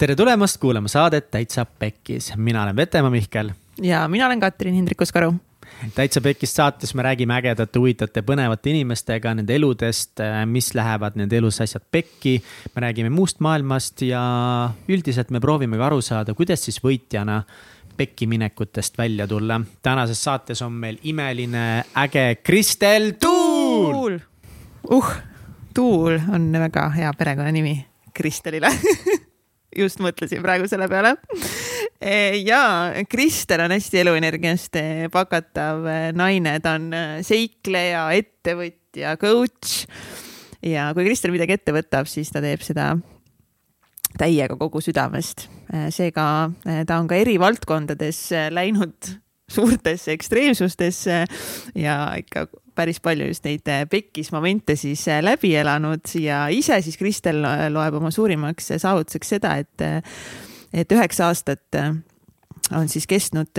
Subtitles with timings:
[0.00, 3.50] tere tulemast kuulama saadet Täitsa Pekkis, mina olen Vetemaa Mihkel.
[3.82, 5.34] ja mina olen Katrin Hindrikus-Karu.
[5.94, 11.60] täitsa Pekkis saates me räägime ägedate, huvitavate, põnevate inimestega nende eludest, mis lähevad nende elus
[11.60, 12.42] asjad pekki.
[12.74, 14.22] me räägime muust maailmast ja
[14.88, 17.42] üldiselt me proovime ka aru saada, kuidas siis võitjana
[17.96, 19.60] pekkiminekutest välja tulla.
[19.82, 24.18] tänases saates on meil imeline, äge Kristel Tuul.
[24.90, 25.12] uh,
[25.74, 28.72] Tuul on väga hea perekonnanimi Kristelile
[29.76, 31.14] just mõtlesin praegu selle peale.
[32.40, 32.62] Ja
[33.10, 34.78] Kristel on hästi eluenergiast
[35.12, 35.84] pakatav
[36.16, 36.90] naine, ta on
[37.26, 39.84] seikleja, ettevõtja, coach.
[40.64, 42.94] ja kui Kristel midagi ette võtab, siis ta teeb seda
[44.18, 45.48] täiega kogu südamest.
[45.94, 46.24] seega
[46.86, 49.12] ta on ka eri valdkondades läinud
[49.50, 51.24] suurtesse ekstreemsustesse
[51.78, 52.46] ja ikka
[52.80, 57.42] päris palju just neid äh, pekkis momente siis äh, läbi elanud ja ise siis Kristel
[57.72, 60.00] loeb oma suurimaks saavutuseks seda, et, äh,
[60.72, 61.80] et üheksa aastat
[62.76, 63.50] on siis kestnud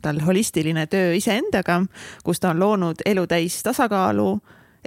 [0.00, 1.82] tal holistiline töö iseendaga,
[2.24, 4.30] kus ta on loonud elu täis tasakaalu,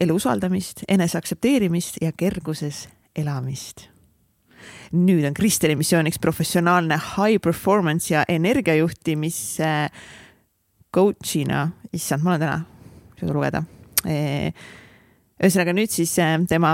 [0.01, 3.89] elu usaldamist, eneseaktsepteerimist ja kerguses elamist.
[4.93, 9.89] nüüd on Kristeli missiooniks professionaalne high performance ja energiajuhtimise
[10.93, 12.72] coach'ina, issand, ma olen täna
[13.31, 13.63] lugeda.
[14.03, 16.11] ühesõnaga nüüd siis
[16.49, 16.73] tema,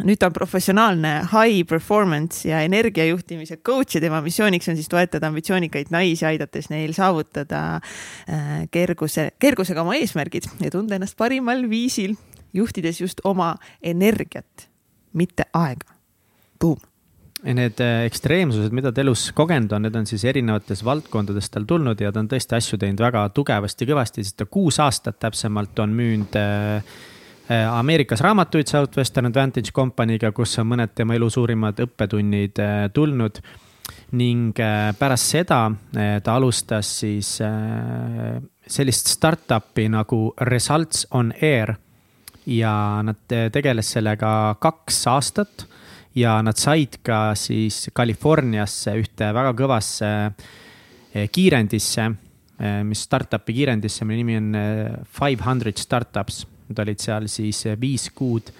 [0.00, 5.28] nüüd ta on professionaalne high performance ja energiajuhtimise coach ja tema missiooniks on siis toetada
[5.28, 12.16] ambitsioonikaid naisi, aidates neil saavutada äh, kerguse, kergusega oma eesmärgid ja tunda ennast parimal viisil,
[12.54, 14.70] juhtides just oma energiat,
[15.12, 15.98] mitte aega.
[16.60, 16.91] Boom
[17.42, 21.98] Need äh, ekstreemsused, mida ta elus kogenud on, need on siis erinevates valdkondades tal tulnud
[21.98, 25.96] ja ta on tõesti asju teinud väga tugevasti, kõvasti, sest ta kuus aastat täpsemalt on
[25.98, 26.92] müünud äh,
[27.50, 32.62] äh, Ameerikas raamatuid Southwestern Advantage Company'ga, kus on mõned tema elu suurimad õppetunnid
[32.94, 33.42] tulnud.
[34.12, 34.58] ning
[34.98, 35.72] pärast seda
[36.22, 37.40] ta alustas siis
[38.66, 41.74] sellist startup'i nagu Results on Air.
[42.46, 45.66] Ja nad tegeles sellega kaks aastat
[46.14, 52.08] ja nad said ka siis Californiasse ühte väga kõvasse eh, kiirendisse,
[52.58, 56.44] eh, mis startup'i kiirendisse, mille nimi on eh, Five Hundred Startups.
[56.68, 58.52] Nad olid seal siis viis kuud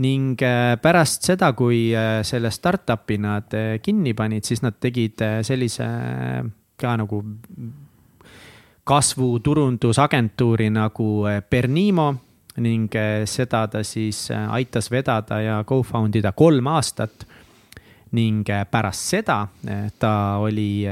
[0.00, 0.40] ning
[0.80, 1.88] pärast seda, kui
[2.24, 5.86] selle startup'i nad kinni panid, siis nad tegid sellise
[6.76, 7.20] ka nagu
[8.86, 11.08] kasvuturundusagentuuri nagu
[11.50, 12.08] Bernimo
[12.62, 17.26] ning eh, seda ta siis eh, aitas vedada ja co-found ida kolm aastat.
[18.16, 19.48] ning eh, pärast seda
[19.98, 20.86] ta oli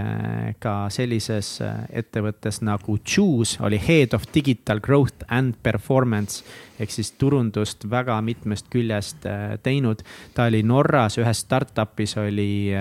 [0.58, 6.42] ka sellises ettevõttes nagu Choose, oli head of digital growth and performance
[6.78, 9.24] ehk siis turundust väga mitmest küljest
[9.62, 10.02] teinud.
[10.34, 12.74] ta oli Norras ühes startup'is oli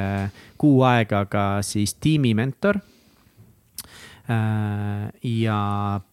[0.57, 2.92] kuu aega ka siis tiimimentor Äh,
[4.27, 5.57] ja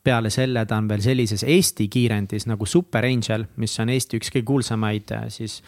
[0.02, 4.32] peale selle ta on veel sellises Eesti kiirendis nagu Super Angel, mis on Eesti üks
[4.34, 5.60] kõige kuulsamaid äh, siis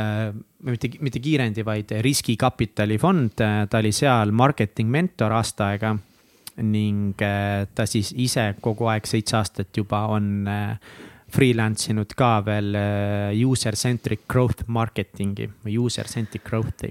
[0.00, 0.30] äh,
[0.64, 5.96] mitte, mitte kiirendi, vaid riskikapitali fond, ta oli seal marketing mentor aasta aega.
[6.58, 10.48] ning ta siis ise kogu aeg seitse aastat juba on
[11.30, 12.74] freelance inud ka veel
[13.46, 16.90] user-centric growth marketing'i või user-centric growth'i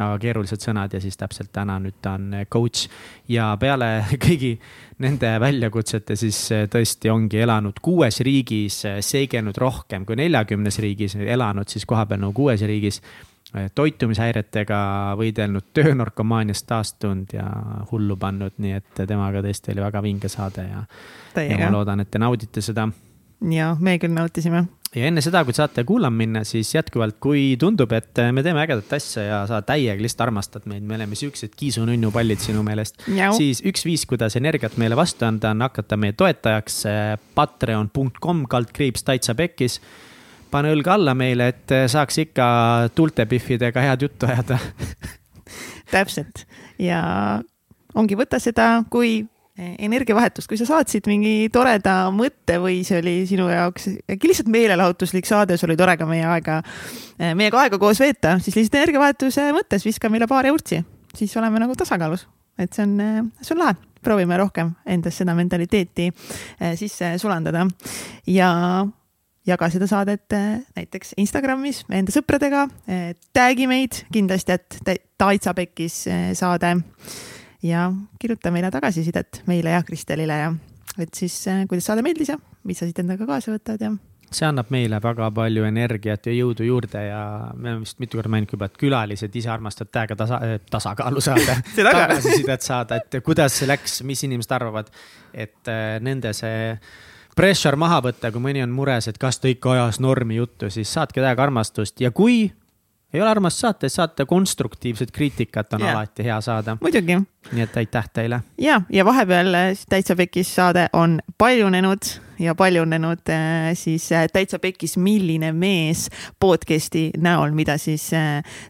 [0.00, 2.88] väga keerulised sõnad ja siis täpselt täna nüüd ta on eh, coach.
[3.28, 3.90] ja peale
[4.24, 4.54] kõigi
[5.04, 11.68] nende väljakutsete siis eh, tõesti ongi elanud kuues riigis, seegelnud rohkem kui neljakümnes riigis, elanud
[11.68, 13.02] siis kohapeal nagu kuues riigis
[13.74, 14.80] toitumishäiretega
[15.18, 17.46] võidelnud, töönarkomaaniast taastunud ja
[17.90, 20.84] hullu pannud, nii et temaga tõesti oli väga vinge saade ja,
[21.42, 22.86] ja ma loodan, et te naudite seda.
[23.50, 27.92] ja me küll nautisime ja enne seda, kui saate kuulama minna, siis jätkuvalt, kui tundub,
[27.94, 32.10] et me teeme ägedat asja ja sa täiega lihtsalt armastad meid, me oleme siuksed kiisu-nunnu
[32.14, 32.98] pallid sinu meelest.
[33.36, 39.06] siis üks viis, kuidas energiat meile vastu anda, on hakata meie toetajaks eh, patreon.com kaldkriips
[39.06, 39.80] täitsa pekkis.
[40.50, 42.46] pane õlg alla meile, et eh, saaks ikka
[42.94, 44.58] tuultepihvidega head juttu ajada
[45.94, 46.46] täpselt
[46.82, 47.02] ja
[47.94, 49.20] ongi, võta seda kui
[49.60, 55.28] energiavahetust, kui sa saatsid mingi toreda mõtte või see oli sinu jaoks äkki lihtsalt meelelahutuslik
[55.28, 56.60] saade, sul oli tore ka meie aega,
[57.36, 60.80] meiega aega koos veeta, siis lihtsalt energiavahetuse mõttes viska meile paar eurtsi,
[61.16, 62.26] siis oleme nagu tasakaalus,
[62.60, 67.66] et see on, see on lahe, proovime rohkem endas seda mentaliteeti eh, sisse sulandada
[68.28, 68.50] ja
[69.46, 76.02] jaga seda saadet eh, näiteks Instagramis enda sõpradega, eh, tag'i meid kindlasti, et Taitsa Pekkis
[76.38, 76.74] saade
[77.62, 80.52] ja kirjuta meile tagasisidet meile ja Kristelile ja
[80.98, 83.90] et siis, äh, kuidas saade meeldis ja mis sa siit endaga kaasa võtad ja.
[84.30, 87.22] see annab meile väga palju energiat ja jõudu juurde ja
[87.54, 90.40] me oleme vist mitu korda maininud juba, et külalised ise armastavad täiega tasa,
[90.70, 94.90] tasakaalu saada tagasisidet saada, et kuidas see läks, mis inimesed arvavad,
[95.34, 96.76] et äh, nende see
[97.36, 100.90] pressure maha võtta, kui mõni on mures, et kas ta ikka ajas normi juttu, siis
[100.92, 102.48] saatke täiega armastust ja kui
[103.12, 105.96] ei ole armas saata, saate konstruktiivset kriitikat on yeah.
[105.96, 106.76] alati hea saada.
[106.80, 107.18] muidugi.
[107.52, 108.40] nii et aitäh teile.
[108.58, 114.58] ja, ja vahepeal äh, Täitsa Pekis saade on paljunenud ja paljunenud äh, siis äh, Täitsa
[114.58, 116.08] Pekis, milline mees
[116.40, 118.10] podcast'i näol, mida siis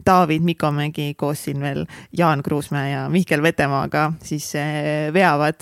[0.07, 1.85] David Mikomägi koos siin veel
[2.17, 4.53] Jaan Kruusmäe ja Mihkel Vetemaaga siis
[5.13, 5.61] veavad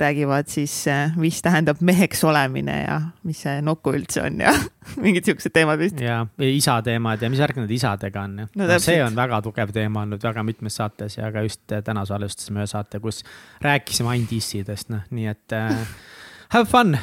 [0.00, 4.52] räägivad siis, eh, mis tähendab meheks olemine ja mis see nuku üldse on ja
[5.04, 6.00] mingid siuksed teemad vist.
[6.00, 9.72] ja, isa teemad ja mis värk nende isadega on no, no, see on väga tugev
[9.74, 13.22] teema olnud väga mitmes saates ja ka just eh, täna salvestasime ühe saate, kus
[13.64, 15.72] rääkisime ainult issidest, noh, nii et äh,
[16.54, 16.96] have fun!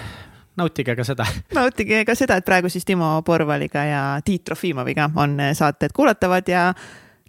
[0.56, 1.26] Nautige ka seda.
[1.58, 6.70] nautige ka seda, et praegu siis Timo Porvaliga ja Tiit Trofimoviga on saated kuulatavad ja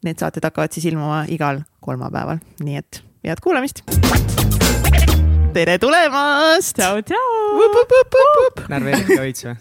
[0.06, 3.82] need saated hakkavad siis ilmuma igal kolmapäeval, nii et head kuulamist
[5.56, 6.76] tere tulemast.
[6.76, 8.68] tšau, tšau.
[8.68, 9.54] närveerite veits või?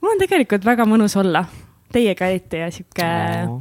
[0.00, 1.42] mul on tegelikult väga mõnus olla
[1.92, 3.08] teiega eriti ja sihuke
[3.44, 3.58] no.,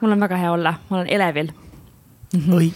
[0.00, 1.52] mul on väga hea olla, ma olen elevil.
[2.58, 2.72] oi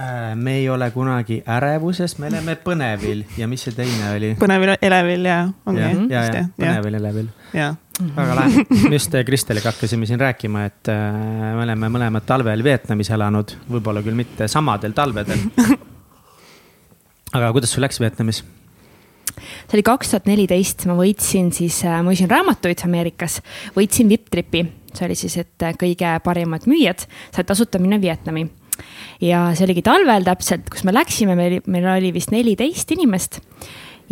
[0.00, 4.34] äh, me ei ole kunagi ärevuses, me oleme põnevil ja mis see teine oli?
[4.40, 5.84] põnevil, elevil ja ongi.
[5.84, 7.32] ja, ja, ja põnevil, elevil.
[7.52, 8.68] väga lahe.
[8.88, 13.58] me just äh, Kristeliga hakkasime siin rääkima, et äh, me oleme mõlemad talvel Vietnamis elanud,
[13.68, 15.50] võib-olla küll mitte samadel talvedel
[17.34, 18.44] aga kuidas sul läks Vietnamis?
[19.34, 23.40] see oli kaks tuhat neliteist, ma võitsin siis, äh, ma müüsin raamatuid Ameerikas,
[23.74, 24.62] võitsin VIP-tripi,
[24.94, 27.06] see oli siis, et äh, kõige parimad müüjad.
[27.34, 28.46] Said tasuta minna Vietnami.
[29.22, 33.38] ja see oligi talvel täpselt, kus me läksime, meil, meil oli vist neliteist inimest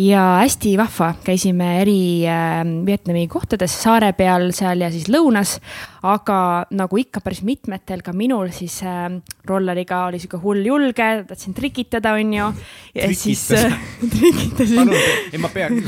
[0.00, 5.58] ja hästi vahva, käisime eri äh, Vietnami kohtades, saare peal seal ja siis lõunas.
[6.02, 9.06] aga nagu ikka päris mitmetel, ka minul siis äh,
[9.46, 12.48] rolleriga oli sihuke hull julge, tahtsin trikitada, onju.
[12.94, 13.76] ja siis äh,
[14.16, 14.90] trikitasin.
[15.32, 15.78] ei, ma pean,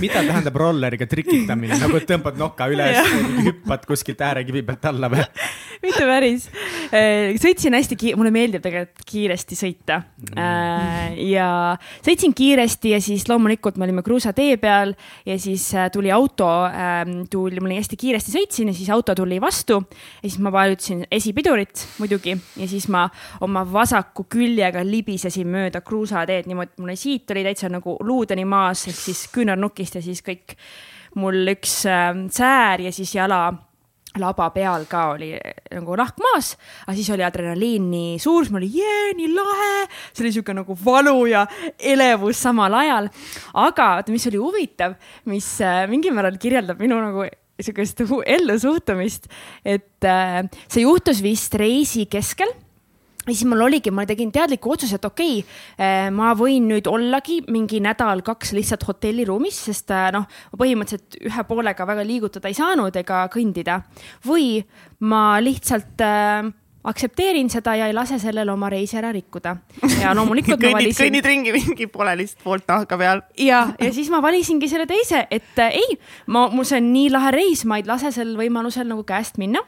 [0.00, 3.00] mida tähendab rolleriga trikitamine, nagu tõmbad noka üles,
[3.46, 5.24] hüppad kuskilt äärekivi pealt alla või?
[5.84, 6.50] mitte päris,
[6.92, 10.36] äh, sõitsin hästi kiiresti, mulle meeldib tegelikult kiiresti sõita mm.
[10.44, 11.48] Äh, ja
[12.04, 14.94] sõitsin kiiresti ja siis loomulikult loomulikult me olime kruusatee peal
[15.26, 19.14] ja siis äh, tuli auto, ähm, tuli, ma olin hästi kiiresti sõitsin ja siis auto
[19.14, 19.82] tuli vastu
[20.22, 23.04] ja siis ma vajutasin esipidurit muidugi ja siis ma
[23.44, 28.86] oma vasaku küljega libisesin mööda kruusateed niimoodi, et mul siit oli täitsa nagu luudeni maas
[28.88, 30.56] ehk siis küünarnukist ja siis kõik
[31.20, 33.46] mul üks äh, säär ja siis jala
[34.20, 35.32] laba peal ka oli
[35.74, 36.54] nagu nahk maas,
[36.86, 39.86] aga siis oli adrenaliin nii suur, siis ma olin jee, nii lahe.
[40.12, 41.46] see oli sihuke nagu valu ja
[41.78, 43.10] elevus samal ajal.
[43.52, 44.98] aga vaata, mis oli huvitav,
[45.30, 47.26] mis äh, mingil määral kirjeldab minu nagu
[47.60, 49.30] sihukest ellusuhtumist,
[49.64, 52.50] et äh, see juhtus vist reisi keskel
[53.24, 56.88] ja siis mul oligi, ma tegin teadliku otsuse, et okei okay,, eh, ma võin nüüd
[56.90, 62.58] ollagi mingi nädal-kaks lihtsalt hotelliruumis, sest eh, noh, ma põhimõtteliselt ühe poolega väga liigutada ei
[62.58, 63.80] saanud ega kõndida.
[64.26, 64.58] või
[65.04, 66.52] ma lihtsalt äh,
[66.84, 69.56] aktsepteerin seda ja ei lase sellel oma reisi ära rikkuda.
[70.00, 71.06] ja loomulikult kõnnid, valisin...
[71.06, 73.24] kõnnid ringi mingi poolelist poolt nahka peal.
[73.40, 77.12] ja, ja siis ma valisingi selle teise, et äh, ei, ma, mul see on nii
[77.14, 79.64] lahe reis, ma ei lase sel võimalusel nagu käest minna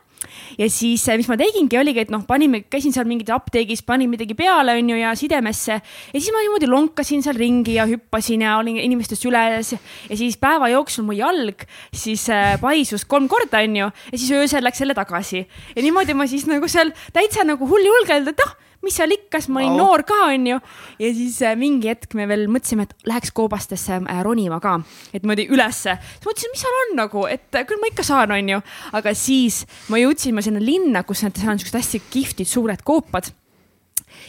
[0.58, 4.10] ja siis, äh, mis ma tegingi, oligi, et noh, panime, käisin seal mingis apteegis, panin
[4.12, 5.78] midagi peale, onju, ja sidemesse.
[5.80, 9.72] ja siis ma niimoodi lonkasin seal ringi ja hüppasin ja olin inimestest üles.
[10.10, 14.64] ja siis päeva jooksul mu jalg siis äh, paisus kolm korda, onju, ja siis öösel
[14.64, 15.46] läks jälle tagasi.
[15.76, 19.52] ja niimoodi ma siis nagu seal täitsa nagu hulljulgelt, et noh mis seal ikka, sest
[19.54, 19.80] ma olin oh.
[19.82, 20.58] noor ka, onju.
[21.02, 24.78] ja siis äh, mingi hetk me veel mõtlesime, et läheks koobastesse äh, ronima ka,
[25.12, 25.96] et niimoodi ülesse.
[26.02, 28.62] siis mõtlesin, mis seal on nagu, et äh, küll ma ikka saan, onju.
[28.96, 33.32] aga siis ma jõudsin sinna linna, kus nad, seal on siuksed hästi kihvtid suured koopad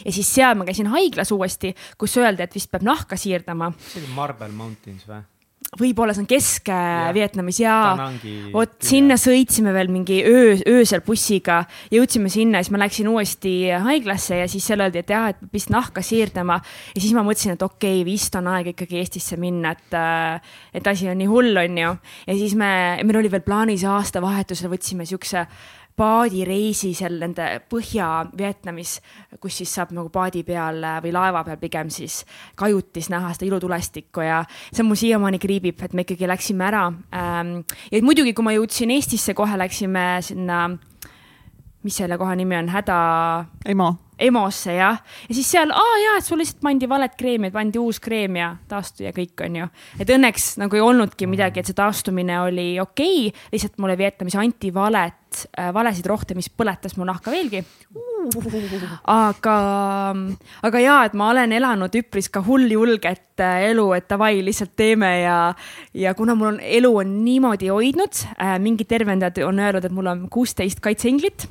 [0.04, 3.72] ja siis seal ma käisin haiglas uuesti, kus öeldi, et vist peab nahka siirdama.
[3.88, 5.22] see oli Marble Mountains või?
[5.78, 7.74] Võib-olla see on Kesk-Vietnamis ja
[8.54, 11.60] vot sinna sõitsime veel mingi öö, öösel bussiga,
[11.92, 13.52] jõudsime sinna, siis ma läksin uuesti
[13.84, 16.58] haiglasse ja siis seal öeldi, et jah, et vist nahka siirdama.
[16.94, 19.98] ja siis ma mõtlesin, et okei okay,, vist on aeg ikkagi Eestisse minna, et,
[20.80, 21.94] et asi on nii hull, on ju.
[22.26, 22.70] ja siis me,
[23.04, 25.44] meil oli veel plaanis aastavahetusel võtsime siukse
[25.98, 28.98] paadireisi seal nende Põhja-Vietnamis,
[29.42, 32.20] kus siis saab nagu paadi peal või laeva peal pigem siis
[32.58, 36.86] kajutis näha seda ilutulestikku ja see mul siiamaani kriibib, et me ikkagi läksime ära.
[37.14, 37.54] Ähm,
[37.92, 40.66] ja muidugi, kui ma jõudsin Eestisse, kohe läksime sinna,
[41.82, 42.98] mis selle koha nimi on, häda.
[43.68, 47.54] Emo EMO-sse jah, ja siis seal, aa jaa, et sul lihtsalt pandi valet kreemi, et
[47.54, 49.68] pandi uus kreem ja taastu ja kõik on ju.
[50.02, 54.30] et õnneks nagu ei olnudki midagi, et see taastumine oli okei okay,, lihtsalt mulle vietnam
[54.30, 55.17] siis antivalet
[55.58, 57.64] äh,, valesid rohte, mis põletas mu nahka veelgi.
[59.08, 59.56] aga,
[60.68, 65.12] aga jaa, et ma olen elanud üpris ka hulljulget äh, elu, et davai, lihtsalt teeme
[65.22, 65.38] ja,
[65.94, 70.12] ja kuna mul on, elu on niimoodi hoidnud äh,, mingid tervendajad on öelnud, et mul
[70.12, 71.48] on kuusteist kaitseinglit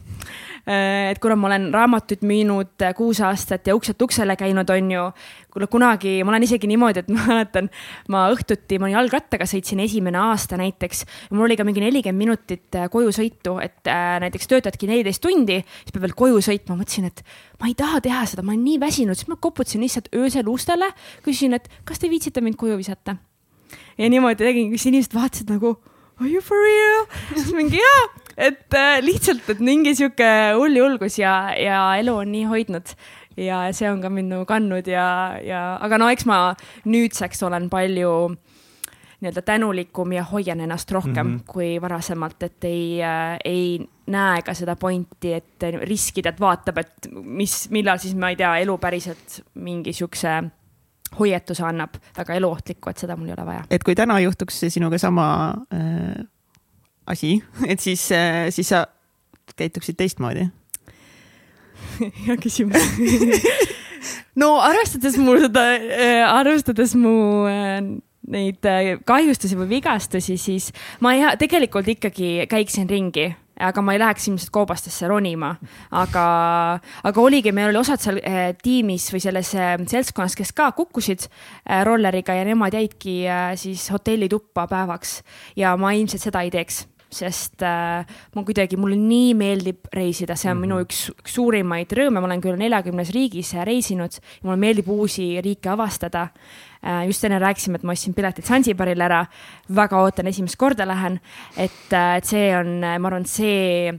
[0.67, 5.05] et kuna ma olen raamatuid müünud äh, kuus aastat ja ukselt uksele käinud, on ju,
[5.53, 7.69] kuule kunagi, ma olen isegi niimoodi, et ma mäletan,
[8.12, 11.05] ma õhtuti, ma jalgrattaga sõitsin esimene aasta näiteks.
[11.31, 15.62] Mul oli ka mingi nelikümmend minutit äh, koju sõitu, et äh, näiteks töötadki neliteist tundi,
[15.63, 17.24] siis peab veel koju sõitma, mõtlesin, et
[17.62, 20.91] ma ei taha teha seda, ma olen nii väsinud, siis ma koputasin lihtsalt öösel ustele,
[21.24, 23.15] küsisin, et kas te viitsite mind koju visata.
[23.97, 25.77] ja niimoodi tegin, siis inimesed vaatasid nagu
[26.19, 27.05] are you for real?
[27.36, 28.05] siis mingi jaa,
[28.38, 30.27] et äh, lihtsalt, et mingi sihuke
[30.58, 32.94] hull julgus ja, ja elu on nii hoidnud
[33.38, 35.08] ja see on ka mind nagu kandnud ja,
[35.44, 36.41] ja aga no eks ma
[36.86, 38.13] nüüdseks olen palju
[39.17, 41.44] nii-öelda tänulikum ja hoian ennast rohkem mm -hmm.
[41.48, 47.10] kui varasemalt, et ei äh,, ei näe ka seda pointi, et riskida, et vaatab, et
[47.24, 50.44] mis, millal siis ma ei tea, elu päriselt mingi siukse
[51.20, 53.63] hoiatuse annab väga eluohtlikku, et seda mul ei ole vaja.
[53.70, 56.25] et kui täna juhtuks sinuga sama äh,
[57.08, 57.38] asi,
[57.72, 58.86] et siis äh,, siis sa
[59.58, 60.48] käituksid teistmoodi.
[62.28, 62.82] Hea küsimus.
[64.38, 67.82] No arvestades mu seda äh,, arvestades mu äh,
[68.30, 70.70] neid äh, kahjustusi või vigastusi, siis
[71.02, 75.56] ma ei, tegelikult ikkagi käiksin ringi aga ma ei läheks ilmselt koobastesse ronima.
[75.92, 76.26] aga,
[77.04, 81.28] aga oligi, meil oli osad seal eh, tiimis või selles eh, seltskonnas, kes ka kukkusid
[81.28, 83.20] eh, rolleriga ja nemad jäidki
[83.58, 85.22] siis hotellituppa päevaks.
[85.58, 90.52] Ja ma ilmselt seda ei teeks sest äh, ma kuidagi, mulle nii meeldib reisida, see
[90.52, 90.68] on mm -hmm.
[90.68, 95.42] minu üks, üks suurimaid rõõme, ma olen küll neljakümnes riigis reisinud ja mulle meeldib uusi
[95.42, 96.30] riike avastada
[96.86, 99.24] Äh, just enne rääkisime, et ma ostsin piletid Sansibarile ära,
[99.76, 101.18] väga ootan, esimest korda lähen,
[101.58, 103.92] et, äh, et see on, ma arvan, see,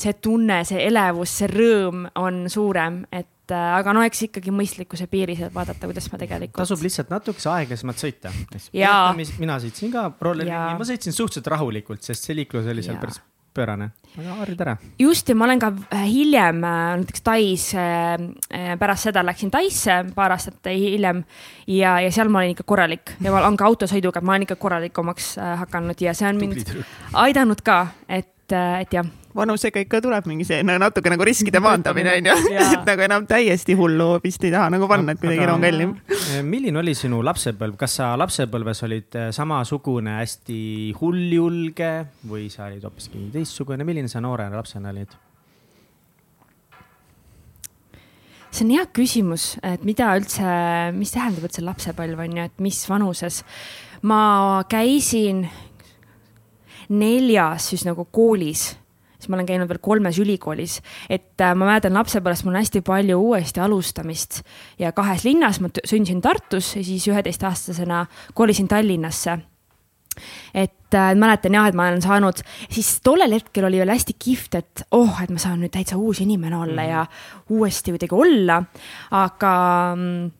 [0.00, 5.08] see tunne, see elevus, see rõõm on suurem, et äh, aga no eks ikkagi mõistlikkuse
[5.10, 6.62] piiris, et vaadata, kuidas ma tegelikult.
[6.62, 8.32] tasub lihtsalt natukese aeglasemalt sõita.
[9.38, 13.20] mina sõitsin ka rolleriga, ma sõitsin suhteliselt rahulikult, sest see liiklus oli seal päris
[13.54, 14.76] pöörane, aga harjud ära.
[14.98, 17.66] just ja ma olen ka äh, hiljem äh, näiteks Tais,
[18.80, 21.22] pärast seda läksin Taisse paar aastat hiljem
[21.66, 24.56] ja, ja seal ma olin ikka korralik ja ma olen ka autosõiduga, ma olen ikka
[24.62, 25.34] korralikumaks
[25.64, 26.72] hakanud ja see on mind
[27.26, 32.14] aidanud ka, et, et jah vanusega ikka tuleb mingi see no, natuke nagu riskide maandamine
[32.18, 35.96] onju, et nagu enam täiesti hullu vist ei taha nagu panna, et kuidagi on kallim.
[36.52, 40.60] Milline oli sinu lapsepõlv, kas sa lapsepõlves olid eh, samasugune hästi
[41.00, 41.92] hulljulge
[42.30, 45.20] või sa olid hoopiski teistsugune, milline sa noore lapsena olid?
[48.54, 50.46] see on hea küsimus, et mida üldse,
[50.94, 53.42] mis tähendab üldse lapsepõlv on ju, et mis vanuses.
[54.06, 55.42] ma käisin
[56.88, 58.68] neljas siis nagu koolis
[59.24, 60.78] siis ma olen käinud veel kolmes ülikoolis,
[61.08, 64.42] et äh, ma mäletan lapsepõlvest mul on hästi palju uuesti alustamist
[64.78, 68.04] ja kahes linnas, ma sündisin Tartus ja siis üheteistaastasena
[68.36, 69.38] kolisin Tallinnasse
[70.54, 74.60] et äh, mäletan jah, et ma olen saanud, siis tollel hetkel oli veel hästi kihvt,
[74.60, 76.92] et oh, et ma saan nüüd täitsa uus inimene olla mm.
[76.92, 77.06] ja
[77.56, 78.60] uuesti kuidagi olla.
[79.24, 79.54] aga
[79.96, 80.30] mm,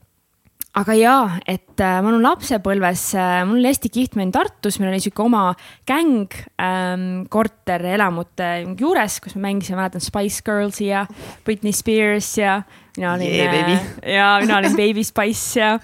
[0.74, 4.78] aga jaa, et äh, ma olen lapsepõlves äh,, mul oli hästi kihvt, ma olin Tartus,
[4.80, 5.44] meil oli sihuke oma
[5.86, 8.50] gäng ähm, korterelamute
[8.80, 11.04] juures, kus me mängisime, mäletan Spice Girlsi ja
[11.46, 12.62] Britney Spears ja
[12.96, 15.78] mina olin yeah,, äh, ja mina olin Baby Spice ja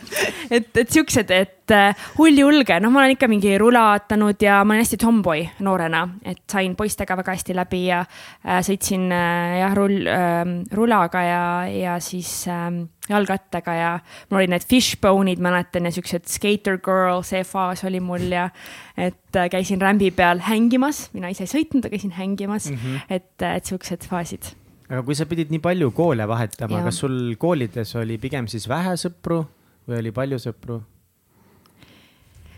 [0.51, 4.85] et, et siuksed, et äh, hulljulge, noh, ma olen ikka mingi rulatanud ja ma olen
[4.85, 10.07] hästi tomboy noorena, et sain poistega väga hästi läbi ja äh, sõitsin äh, jah, rull
[10.07, 10.45] äh,,
[10.77, 11.43] rulaga ja,
[11.75, 12.71] ja siis äh,
[13.11, 13.91] jalgrattaga ja
[14.31, 18.49] mul olid need fishbone'id, mäletan, ja siuksed skater girl, see faas oli mul ja
[18.95, 22.71] et äh, käisin rämbi peal hängimas, mina ise ei sõitnud, aga käisin hängimas.
[22.71, 23.07] Mm, -hmm.
[23.19, 24.55] et, äh, et siuksed faasid
[24.91, 28.97] aga kui sa pidid nii palju koole vahetama, kas sul koolides oli pigem siis vähe
[28.99, 29.45] sõpru
[29.87, 30.81] või oli palju sõpru?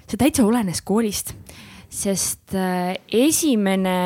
[0.08, 1.30] see täitsa olenes koolist,
[1.88, 3.96] sest äh, esimene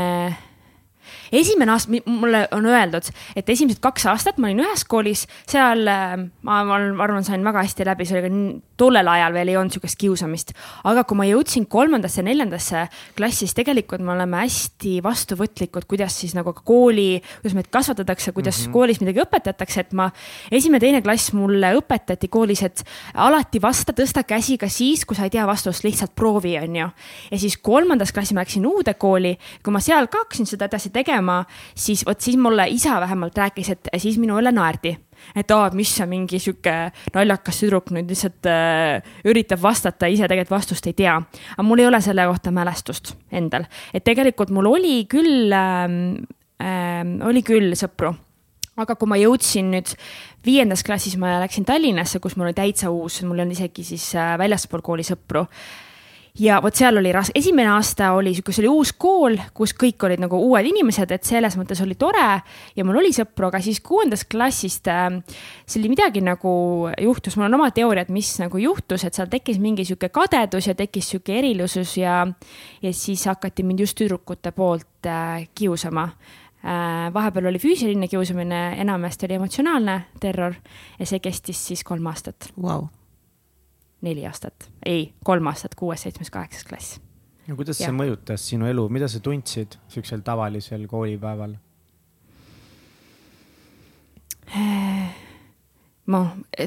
[1.41, 6.17] esimene aasta, mulle on öeldud, et esimesed kaks aastat ma olin ühes koolis, seal äh,
[6.47, 9.75] ma, ma arvan, sain väga hästi läbi, see oli ka tollel ajal veel ei olnud
[9.75, 10.53] sihukest kiusamist.
[10.85, 16.35] aga kui ma jõudsin kolmandasse, neljandasse klassi, siis tegelikult me oleme hästi vastuvõtlikud, kuidas siis
[16.37, 18.73] nagu kooli, kuidas meid kasvatatakse, kuidas mm -hmm.
[18.73, 20.11] koolis midagi õpetatakse, et ma,
[20.51, 25.25] esimene, teine klass mulle õpetati koolis, et alati vasta, tõsta käsi ka siis, kui sa
[25.25, 26.89] ei tea vastust, lihtsalt proovi, on ju.
[27.31, 30.91] ja siis kolmandas klassis ma läksin uude kooli, kui ma seal ka hakkasin seda edasi
[30.91, 31.26] tegema,
[31.75, 34.97] siis vot siis mulle isa vähemalt rääkis, et siis minu üle naerdi.
[35.35, 36.73] et aa, mis see mingi sihuke
[37.15, 41.17] naljakas tüdruk nüüd lihtsalt äh, üritab vastata, ise tegelikult vastust ei tea.
[41.57, 45.97] aga mul ei ole selle kohta mälestust endal, et tegelikult mul oli küll äh,,
[46.61, 48.13] äh, oli küll sõpru.
[48.77, 49.97] aga kui ma jõudsin nüüd
[50.45, 54.37] viiendas klassis, ma läksin Tallinnasse, kus mul oli täitsa uus, mul on isegi siis äh,
[54.39, 55.47] väljaspool kooli sõpru
[56.39, 60.05] ja vot seal oli ras-, esimene aasta oli sihuke, see oli uus kool, kus kõik
[60.09, 62.27] olid nagu uued inimesed, et selles mõttes oli tore.
[62.77, 65.09] Ja mul oli sõpru, aga siis kuuendast klassist äh,
[65.65, 66.53] see oli midagi nagu
[67.03, 70.77] juhtus, mul on oma teooriad, mis nagu juhtus, et seal tekkis mingi sihuke kadedus ja
[70.79, 72.23] tekkis sihuke erilisus ja,
[72.83, 76.11] ja siis hakati mind just tüdrukute poolt äh, kiusama.
[76.67, 77.13] Äh,.
[77.15, 80.57] vahepeal oli füüsiline kiusamine, enamasti oli emotsionaalne terror
[80.99, 82.51] ja see kestis siis kolm aastat.
[82.59, 82.89] Wow
[84.05, 86.99] neli aastat, ei, kolm aastat, kuues, seitsmes, kaheksas klass.
[87.47, 87.89] no kuidas ja.
[87.89, 91.57] see mõjutas sinu elu, mida sa tundsid siuksel tavalisel koolipäeval?
[96.07, 96.21] ma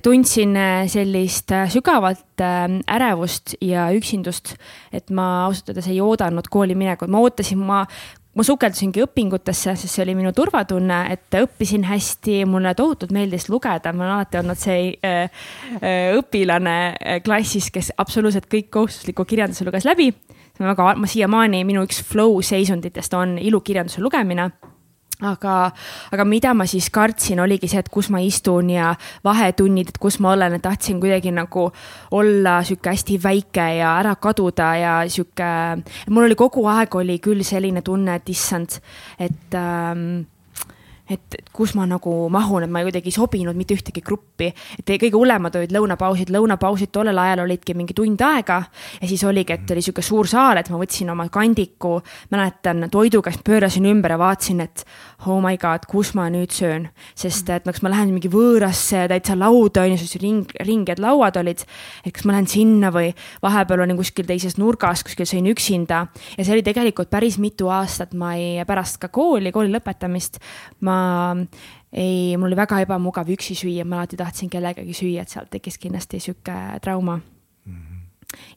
[0.03, 4.55] tundsin äh, sellist äh, sügavat äh, ärevust ja üksindust,
[4.91, 7.85] et ma ausalt öeldes ei oodanud kooli minekut, ma ootasin, ma
[8.39, 13.91] ma sukeldusingi õpingutesse, sest see oli minu turvatunne, et õppisin hästi, mulle tohutult meeldis lugeda,
[13.91, 15.43] ma olen alati olnud see äh,
[15.81, 20.13] äh, õpilane äh, klassis, kes absoluutselt kõik kohustusliku kirjanduse luges läbi.
[20.55, 24.47] see on väga, ma siiamaani, minu üks flow seisunditest on ilukirjanduse lugemine
[25.19, 25.55] aga,
[26.13, 28.93] aga mida ma siis kartsin, oligi see, et kus ma istun ja
[29.25, 31.67] vahetunnid, et kus ma olen, et tahtsin kuidagi nagu
[32.15, 35.51] olla sihuke hästi väike ja ära kaduda ja sihuke,
[36.09, 38.79] mul oli kogu aeg oli küll selline tunne, et issand,
[39.19, 40.21] et ähm,
[41.09, 44.51] et kus ma nagu mahun, et ma kuidagi ei sobinud mitte ühtegi gruppi.
[44.77, 48.61] et kõige hullemad olid lõunapausid, lõunapausid tollel ajal olidki mingi tund aega
[49.01, 51.97] ja siis oligi, et oli sihuke suur saal, et ma võtsin oma kandiku,
[52.29, 54.85] mäletan, toidukast pöörasin ümber ja vaatasin, et
[55.27, 56.87] oh my god, kus ma nüüd söön.
[57.17, 61.39] sest et kas ma lähen mingi võõrasse täitsa lauda, on ju, siis ring, ringed lauad
[61.41, 61.65] olid.
[62.05, 63.11] et kas ma lähen sinna või
[63.43, 66.05] vahepeal olin kuskil teises nurgas, kuskil sõin üksinda
[66.37, 70.39] ja see oli tegelikult päris mitu aastat, ma ei, pärast ka kooli, kooli lõpetamist
[70.87, 70.99] ma
[71.91, 75.79] ei, mul oli väga ebamugav üksi süüa, ma alati tahtsin kellegagi süüa, et sealt tekkis
[75.81, 77.19] kindlasti sihuke trauma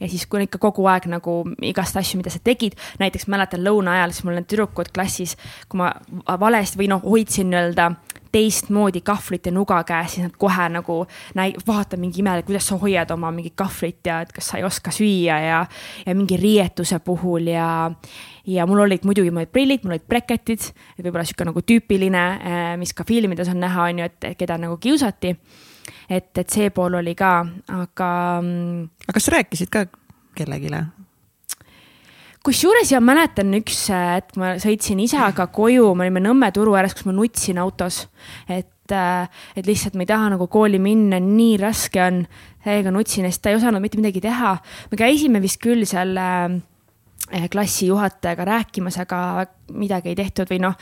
[0.01, 3.97] ja siis, kui ikka kogu aeg nagu igast asju, mida sa tegid, näiteks mäletan lõuna
[3.99, 5.37] ajal, siis mul need tüdrukud klassis,
[5.69, 5.93] kui ma
[6.41, 7.93] valesti või noh, hoidsin nii-öelda
[8.33, 10.99] teistmoodi kahvlit ja nuga käes, siis nad kohe nagu
[11.37, 14.65] näi-, vaata mingi imelik, kuidas sa hoiad oma mingit kahvlit ja et kas sa ei
[14.65, 15.59] oska süüa ja,
[16.07, 17.67] ja mingi riietuse puhul ja,
[18.49, 22.25] ja mul olid muidugi, mul olid prillid, mul olid breketid, et võib-olla sihuke nagu tüüpiline,
[22.41, 25.37] eh, mis ka filmides on näha, on ju, et keda nagu kiusati.
[26.09, 28.11] Et, et see pool oli ka, aga.
[28.43, 29.87] Mm, aga kas sa rääkisid ka
[30.37, 30.73] kellelegi?
[32.43, 37.07] kusjuures ja mäletan üks hetk, ma sõitsin isaga koju, me olime Nõmme turu ääres, kus
[37.07, 38.07] ma nutsin autos,
[38.49, 42.25] et eh, et lihtsalt ma ei taha nagu kooli minna, nii raske on.
[42.63, 44.57] täiega nutsin, sest ta ei osanud mitte midagi teha.
[44.91, 50.75] me käisime vist küll seal äh, klassijuhatajaga rääkimas, aga midagi ei tehtud või noh,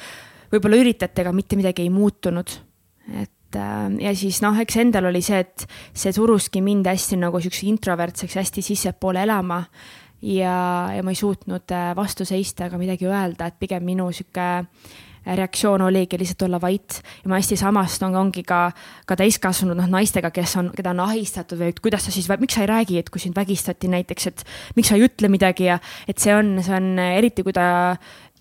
[0.52, 2.56] võib-olla üritati, aga mitte midagi ei muutunud.
[3.12, 7.40] et äh, ja siis noh, eks endal oli see, et see suruski mind hästi nagu
[7.42, 9.64] siukse introvertseks hästi sissepoole elama.
[10.22, 10.56] ja,
[10.94, 14.50] ja ma ei suutnud äh, vastu seista ega midagi öelda, et pigem minu sihuke
[15.26, 18.70] reaktsioon oligi lihtsalt olla vait ja ma hästi samastun, ongi ka,
[19.06, 22.64] ka täiskasvanud noh, naistega, kes on, keda on ahistatud või kuidas sa siis, miks sa
[22.64, 24.44] ei räägi, et kui sind vägistati näiteks, et
[24.78, 27.68] miks sa ei ütle midagi ja et see on, see on eriti, kui ta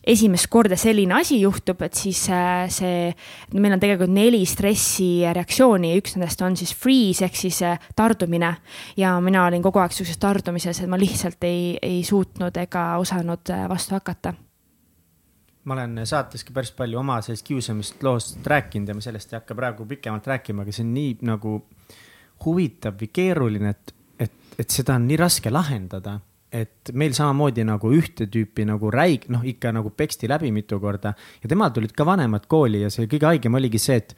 [0.04, 3.10] esimest korda selline asi juhtub, et siis äh, see,
[3.54, 8.56] meil on tegelikult neli stressireaktsiooni üks nendest on siis freeze ehk siis äh, tardumine.
[8.98, 13.54] ja mina olin kogu aeg sihukeses tardumises, et ma lihtsalt ei, ei suutnud ega osanud
[13.54, 14.34] äh, vastu hakata
[15.70, 19.56] ma olen saateski päris palju oma sellest kiusamist loost rääkinud ja ma sellest ei hakka
[19.56, 21.60] praegu pikemalt rääkima, aga see on nii nagu
[22.46, 23.94] huvitav või keeruline, et,
[24.26, 26.20] et, et seda on nii raske lahendada.
[26.52, 31.14] Et meil samamoodi nagu ühte tüüpi nagu räig, noh ikka nagu peksti läbi mitu korda.
[31.44, 34.16] Ja temal tulid ka vanemad kooli ja see kõige haigem oligi see, et,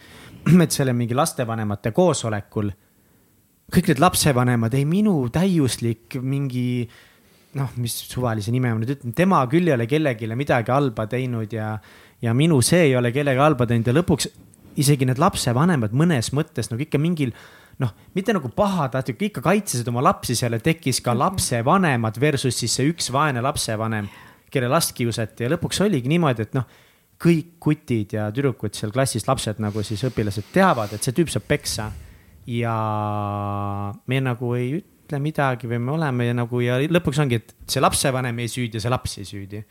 [0.65, 2.71] et selle mingi lastevanemate koosolekul
[3.71, 6.83] kõik need lapsevanemad, ei minu täiuslik mingi
[7.57, 11.51] noh, mis suvalise nime ma nüüd ütlen, tema küll ei ole kellelegi midagi halba teinud
[11.55, 11.73] ja,
[12.23, 14.29] ja minu see ei ole kellegi halba teinud ja lõpuks
[14.79, 17.33] isegi need lapsevanemad mõnes mõttes nagu ikka mingil
[17.81, 22.75] noh, mitte nagu pahatahtlik, ikka kaitsesid oma lapsi seal ja tekkis ka lapsevanemad versus siis
[22.77, 24.09] see üks vaene lapsevanem,
[24.51, 26.67] kelle last kiusati ja lõpuks oligi niimoodi, et noh,
[27.21, 31.45] kõik kutid ja tüdrukud seal klassis, lapsed nagu siis õpilased teavad, et see tüüp saab
[31.49, 31.91] peksa.
[32.49, 32.73] ja
[34.09, 37.83] me nagu ei ütle midagi või me oleme ja nagu ja lõpuks ongi, et see
[37.83, 39.61] lapsevanem jäi süüdi ja see laps jäi süüdi.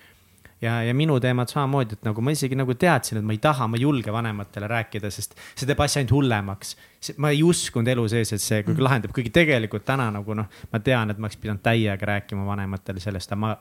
[0.61, 3.69] Ja, ja minu teemad samamoodi, et nagu ma isegi nagu teadsin, et ma ei taha,
[3.71, 6.75] ma ei julge vanematele rääkida, sest see teeb asja ainult hullemaks.
[7.17, 8.81] ma ei uskunud elu sees, et see mm.
[8.85, 13.01] lahendab, kuigi tegelikult täna nagu noh, ma tean, et ma oleks pidanud täiega rääkima vanematele
[13.01, 13.55] sellest, aga ma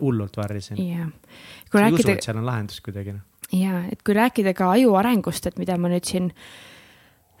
[0.00, 1.10] hullult varjasin yeah..
[1.74, 3.26] ma ei usu, et seal on lahendus kuidagi noh.
[3.52, 6.75] ja, et kui rääkida ka aju arengust, et mida ma nüüd siin Äh,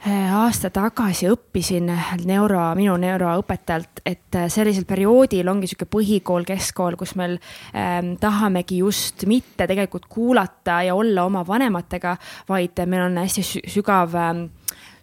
[0.04, 1.88] aasta tagasi õppisin
[2.28, 7.38] neuro, minu neuroõpetajalt, et äh, sellisel perioodil ongi sihuke põhikool, keskkool, kus meil
[7.74, 12.16] ähm, tahamegi just mitte tegelikult kuulata ja olla oma vanematega,
[12.48, 14.46] vaid meil on hästi sügav ähm,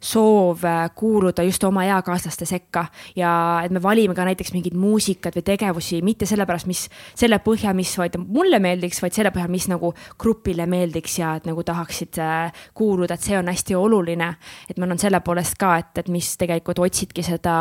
[0.03, 2.85] soov äh, kuuluda just oma eakaaslaste sekka
[3.15, 3.31] ja
[3.63, 6.85] et me valime ka näiteks mingeid muusikat või tegevusi mitte sellepärast, mis
[7.15, 11.47] selle põhjal, mis vaid mulle meeldiks, vaid selle põhjal, mis nagu grupile meeldiks ja et
[11.47, 14.33] nagu tahaksid äh, kuuluda, et see on hästi oluline.
[14.69, 17.57] et ma annan selle poolest ka, et, et mis tegelikult otsidki seda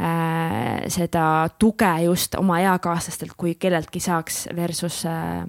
[0.00, 1.26] äh,, seda
[1.58, 5.44] tuge just oma eakaaslastelt, kui kelleltki saaks versus äh,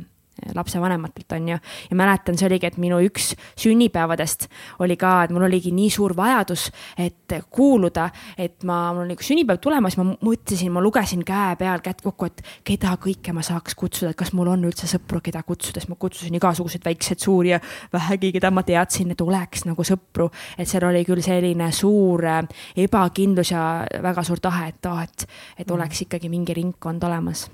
[0.56, 1.58] lapsevanematelt, on ju.
[1.90, 4.48] ja mäletan, see oligi, et minu üks sünnipäevadest
[4.84, 9.62] oli ka, et mul oligi nii suur vajadus, et kuuluda, et ma, mul oli sünnipäev
[9.64, 14.14] tulemas, ma mõtlesin, ma lugesin käe peal kätt kokku, et keda kõike ma saaks kutsuda,
[14.14, 17.62] et kas mul on üldse sõpru, keda kutsuda, siis ma kutsusin igasuguseid väikseid, suuri ja
[17.94, 20.30] vähegi, keda ma teadsin, et oleks nagu sõpru.
[20.58, 22.42] et seal oli küll selline suur äh,
[22.78, 27.48] ebakindlus ja väga suur tahe, et aa, et, et oleks ikkagi mingi ringkond olemas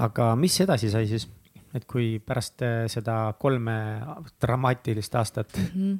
[0.00, 1.26] aga mis edasi sai siis,
[1.76, 3.76] et kui pärast äh, seda kolme
[4.42, 5.74] dramaatilist aastat mm?
[5.74, 5.98] -hmm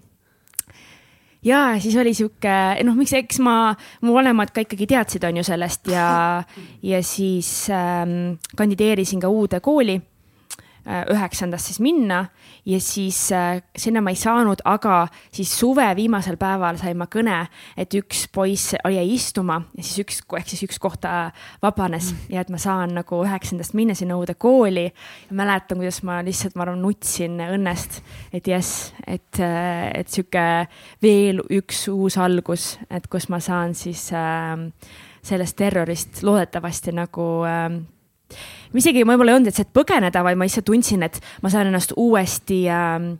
[1.44, 2.52] ja siis oli sihuke,
[2.84, 6.42] noh, miks, eks ma, mu vanemad ka ikkagi teadsid, on ju sellest ja,
[6.82, 10.00] ja siis ähm, kandideerisin ka uude kooli
[10.86, 12.24] üheksandast siis minna
[12.64, 17.42] ja siis äh, sinna ma ei saanud, aga siis suve viimasel päeval sain ma kõne,
[17.76, 21.04] et üks poiss jäi istuma ja siis üks, ehk siis üks koht
[21.62, 22.32] vabanes mm.
[22.34, 24.90] ja et ma saan nagu üheksandast minna sinna uude kooli.
[25.30, 28.00] mäletan, kuidas ma lihtsalt, ma arvan, nutsin õnnest,
[28.32, 30.46] et jess, et, äh, et sihuke
[31.02, 34.56] veel üks uus algus, et kus ma saan siis äh,
[35.22, 37.80] sellest terrorist loodetavasti nagu äh,
[38.72, 41.50] ma isegi võib-olla ei olnud, et see, et põgeneda, vaid ma lihtsalt tundsin, et ma
[41.52, 43.12] saan ennast uuesti ähm,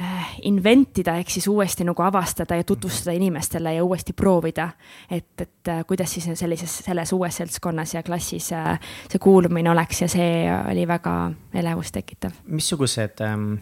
[0.00, 4.68] äh, inventida ehk siis uuesti nagu avastada ja tutvustada inimestele ja uuesti proovida.
[5.10, 8.76] et, et äh, kuidas siis sellises, selles uues seltskonnas ja klassis äh,
[9.08, 11.16] see kuulumine oleks ja see oli väga
[11.54, 12.36] elevust tekitav.
[12.46, 13.56] missugused ähm,,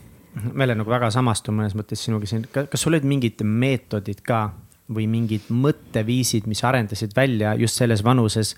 [0.52, 4.48] me oleme nagu väga samastunud mõnes mõttes sinuga siin, kas sul olid mingid meetodid ka
[4.94, 8.52] või mingid mõtteviisid, mis arendasid välja just selles vanuses,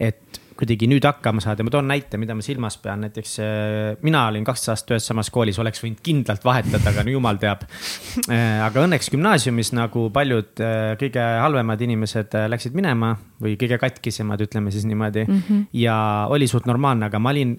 [0.00, 4.24] et kuidagi nüüd hakkama saada ma toon näite, mida ma silmas pean, näiteks äh, mina
[4.30, 7.66] olin kaksteist aastat ühes samas koolis, oleks võinud kindlalt vahetada, aga no jumal teab.
[8.26, 14.42] Äh, aga õnneks gümnaasiumis nagu paljud äh, kõige halvemad inimesed läksid minema või kõige katkisemad,
[14.46, 15.42] ütleme siis niimoodi mm.
[15.46, 15.64] -hmm.
[15.82, 15.96] ja
[16.32, 17.56] oli suht normaalne, aga ma olin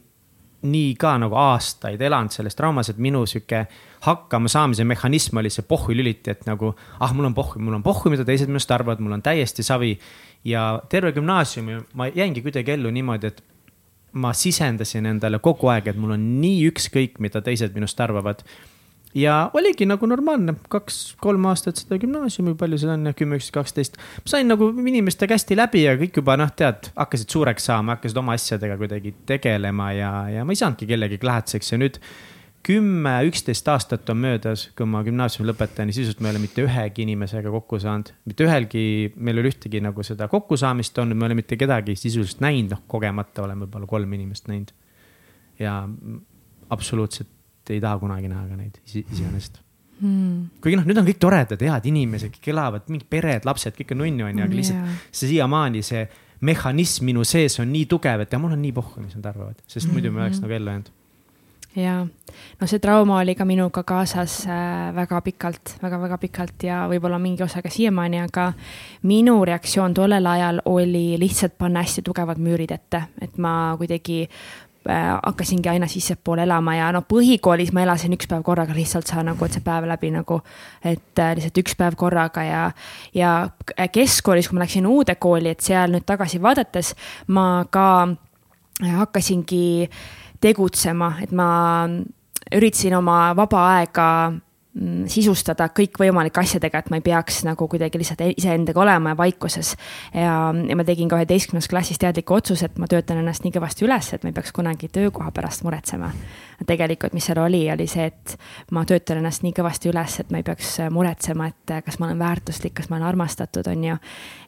[0.67, 3.65] nii ka nagu aastaid elanud selles traumas, et minu sihuke
[4.07, 8.10] hakkamasaamise mehhanism oli see pohhu lüliti, et nagu ah, mul on pohhu, mul on pohhu,
[8.13, 9.93] mida teised minust arvavad, mul on täiesti savi
[10.45, 13.43] ja terve gümnaasiumi ma jäingi kuidagi ellu niimoodi, et
[14.17, 18.43] ma sisendasin endale kogu aeg, et mul on nii ükskõik, mida teised minust arvavad.
[19.17, 23.97] ja oligi nagu normaalne, kaks-kolm aastat seda gümnaasiumi, palju seda on, kümme, üksteist, kaksteist.
[24.26, 28.36] sain nagu inimestega hästi läbi ja kõik juba noh, tead, hakkasid suureks saama, hakkasid oma
[28.38, 32.02] asjadega kuidagi tegelema ja, ja ma ei saanudki kellelegi lähedaseks ja nüüd
[32.67, 36.65] kümme, üksteist aastat on möödas, kui ma gümnaasiumi lõpetan ja sisuliselt ma ei ole mitte
[36.65, 38.12] ühegi inimesega kokku saanud.
[38.27, 38.82] mitte ühelgi,
[39.15, 42.73] meil ei ole ühtegi nagu seda kokkusaamist olnud, ma ei ole mitte kedagi sisuliselt näinud,
[42.75, 44.73] noh kogemata olen võib-olla kolm inimest näinud.
[45.60, 45.77] ja
[46.73, 49.62] absoluutselt ei taha kunagi näha ka neid iseenesest
[50.01, 50.60] hmm..
[50.63, 54.03] kuigi noh, nüüd on kõik toredad, head inimesed, kõik elavad, mingid pered, lapsed, kõik on
[54.03, 55.01] nunnu on ju, aga lihtsalt yeah.
[55.12, 56.03] see siiamaani see
[56.47, 59.63] mehhanism minu sees on nii tugev, et ja mul on nii pohhu, mis nad arvavad,
[59.71, 60.96] sest muidu me oleks nagu ellu jäänud
[61.75, 62.06] ja
[62.62, 67.19] no see trauma oli ka minuga kaasas äh, väga pikalt väga,, väga-väga pikalt ja võib-olla
[67.21, 68.51] mingi osa ka siiamaani, aga
[69.03, 75.13] minu reaktsioon tollel ajal oli lihtsalt panna hästi tugevad müürid ette, et ma kuidagi äh,
[75.23, 79.45] hakkasingi aina sissepoole elama ja no põhikoolis ma elasin üks päev korraga lihtsalt saa nagu,
[79.45, 80.41] et see päev läbi nagu,
[80.84, 82.69] et äh, lihtsalt üks päev korraga ja,
[83.13, 83.34] ja
[83.91, 86.95] keskkoolis, kui ma läksin uude kooli, et seal nüüd tagasi vaadates
[87.27, 87.89] ma ka
[88.77, 89.89] hakkasingi
[90.43, 91.50] tegutsema, et ma
[92.56, 98.23] üritasin oma vaba aega mm, sisustada kõikvõimalike asjadega, et ma ei peaks nagu kuidagi lihtsalt
[98.34, 99.76] iseendaga olema ja vaikuses.
[100.13, 103.88] ja, ja ma tegin ka üheteistkümnes klassis teadliku otsuse, et ma töötan ennast nii kõvasti
[103.88, 106.12] üles, et ma ei peaks kunagi töökoha pärast muretsema.
[106.65, 108.36] Tegelikult, mis seal oli, oli see, et
[108.74, 112.20] ma töötan ennast nii kõvasti üles, et ma ei peaks muretsema, et kas ma olen
[112.22, 113.98] väärtuslik, kas ma olen armastatud, on ju.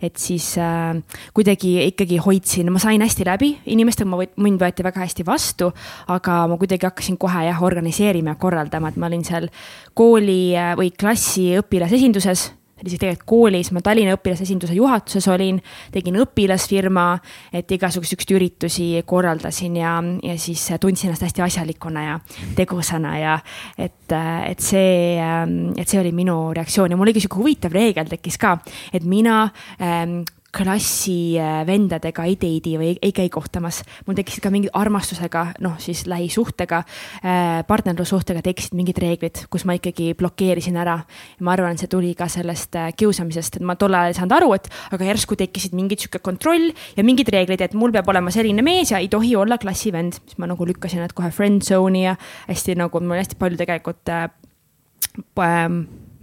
[0.01, 0.97] et siis äh,
[1.33, 5.71] kuidagi ikkagi hoidsin, ma sain hästi läbi inimestega, ma, mind võeti väga hästi vastu,
[6.07, 9.49] aga ma kuidagi hakkasin kohe jah, organiseerima ja korraldama, et ma olin seal
[9.93, 12.49] kooli äh, või klassi õpilasesinduses
[12.83, 15.59] isegi tegelikult koolis ma Tallinna õpilasesinduse juhatuses olin,
[15.93, 17.05] tegin õpilasfirma,
[17.53, 22.17] et igasuguseid siukseid üritusi korraldasin ja, ja siis tundsin ennast hästi asjalikuna ja
[22.57, 23.37] tegusana ja
[23.77, 26.91] et, et see, et see oli minu reaktsioon.
[26.91, 28.57] Ja mul oli sihuke huvitav reegel tekkis ka,
[28.93, 29.41] et mina
[29.81, 30.21] ähm,
[30.55, 33.83] klassi äh, ei date'i või ei, käi kohtamas.
[34.07, 36.81] mul tekkisid ka mingid armastusega, noh siis lähisuhtega,
[37.23, 40.99] äh, partnerlussuhtega tekkisid mingid reeglid, kus ma ikkagi blokeerisin ära.
[41.39, 44.53] ma arvan, see tuli ka sellest äh, kiusamisest, et ma tol ajal ei saanud aru,
[44.57, 48.65] et aga järsku tekkisid mingid sihuke kontroll ja mingid reeglid, et mul peab olema selline
[48.65, 50.19] mees ja ei tohi olla klassivend.
[50.25, 52.15] siis ma nagu lükkasin nad kohe friend zone'i ja
[52.47, 54.29] hästi nagu mul hästi palju tegelikult äh,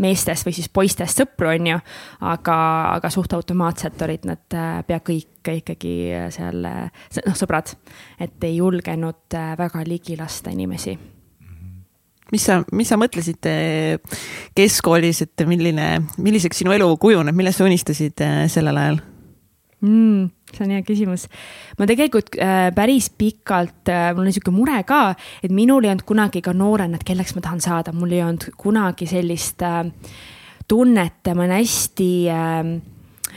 [0.03, 1.81] meestest või siis poistest sõpru, on ju.
[2.21, 2.59] aga,
[2.97, 7.75] aga suht automaatselt olid nad äh, pea kõik ikkagi äh, seal, äh, noh, sõbrad.
[8.21, 10.97] et ei julgenud väga ligi lasta inimesi
[12.33, 13.47] mis sa, mis sa mõtlesid
[14.57, 18.99] keskkoolis, et milline, milliseks sinu elu kujuneb, millest sa unistasid sellel ajal
[19.85, 20.31] mm,?
[20.55, 21.27] see on hea küsimus.
[21.79, 25.03] ma tegelikult äh, päris pikalt äh,, mul on niisugune mure ka,
[25.43, 28.51] et minul ei olnud kunagi ka noorena, et kelleks ma tahan saada, mul ei olnud
[28.57, 29.85] kunagi sellist äh,
[30.69, 32.77] tunnet ma olen hästi äh,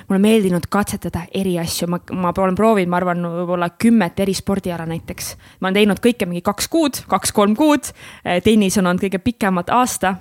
[0.08, 4.88] mulle meeldinud katsetada eri asju, ma, ma olen proovinud, ma arvan, võib-olla kümmet eri spordiala
[4.90, 5.36] näiteks.
[5.60, 7.92] ma olen teinud kõike mingi kaks kuud, kaks-kolm kuud.
[8.24, 10.16] Äh, tennis on olnud kõige pikemalt aasta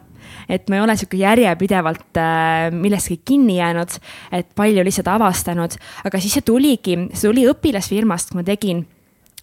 [0.49, 3.99] et ma ei ole sihuke järjepidevalt äh, millestki kinni jäänud,
[4.33, 8.87] et palju lihtsalt avastanud, aga siis see tuligi, see tuli õpilasfirmast, kui ma tegin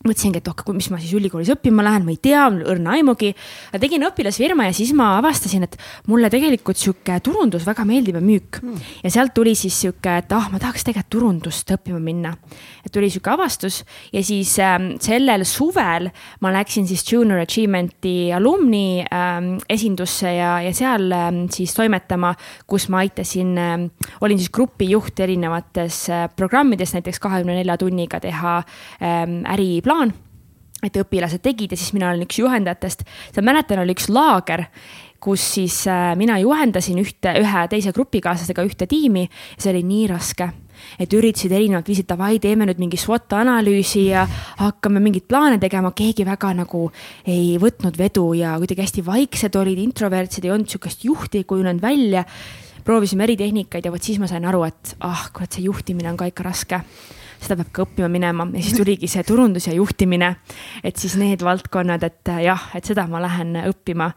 [0.05, 3.31] mõtlesingi, et oh, mis ma siis ülikoolis õppima lähen, ma ei tea, õrna aimugi.
[3.81, 5.77] tegin õpilasfirma ja siis ma avastasin, et
[6.11, 8.91] mulle tegelikult sihuke turundus väga meeldib ja müük mm..
[9.03, 12.35] ja sealt tuli siis sihuke, et ah, ma tahaks tegelikult turundust õppima minna.
[12.85, 13.81] et tuli sihuke avastus
[14.13, 16.09] ja siis ähm, sellel suvel
[16.41, 22.35] ma läksin siis Junior Achievement'i alumni ähm, esindusse ja, ja seal ähm, siis toimetama,
[22.67, 23.89] kus ma aitasin ähm,,
[24.21, 28.57] olin siis grupijuht erinevates äh, programmides, näiteks kahekümne nelja tunniga teha
[29.01, 30.15] ähm, äriplaani plaan
[30.85, 33.05] et õpilased tegid ja siis mina olin üks juhendajatest.
[33.33, 34.67] seal mäletan, oli üks laager,
[35.23, 40.05] kus siis äh, mina juhendasin ühte, ühe teise grupikaaslasega ühte tiimi ja see oli nii
[40.11, 40.51] raske
[40.99, 44.25] et üritasid erinevat viisi, davai, teeme nüüd mingi SWOT analüüsi ja
[44.59, 46.83] hakkame mingeid plaane tegema, keegi väga nagu
[47.23, 52.25] ei võtnud vedu ja kuidagi hästi vaiksed olid, introvertsed, ei olnud sihukest juhti kujunenud välja.
[52.85, 56.19] proovisime eri tehnikaid ja vot siis ma sain aru, et ah, kurat, see juhtimine on
[56.19, 56.83] ka ikka raske
[57.39, 60.35] seda peab ka õppima minema ja siis tuligi see turundus ja juhtimine.
[60.83, 64.11] et siis need valdkonnad, et jah, et seda ma lähen õppima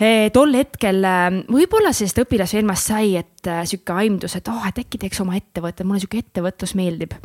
[0.00, 1.06] e, tol hetkel
[1.50, 5.86] võib-olla sellest õpilasfirmast sai, et äh, sihuke aimdus, et oh, et äkki teeks oma ettevõtte,
[5.86, 7.16] mulle sihuke ettevõtlus meeldib.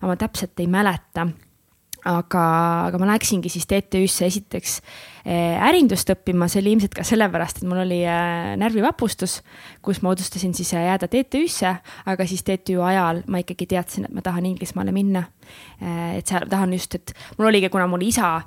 [0.00, 1.30] aga ma täpselt ei mäleta
[2.08, 2.44] aga,
[2.88, 4.76] aga ma läksingi siis TTÜ-sse esiteks
[5.24, 9.40] eh, ärindust õppima, see oli ilmselt ka sellepärast, et mul oli eh, närvivapustus,
[9.84, 11.74] kus ma otsustasin siis eh, jääda TTÜ-sse,
[12.12, 15.26] aga siis TTÜ ajal ma ikkagi teadsin, et ma tahan Inglismaale minna.
[15.80, 18.38] et seal tahan just, et mul oligi, kuna mul isa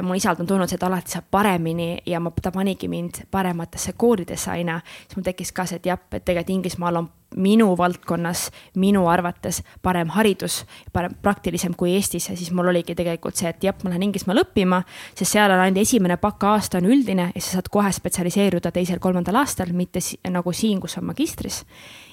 [0.00, 3.92] mul isalt on tulnud see, et alati saab paremini ja ma, ta panigi mind parematesse
[3.98, 8.50] koolidesse aina, siis mul tekkis ka see, et jah, et tegelikult Inglismaal on minu valdkonnas,
[8.76, 13.64] minu arvates parem haridus, parem, praktilisem kui Eestis ja siis mul oligi tegelikult see, et
[13.64, 14.82] jah, ma lähen Inglismaale õppima,
[15.16, 19.72] sest seal on ainult esimene baka-aasta on üldine ja sa saad kohe spetsialiseeruda teisel-kolmandal aastal,
[19.76, 21.62] mitte si nagu siin, kus on magistris.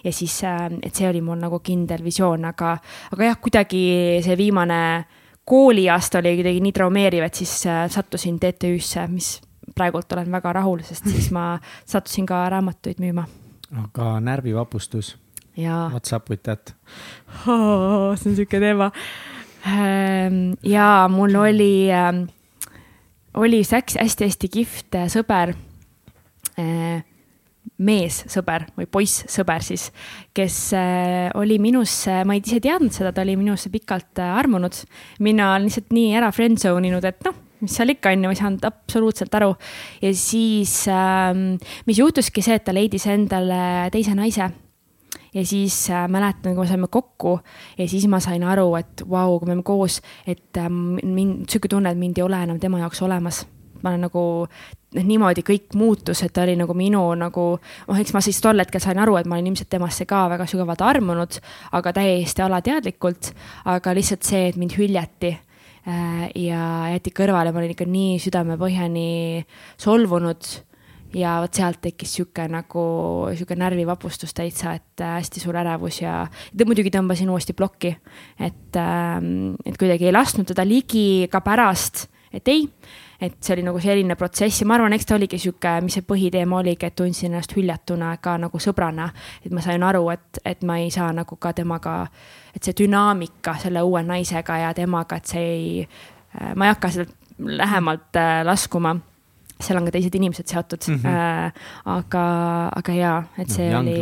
[0.03, 2.77] ja siis, äh, et see oli mul nagu kindel visioon, aga,
[3.13, 3.83] aga jah, kuidagi
[4.23, 4.79] see viimane
[5.49, 9.39] kooliaasta oli kuidagi nii traumeeriv, et siis äh, sattusin TTÜ-sse, mis
[9.75, 11.51] praegult olen väga rahul, sest siis ma
[11.89, 13.25] sattusin ka raamatuid müüma.
[13.85, 15.15] aga närvivapustus?
[16.29, 16.73] With that
[17.47, 18.15] oh,?
[18.15, 18.91] see on sihuke teema.
[19.67, 22.29] Ähm, ja mul oli, ähm,
[23.33, 25.51] oli üks hästi-hästi kihvt äh, sõber
[26.55, 27.03] äh,
[27.79, 29.89] meessõber või poissõber siis,
[30.35, 34.75] kes äh, oli minusse, ma ei ise teadnud seda, ta oli minusse pikalt äh, armunud.
[35.23, 38.65] mina lihtsalt nii ära friendzone inud, et noh, mis seal ikka on ju, ei saanud
[38.67, 39.53] absoluutselt aru.
[40.01, 44.49] ja siis ähm,, mis juhtuski see, et ta leidis endale teise naise
[45.33, 47.37] ja siis äh, mäletan, kui me saime kokku
[47.77, 51.47] ja siis ma sain aru, et vau wow,, kui me oleme koos, et äh, mind,
[51.47, 53.45] sihuke tunne, et mind ei ole enam tema jaoks olemas
[53.83, 54.23] ma olen nagu
[54.95, 57.45] noh, niimoodi kõik muutus, et ta oli nagu minu nagu,
[57.87, 60.47] noh, eks ma siis tol hetkel sain aru, et ma olin ilmselt temasse ka väga
[60.49, 61.39] sügavalt armunud,
[61.77, 63.33] aga täiesti alateadlikult.
[63.65, 66.63] aga lihtsalt see, et mind hüljati äh, ja
[66.95, 69.45] jäeti kõrvale, ma olin ikka nii südamepõhjani
[69.77, 70.49] solvunud
[71.17, 72.83] ja vot sealt tekkis sihuke nagu
[73.33, 76.21] sihuke närvivapustus täitsa, et äh, hästi suur ärevus ja
[76.65, 77.95] muidugi tõmbasin uuesti plokki.
[78.39, 82.67] et, ähm, et kuidagi ei lasknud teda ligi ka pärast, et ei,
[83.21, 86.05] et see oli nagu selline protsess ja ma arvan, eks ta oligi sihuke, mis see
[86.07, 89.09] põhiteema oligi, et tundsin ennast hüljatuna ka nagu sõbrana.
[89.45, 92.07] et ma sain aru, et, et ma ei saa nagu ka temaga,
[92.55, 95.87] et see dünaamika selle uue naisega ja temaga, et see ei,
[96.39, 98.97] äh, ma ei hakka sealt lähemalt äh, laskuma
[99.59, 100.95] seal on ka teised inimesed seotud mm.
[100.95, 101.07] -hmm.
[101.07, 101.51] Äh,
[101.85, 102.25] aga,
[102.75, 103.99] aga jaa, et see no, oli,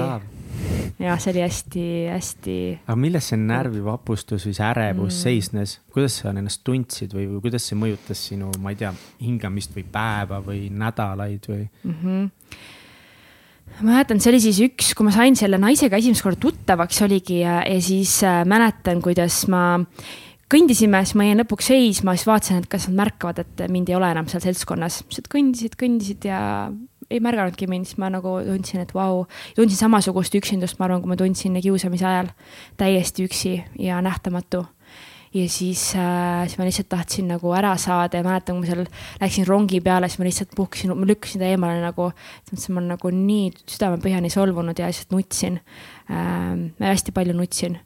[1.00, 2.58] jah, see oli hästi-hästi.
[2.86, 5.20] aga milles see närvivapustus või see ärevus mm.
[5.22, 9.76] seisnes, kuidas sa ennast tundsid või, või kuidas see mõjutas sinu, ma ei tea, hingamist
[9.78, 12.02] või päeva või nädalaid või mm?
[12.02, 12.28] -hmm
[13.78, 17.42] ma mäletan, see oli siis üks, kui ma sain selle naisega esimest korda tuttavaks oligi
[17.44, 19.84] ja, ja siis äh, mäletan, kuidas ma
[20.52, 23.98] kõndisime, siis ma jäin lõpuks seisma, siis vaatasin, et kas nad märkavad, et mind ei
[24.00, 25.02] ole enam seal seltskonnas.
[25.12, 26.40] siis kõndisid, kõndisid ja
[27.12, 29.26] ei märganudki mind, siis ma nagu tundsin, et vau,
[29.58, 32.34] tundsin samasugust üksindust, ma arvan, kui ma tundsin kiusamise ajal.
[32.78, 34.66] täiesti üksi ja nähtamatu.
[35.34, 38.86] ja siis äh,, siis ma lihtsalt tahtsin nagu ära saada ja mäletan, kui ma seal
[39.22, 42.12] läksin rongi peale, siis ma lihtsalt puhkasin, ma lükkasin ta eemale nagu,
[42.52, 45.60] mõtlesin, ma olen nagu nii südamepõhjani solvunud ja lihtsalt nutsin
[46.12, 46.72] äh,.
[46.80, 47.80] hästi palju nutsin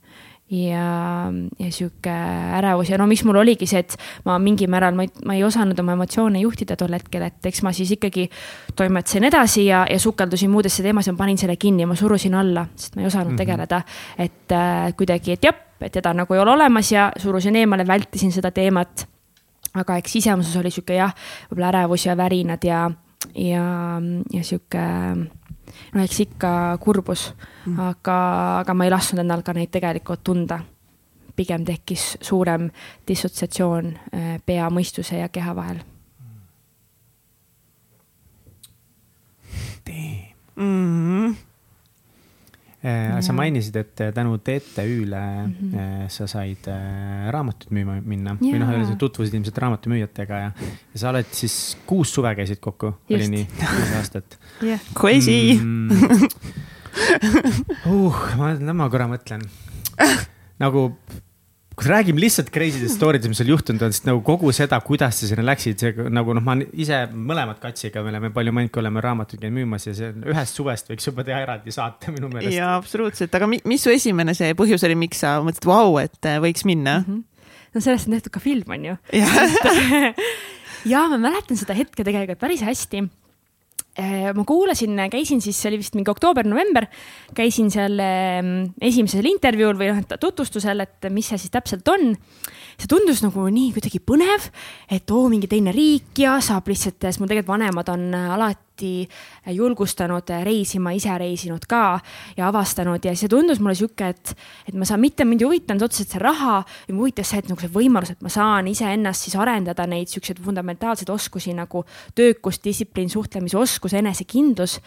[0.51, 2.11] ja, ja sihuke
[2.57, 3.95] ärevus ja no miks mul oligi see, et
[4.27, 7.63] ma mingil määral, ma ei, ma ei osanud oma emotsioone juhtida tol hetkel, et eks
[7.63, 8.27] ma siis ikkagi
[8.75, 12.97] toimetasin edasi ja, ja sukeldusin muudesse teemasse, ma panin selle kinni, ma surusin alla, sest
[12.97, 13.45] ma ei osanud mm -hmm.
[13.45, 13.81] tegeleda.
[14.17, 18.31] et äh, kuidagi, et jah, et teda nagu ei ole olemas ja surusin eemale, vältisin
[18.31, 19.07] seda teemat.
[19.73, 21.13] aga eks sisemuses oli sihuke jah,
[21.51, 22.91] võib-olla ärevus ja värinad ja,
[23.35, 24.01] ja,
[24.33, 24.79] ja sihuke
[25.93, 26.51] no eks ikka
[26.83, 27.31] kurbus
[27.65, 28.17] mm., aga,
[28.61, 30.61] aga ma ei lasknud endal ka neid tegelikult tunda.
[31.35, 32.67] pigem tekkis suurem
[33.07, 35.79] dissotsiatsioon äh, pea, mõistuse ja keha vahel.
[40.61, 41.35] Mm.
[42.81, 43.21] Ja.
[43.21, 46.07] sa mainisid, et tänu TTÜ-le mm -hmm.
[46.09, 46.65] sa said
[47.29, 48.53] raamatut müüma minna ja.
[48.53, 50.51] või noh, sa tutvusid ilmselt raamatumüüjatega ja,
[50.93, 54.79] ja sa oled siis kuus suve käisid kokku, oli nii, kuus aastat yeah..
[54.97, 55.91] Crazy mm,
[57.89, 59.45] uh, ma, ma korra mõtlen
[60.61, 60.89] nagu
[61.81, 65.21] kui räägime lihtsalt crazy story dest, mis seal juhtunud on, sest nagu kogu seda, kuidas
[65.21, 69.01] sa sinna läksid, see nagu noh, ma ise mõlemad katsiga, me oleme palju Manki oleme
[69.03, 72.57] raamatuid käinud müümas ja see ühest suvest võiks juba teha eraldi saate minu meelest.
[72.57, 76.41] jaa, absoluutselt, aga mis su esimene see põhjus oli, miks sa mõtlesid, vau, et äh,
[76.43, 77.07] võiks minna mm?
[77.07, 77.47] -hmm.
[77.73, 78.97] no sellest on tehtud ka film, on ju.
[80.91, 83.07] ja ma mäletan seda hetke tegelikult päris hästi
[84.35, 86.87] ma kuulasin, käisin siis, see oli vist mingi oktoober-november,
[87.35, 92.13] käisin seal ähm, esimesel intervjuul või noh, tutvustusel, et mis see siis täpselt on.
[92.77, 94.49] See tundus nagu nii kuidagi põnev,
[94.91, 99.09] et oo, mingi teine riik ja saab lihtsalt, sest mul tegelikult vanemad on alati alati
[99.55, 101.99] julgustanud reisima, ise reisinud ka
[102.37, 104.33] ja avastanud ja see tundus mulle sihuke, et,
[104.67, 107.61] et ma saan, mitte mind ei huvitanud otseselt see raha, mind huvitas see, et nagu
[107.61, 113.09] see võimalus, et ma saan iseennast siis arendada neid siukseid fundamentaalseid oskusi nagu töökus, distsipliin,
[113.09, 114.79] suhtlemisoskus, enesekindlus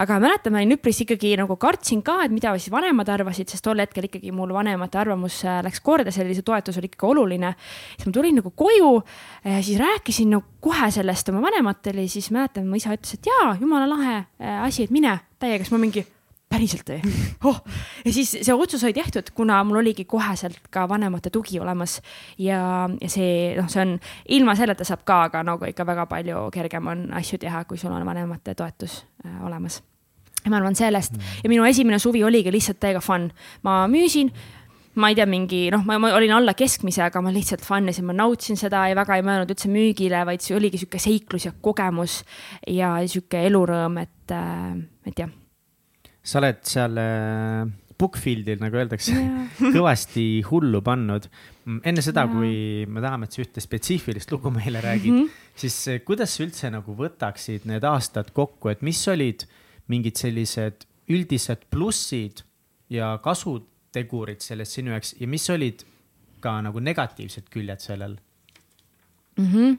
[0.00, 3.64] aga mäletan, ma olin üpris ikkagi nagu kartsin ka, et mida siis vanemad arvasid, sest
[3.64, 7.54] tol hetkel ikkagi mul vanemate arvamus äh, läks korda, sellise toetus oli ikkagi oluline.
[7.96, 8.94] siis ma tulin nagu koju,
[9.60, 13.88] siis rääkisin nagu kohe sellest oma vanematele, siis mäletan, mu isa ütles, et jaa, jumala
[13.90, 16.06] lahe äh, asi, et mine täiega, siis ma mingi
[16.52, 17.14] päriselt või
[17.48, 17.60] oh.?
[18.04, 21.98] ja siis see otsus sai tehtud, kuna mul oligi koheselt ka vanemate tugi olemas
[22.40, 23.96] ja, ja see noh, see on
[24.36, 27.94] ilma selleta saab ka, aga nagu ikka väga palju kergem on asju teha, kui sul
[27.94, 29.82] on vanemate toetus äh, olemas.
[30.44, 31.44] ja ma arvan sellest mm.
[31.44, 33.30] ja minu esimene suvi oligi lihtsalt täiega fun,
[33.66, 34.32] ma müüsin
[35.00, 38.16] ma ei tea, mingi noh, ma, olin alla keskmise, aga ma lihtsalt fun isin, ma
[38.16, 42.20] nautisin seda ja väga ei mõelnud üldse müügile, vaid see oligi sihuke seiklus ja kogemus
[42.68, 44.74] ja sihuke elurõõm, et, äh,
[45.08, 45.32] et jah
[46.22, 47.70] sa oled seal äh,
[48.02, 49.58] Bookfieldil, nagu öeldakse yeah.
[49.76, 51.28] kõvasti hullu pannud.
[51.66, 52.54] Mm, enne seda yeah., kui
[52.90, 55.52] me tahame, et sa ühte spetsiifilist lugu meile räägid mm, -hmm.
[55.62, 59.46] siis äh, kuidas sa üldse nagu võtaksid need aastad kokku, et mis olid
[59.92, 62.42] mingid sellised üldised plussid
[62.90, 65.84] ja kasutegurid sellest sinu jaoks ja mis olid
[66.42, 68.18] ka nagu negatiivsed küljed sellel
[69.38, 69.46] mm?
[69.46, 69.78] -hmm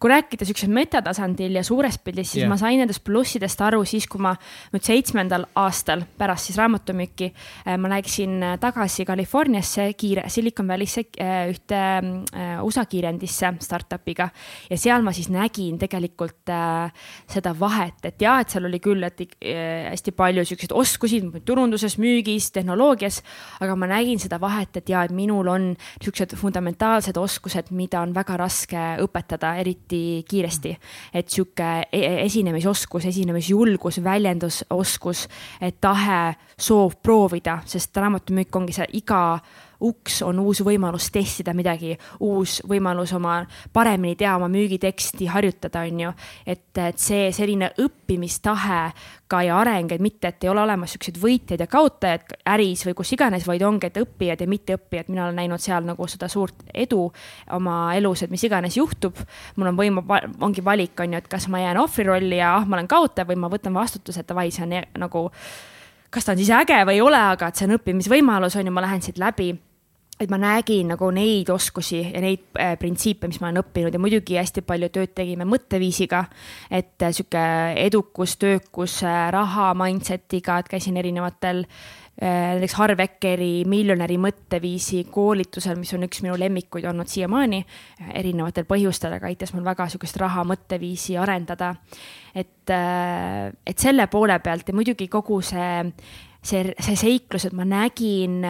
[0.00, 2.50] kui rääkida siuksel metatasandil ja suures pildis, siis Jah.
[2.50, 4.34] ma sain nendest plussidest aru siis, kui ma
[4.72, 11.06] nüüd seitsmendal aastal pärast siis raamatumüüki äh, ma läksin äh, tagasi Californiasse kiire, Silicon Valley'sse
[11.20, 11.82] äh, ühte
[12.62, 14.28] USA kiirendisse startup'iga
[14.70, 16.50] ja seal ma siis nägin tegelikult
[17.30, 22.50] seda vahet, et ja, et seal oli küll, et hästi palju siukseid oskusi turunduses, müügis,
[22.54, 23.20] tehnoloogias,
[23.62, 25.68] aga ma nägin seda vahet, et ja, et minul on
[26.02, 30.76] siuksed fundamentaalsed oskused, mida on väga raske õpetada, eriti kiiresti.
[31.14, 35.28] et sihuke e- esinemisoskus, esinemisjulgus, väljendusoskus,
[35.80, 39.40] tahe, soov proovida, sest raamatümüük ongi see iga
[39.82, 43.40] uks on uus võimalus testida midagi, uus võimalus oma
[43.72, 46.12] paremini teha oma müügiteksti harjutada, on ju.
[46.46, 48.82] et, et see selline õppimistahe
[49.32, 52.96] ka ja areng, et mitte, et ei ole olemas siukseid võitjaid ja kaotajaid äris või
[52.98, 56.66] kus iganes, vaid ongi, et õppijad ja mitteõppijad, mina olen näinud seal nagu seda suurt
[56.74, 57.06] edu
[57.56, 59.16] oma elus, et mis iganes juhtub.
[59.56, 60.00] mul on võim,
[60.40, 63.28] ongi valik, on ju, et kas ma jään ohvri rolli ja ah, ma olen kaotaja
[63.28, 65.28] või ma võtan vastutuse, et davai, see on nagu
[66.12, 68.74] kas ta on siis äge või ei ole, aga et see on õppimisvõimalus, on ju,
[68.74, 69.54] ma lähen siit läbi
[70.22, 74.00] et ma nägin nagu neid oskusi ja neid äh, printsiipe, mis ma olen õppinud ja
[74.02, 76.24] muidugi hästi palju tööd tegime mõtteviisiga.
[76.70, 77.42] et äh, sihuke
[77.82, 85.78] edukus, töökus äh,, raha mindset'iga, et käisin erinevatel äh, näiteks Harv Ekeri miljonäri mõtteviisi koolitusel,
[85.80, 87.64] mis on üks minu lemmikuid olnud siiamaani
[88.14, 91.74] erinevatel põhjustel, aga aitas mul väga sihukest raha mõtteviisi arendada.
[92.34, 95.82] et, äh, et selle poole pealt ja muidugi kogu see
[96.42, 98.42] see, see seiklus, et ma nägin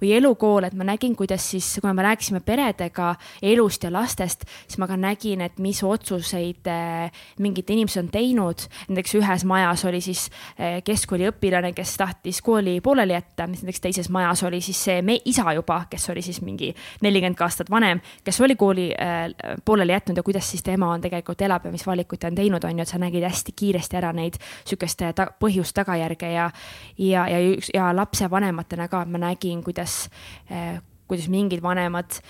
[0.00, 4.78] või elukool, et ma nägin, kuidas siis, kui me rääkisime peredega elust ja lastest, siis
[4.80, 8.66] ma ka nägin, et mis otsuseid eh, mingid inimesed on teinud.
[8.88, 10.28] näiteks ühes majas oli siis
[10.58, 15.52] eh, keskkooliõpilane, kes tahtis kooli pooleli jätta, näiteks teises majas oli siis see me isa
[15.56, 16.72] juba, kes oli siis mingi
[17.02, 19.28] nelikümmend aastat vanem, kes oli kooli äh,
[19.64, 22.64] pooleli jätnud ja kuidas siis tema on tegelikult elab ja mis valikuid ta on teinud,
[22.64, 26.50] on ju, et sa nägid hästi kiiresti ära neid sihukeste ta, põhjust-tagajärge ja,
[26.98, 27.40] ja ja,
[27.74, 30.04] ja lapsevanematena ka ma nägin, kuidas
[30.50, 32.20] eh, kuidas mingid vanemad,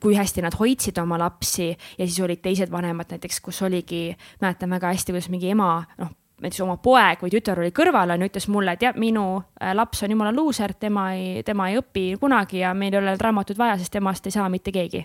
[0.00, 4.06] kui hästi nad hoidsid oma lapsi ja siis olid teised vanemad näiteks, kus oligi,
[4.40, 8.24] mäletan väga hästi, kuidas mingi ema, noh, näiteks oma poeg või tütar oli kõrval, on
[8.24, 12.06] ju, ütles mulle, jah, minu äh, laps on jumala luuser, tema ei, tema ei õpi
[12.20, 15.04] kunagi ja meil ei ole raamatut vaja, sest temast ei saa mitte keegi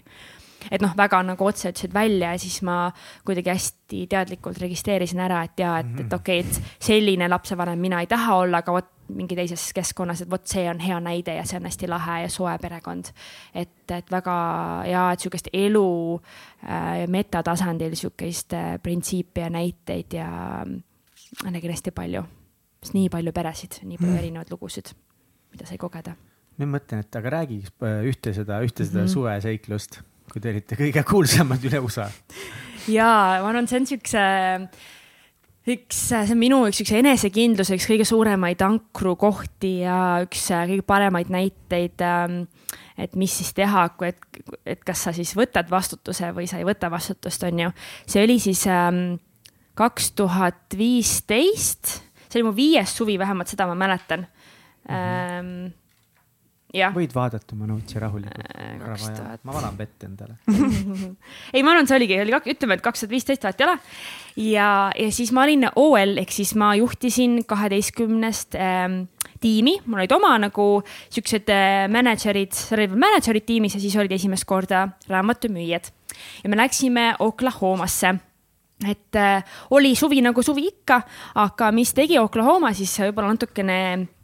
[0.71, 2.91] et noh, väga nagu otse ütlesid välja ja siis ma
[3.25, 8.01] kuidagi hästi teadlikult registreerisin ära, et ja, et, et okei okay,, et selline lapsevanem mina
[8.03, 11.45] ei taha olla, aga vot mingi teises keskkonnas, et vot see on hea näide ja
[11.47, 13.11] see on hästi lahe ja soe perekond.
[13.53, 14.35] et, et väga
[14.89, 15.89] ja, et sihukest elu
[16.67, 20.29] äh, metatasandil sihukest äh, printsiipe ja näiteid ja
[20.61, 22.23] äh, nägin hästi palju.
[22.93, 24.19] nii palju peresid, nii palju mm.
[24.21, 24.93] erinevaid lugusid,
[25.51, 26.15] mida sai kogeda.
[26.59, 29.13] ma mõtlen, et aga räägiks äh, ühte seda, ühte seda mm -hmm.
[29.13, 30.01] suveseiklust
[30.31, 32.07] kui te olite kõige kuulsamad üle USA.
[32.91, 33.09] ja
[33.43, 34.23] ma arvan, see on siukse
[35.69, 40.85] üks, see on minu üks siukse enesekindluse üks kõige suuremaid ankrukohti ja üks äh, kõige
[40.87, 42.05] paremaid näiteid.
[42.05, 42.43] Ähm,
[42.99, 46.67] et mis siis teha, kui, et, et kas sa siis võtad vastutuse või sa ei
[46.67, 47.73] võta vastutust, on ju.
[48.03, 49.19] see oli siis ähm,
[49.79, 54.95] kaks tuhat viisteist, see oli mu viies suvi, vähemalt seda ma mäletan mm.
[54.95, 55.78] -hmm
[56.93, 59.37] võid vaadata oma notesi rahulikult äh,.
[59.43, 60.37] ma valan vett endale
[61.55, 63.77] ei, ma arvan, see oligi, oli, ütleme, et kaks tuhat viisteist vahet ei ole.
[64.51, 69.01] ja, ja siis ma olin OL ehk siis ma juhtisin kaheteistkümnest ähm,
[69.41, 70.69] tiimi, mul olid oma nagu
[71.09, 75.91] siuksed äh, mänedžerid, seal olid mänedžerid tiimis ja siis olid esimest korda raamatumüüjad.
[76.43, 78.19] ja me läksime Oklahomasse
[78.87, 79.43] et äh,
[79.75, 81.01] oli suvi nagu suvi ikka,
[81.41, 83.79] aga mis tegi Oklahoma siis võib-olla natukene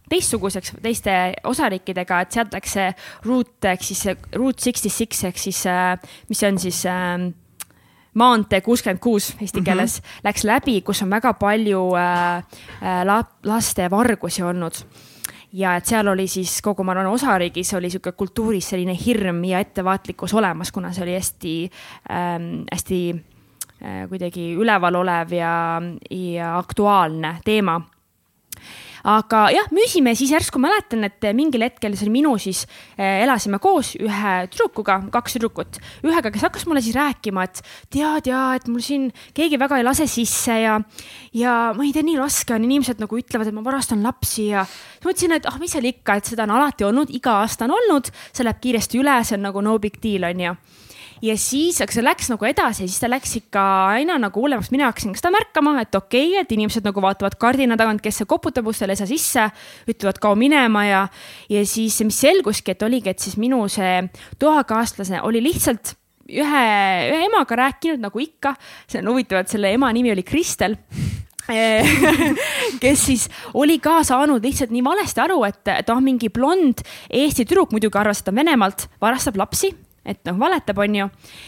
[0.10, 2.92] teistsuguseks teiste osariikidega, et see
[3.26, 5.98] route ehk siis route sixty six ehk siis, äh,
[6.30, 7.32] mis on siis äh,
[8.16, 9.66] maantee kuuskümmend kuus eesti mhm.
[9.66, 10.22] keeles mm -hmm.
[10.24, 14.74] läks läbi, kus on väga palju äh, äh, laste vargusi olnud
[15.54, 19.60] ja et seal oli siis kogu, ma arvan, osariigis oli sihuke kultuuris selline hirm ja
[19.60, 21.72] ettevaatlikkus olemas, kuna see oli hästi
[22.12, 23.00] ähm,, hästi
[23.84, 25.82] äh, kuidagi üleval olev ja,
[26.12, 27.82] ja aktuaalne teema
[29.06, 32.64] aga jah, müüsime, siis järsku mäletan, et mingil hetkel see oli minu siis
[32.98, 37.62] äh,, elasime koos ühe tüdrukuga, kaks tüdrukut, ühega, kes hakkas mulle siis rääkima, et
[37.94, 40.80] tead ja et mul siin keegi väga ei lase sisse ja,
[41.38, 44.66] ja ma ei tea, nii raske on, inimesed nagu ütlevad, et ma varastan lapsi ja
[44.66, 47.78] siis mõtlesin, et ah, mis seal ikka, et seda on alati olnud, iga aasta on
[47.78, 50.58] olnud, see läheb kiiresti üle, see on nagu no big deal on ju
[51.24, 53.64] ja siis, aga see läks nagu edasi, siis ta läks ikka
[53.96, 57.38] aina nagu hullemaks, mina hakkasin ka seda märkama, et okei okay,, et inimesed nagu vaatavad
[57.40, 59.48] kardina tagant, kes see koputab ustele, ei saa sisse,
[59.92, 61.04] ütlevad kao minema ja,
[61.52, 64.02] ja siis, mis selguski, et oligi, et siis minu see
[64.42, 65.96] toakaaslase oli lihtsalt
[66.26, 66.66] ühe,
[67.12, 68.56] ühe emaga rääkinud nagu ikka,
[68.90, 70.78] see on huvitav, et selle ema nimi oli Kristel.
[72.82, 76.82] Kes siis oli ka saanud lihtsalt nii valesti aru, et, et ah, mingi blond
[77.14, 79.70] Eesti tüdruk muidugi arvas, et ta on Venemaalt, varastab lapsi
[80.06, 81.08] et noh, valetab, on ju.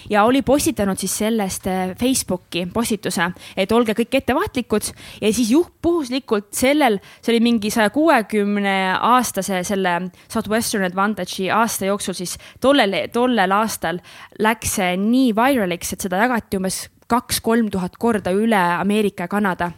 [0.10, 4.92] ja oli postitanud siis sellest äh, Facebooki postituse, et olge kõik ettevaatlikud
[5.22, 9.96] ja siis juhtpuhuslikult sellel, see oli mingi saja kuuekümne aastase selle
[10.28, 14.02] Southwestern Advantage'i aasta jooksul siis tollel, tollel aastal
[14.40, 19.72] läks see nii viraliks, et seda jagati umbes kaks-kolm tuhat korda üle Ameerika ja Kanada.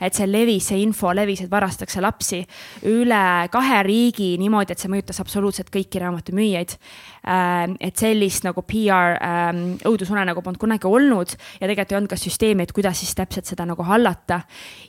[0.00, 2.38] et see levis, see info levis, et varastatakse lapsi
[2.88, 6.76] üle kahe riigi niimoodi, et see mõjutas absoluutselt kõiki raamatumüüjaid.
[7.28, 12.20] Ähm, et sellist nagu PR ähm, õudusunenägu polnud kunagi olnud ja tegelikult ei olnud ka
[12.22, 14.40] süsteemi, et kuidas siis täpselt seda nagu hallata.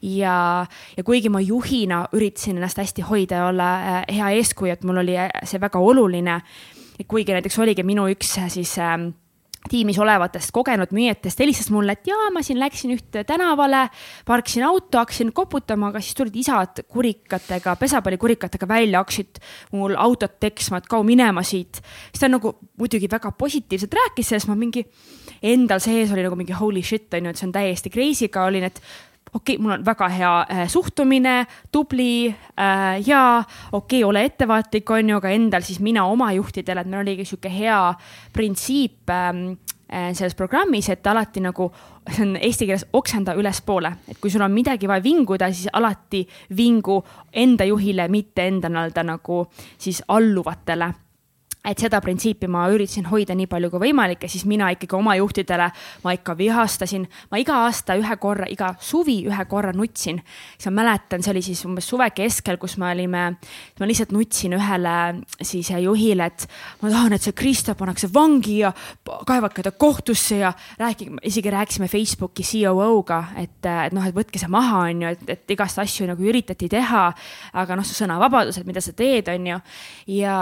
[0.02, 0.66] ja,
[0.98, 5.04] ja kuigi ma juhina üritasin ennast hästi hoida ja olla äh, hea eeskuju, et mul
[5.04, 6.42] oli see väga oluline.
[7.08, 9.10] kuigi näiteks oligi minu üks siis äh,
[9.72, 13.88] tiimis olevatest kogenud müüjatest helistas mulle, et jaa, ma siin läksin ühte tänavale,
[14.28, 19.42] parkisin auto, hakkasin koputama, aga siis tulid isad kurikatega, pesapallikurikatega välja, hakkasid
[19.76, 21.82] mul autot teksma, et kao minema siit.
[22.12, 24.86] siis ta nagu muidugi väga positiivselt rääkis sellest, ma mingi
[25.44, 28.48] endal sees oli nagu mingi holy shit on ju, et see on täiesti crazy, aga
[28.50, 28.82] olin, et
[29.38, 34.90] okei okay,, mul on väga hea äh, suhtumine, tubli äh, ja okei okay,, ole ettevaatlik,
[34.90, 37.80] on ju, aga endal siis mina oma juhtidele, et meil oligi sihuke hea
[38.34, 39.44] printsiip ähm,
[39.92, 41.70] äh, selles programmis, et alati nagu,
[42.10, 46.26] see on eesti keeles oksenda ülespoole, et kui sul on midagi vaja vinguda, siis alati
[46.58, 47.02] vingu
[47.34, 49.44] enda juhile, mitte enda nii-öelda nagu
[49.78, 50.94] siis alluvatele
[51.68, 55.18] et seda printsiipi ma üritasin hoida nii palju kui võimalik ja siis mina ikkagi oma
[55.20, 55.68] juhtidele,
[56.04, 60.22] ma ikka vihastasin, ma iga aasta ühe korra, iga suvi ühe korra nutsin.
[60.56, 63.24] siis ma mäletan, see oli siis umbes suve keskel, kus me olime,
[63.80, 64.96] ma lihtsalt nutsin ühele
[65.42, 66.48] siis juhile, et
[66.82, 68.72] ma tahan, et see Kristo pannakse vangi ja
[69.28, 74.52] kaevake ta kohtusse ja rääkige, isegi rääkisime Facebooki COO-ga, et, et noh, et võtke see
[74.52, 77.06] maha, on ju, et, et igast asju nagu üritati teha.
[77.58, 79.60] aga noh, see sõnavabadus, et mida sa teed, on ju.
[80.16, 80.38] ja,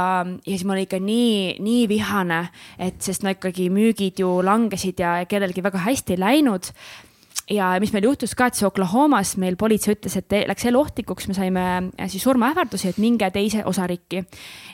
[0.45, 2.45] ja siis mul ikka nii nii, nii vihane,
[2.79, 6.71] et sest no ikkagi müügid ju langesid ja kellelgi väga hästi ei läinud
[7.51, 11.37] ja mis meil juhtus ka, et see Oklahomas meil politsei ütles, et läks eluohtlikuks, me
[11.37, 14.23] saime äh, siis surmaähvardusi, et minge teise osariiki.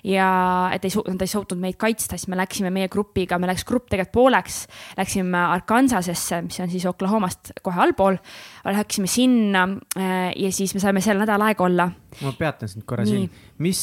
[0.07, 0.29] ja
[0.73, 3.89] et ei, nad ei suutnud meid kaitsta, siis me läksime meie grupiga, me läks grupp
[3.91, 4.63] tegelikult pooleks,
[4.97, 8.17] läksime Arkansasesse, mis on siis Oklahomast kohe allpool.
[8.65, 11.89] Läksime sinna äh, ja siis me saime seal nädal aega olla.
[12.21, 13.29] ma peatan sind korra siin,
[13.63, 13.81] mis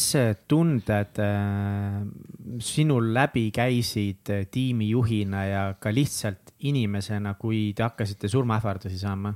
[0.49, 2.03] tunded äh,
[2.61, 9.35] sinul läbi käisid tiimijuhina ja ka lihtsalt inimesena, kui te hakkasite surmaähvardusi saama?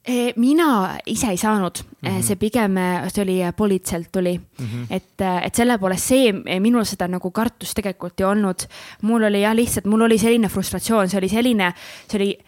[0.00, 2.22] E, mina ise ei saanud mm, -hmm.
[2.24, 2.76] see pigem,
[3.08, 4.86] see oli politseilt tuli mm, -hmm.
[4.90, 8.66] et, et selle poolest see, minul seda nagu kartust tegelikult ei olnud.
[9.02, 11.72] mul oli jah, lihtsalt mul oli selline frustratsioon, see oli selline,
[12.08, 12.38] see oli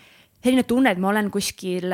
[0.45, 1.93] selline tunne, et ma olen kuskil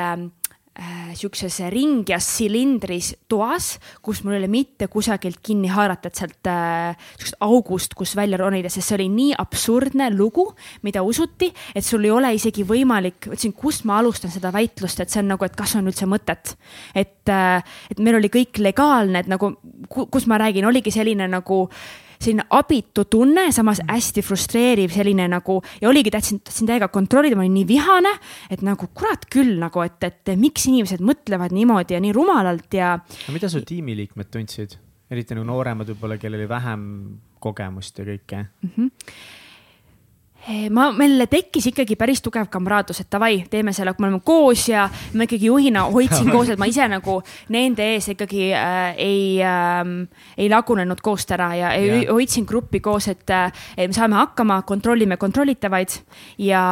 [0.79, 6.51] äh, sihukeses ringjas silindris toas, kus mul ei ole mitte kusagilt kinni haarata, et sealt
[6.51, 10.49] äh, sihukesest august, kus välja ronida, sest see oli nii absurdne lugu,
[10.87, 15.13] mida usuti, et sul ei ole isegi võimalik, ütlesin, kust ma alustan seda väitlust, et
[15.13, 16.57] see on nagu, et kas on üldse mõtet.
[16.95, 19.55] et, äh, et meil oli kõik legaalne, et nagu,
[19.89, 25.59] kus ma räägin, oligi selline nagu äh, selline abitu tunne, samas hästi frustreeriv selline nagu
[25.83, 28.13] ja oligi, tahtsin, tahtsin täiega kontrollida, ma olin nii vihane,
[28.51, 32.97] et nagu kurat küll nagu, et, et miks inimesed mõtlevad niimoodi ja nii rumalalt ja.
[33.35, 34.79] mida su tiimiliikmed tundsid,
[35.11, 36.89] eriti nagu nooremad võib-olla, kellel oli vähem
[37.43, 38.73] kogemust ja kõike mm?
[38.75, 39.38] -hmm
[40.73, 44.87] ma, meil tekkis ikkagi päris tugev kamraadlus, et davai, teeme selle, me oleme koos ja
[45.17, 47.19] ma ikkagi juhina hoidsin koos, et ma ise nagu
[47.53, 49.83] nende ees ikkagi äh, ei äh,,
[50.39, 52.07] ei lagunenud koost ära ja yeah.
[52.13, 55.99] hoidsin gruppi koos, et, äh, me saame hakkama, kontrollime kontrollitavaid
[56.45, 56.63] ja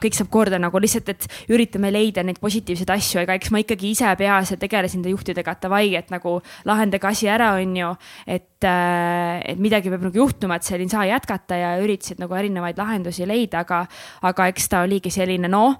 [0.00, 3.92] kõik saab korda nagu lihtsalt, et üritame leida neid positiivseid asju, ega eks ma ikkagi
[3.92, 7.92] ise peas tegelesin nende juhtidega, et davai, et nagu lahendage asi ära, on ju,
[8.26, 12.34] et, äh, et midagi peab nagu juhtuma, et seal ei saa jätkata ja üritasid nagu
[12.38, 13.86] erinevaid lahendusi lahendusi leida, aga,
[14.22, 15.78] aga eks ta oligi selline noh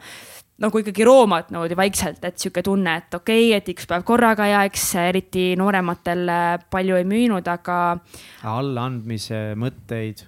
[0.59, 4.47] nagu ikkagi roomad niimoodi vaikselt, et sihuke tunne, et okei okay,, et üks päev korraga
[4.47, 6.27] ja eks eriti noorematel
[6.71, 7.99] palju ei müünud, aga.
[8.43, 10.25] allaandmise mõtteid?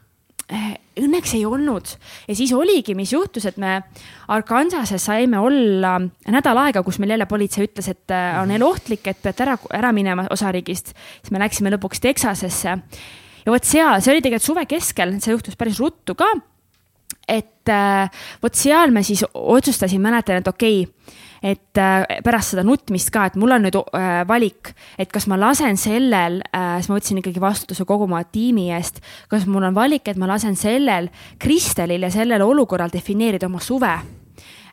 [0.50, 1.86] Eh, õnneks ei olnud
[2.26, 3.80] ja siis oligi, mis juhtus, et me
[4.30, 5.96] Arkansases saime olla
[6.30, 9.90] nädal aega, kus meil jälle politsei ütles, et eh, on eluohtlik, et peate ära, ära
[9.94, 10.94] minema osariigist.
[10.94, 12.78] siis me läksime lõpuks Texasesse
[13.44, 16.28] ja vot seal, see oli tegelikult suve keskel, see juhtus päris ruttu ka
[17.30, 22.64] et äh, vot seal me siis otsustasin, mäletan, et okei okay, et äh, pärast seda
[22.66, 26.90] nutmist ka, et mul on nüüd äh, valik, et kas ma lasen sellel äh,, siis
[26.90, 29.00] ma võtsin ikkagi vastutuse kogu oma tiimi eest,
[29.32, 31.08] kas mul on valik, et ma lasen sellel
[31.40, 33.94] Kristelil ja sellel olukorral defineerida oma suve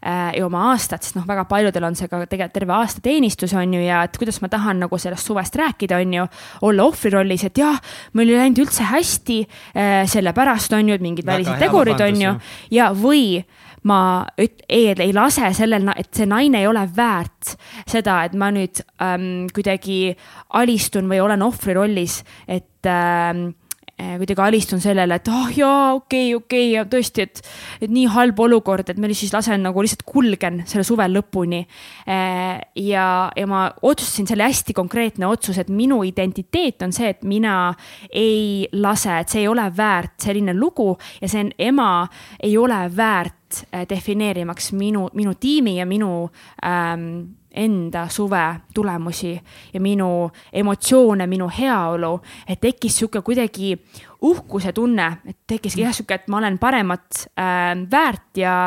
[0.01, 3.53] äh, ja oma aastat, sest noh, väga paljudel on see ka tegelikult terve aasta teenistus
[3.57, 6.27] on ju ja et kuidas ma tahan nagu sellest suvest rääkida, on ju.
[6.69, 7.79] olla ohvri rollis, et jah,
[8.13, 12.35] meil ei läinud üldse hästi äh,, sellepärast on ju, et mingid välised tegurid on ju
[12.73, 13.43] ja, või
[13.87, 13.99] ma
[14.41, 17.55] üt-, ei, ei lase sellel, et see naine ei ole väärt
[17.87, 20.15] seda, et ma nüüd ähm, kuidagi
[20.57, 23.49] alistun või olen ohvri rollis, et ähm,
[23.97, 27.41] kuidagi alistun sellele, et ah oh, jaa, okei okay,, okei okay, ja tõesti, et,
[27.81, 31.63] et nii halb olukord, et ma siis lasen nagu lihtsalt kulgen selle suve lõpuni.
[32.05, 37.25] Eh, ja, ja ma otsustasin selle hästi konkreetne otsus, et minu identiteet on see, et
[37.25, 37.71] mina
[38.11, 40.91] ei lase, et see ei ole väärt selline lugu
[41.21, 42.05] ja see ema
[42.43, 46.27] ei ole väärt eh, defineerimaks minu, minu tiimi ja minu
[46.61, 47.09] ähm,
[47.57, 48.43] enda suve
[48.73, 49.33] tulemusi
[49.73, 52.13] ja minu emotsioone, minu heaolu,
[52.47, 53.73] et tekkis sihuke kuidagi
[54.21, 58.57] uhkuse tunne, et tekkiski jah, sihuke, et ma olen paremat äh, väärt ja,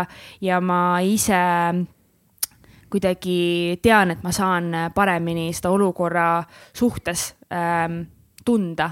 [0.40, 1.40] ja ma ise
[2.90, 6.42] kuidagi tean, et ma saan paremini seda olukorra
[6.74, 7.86] suhtes äh,
[8.44, 8.90] tunda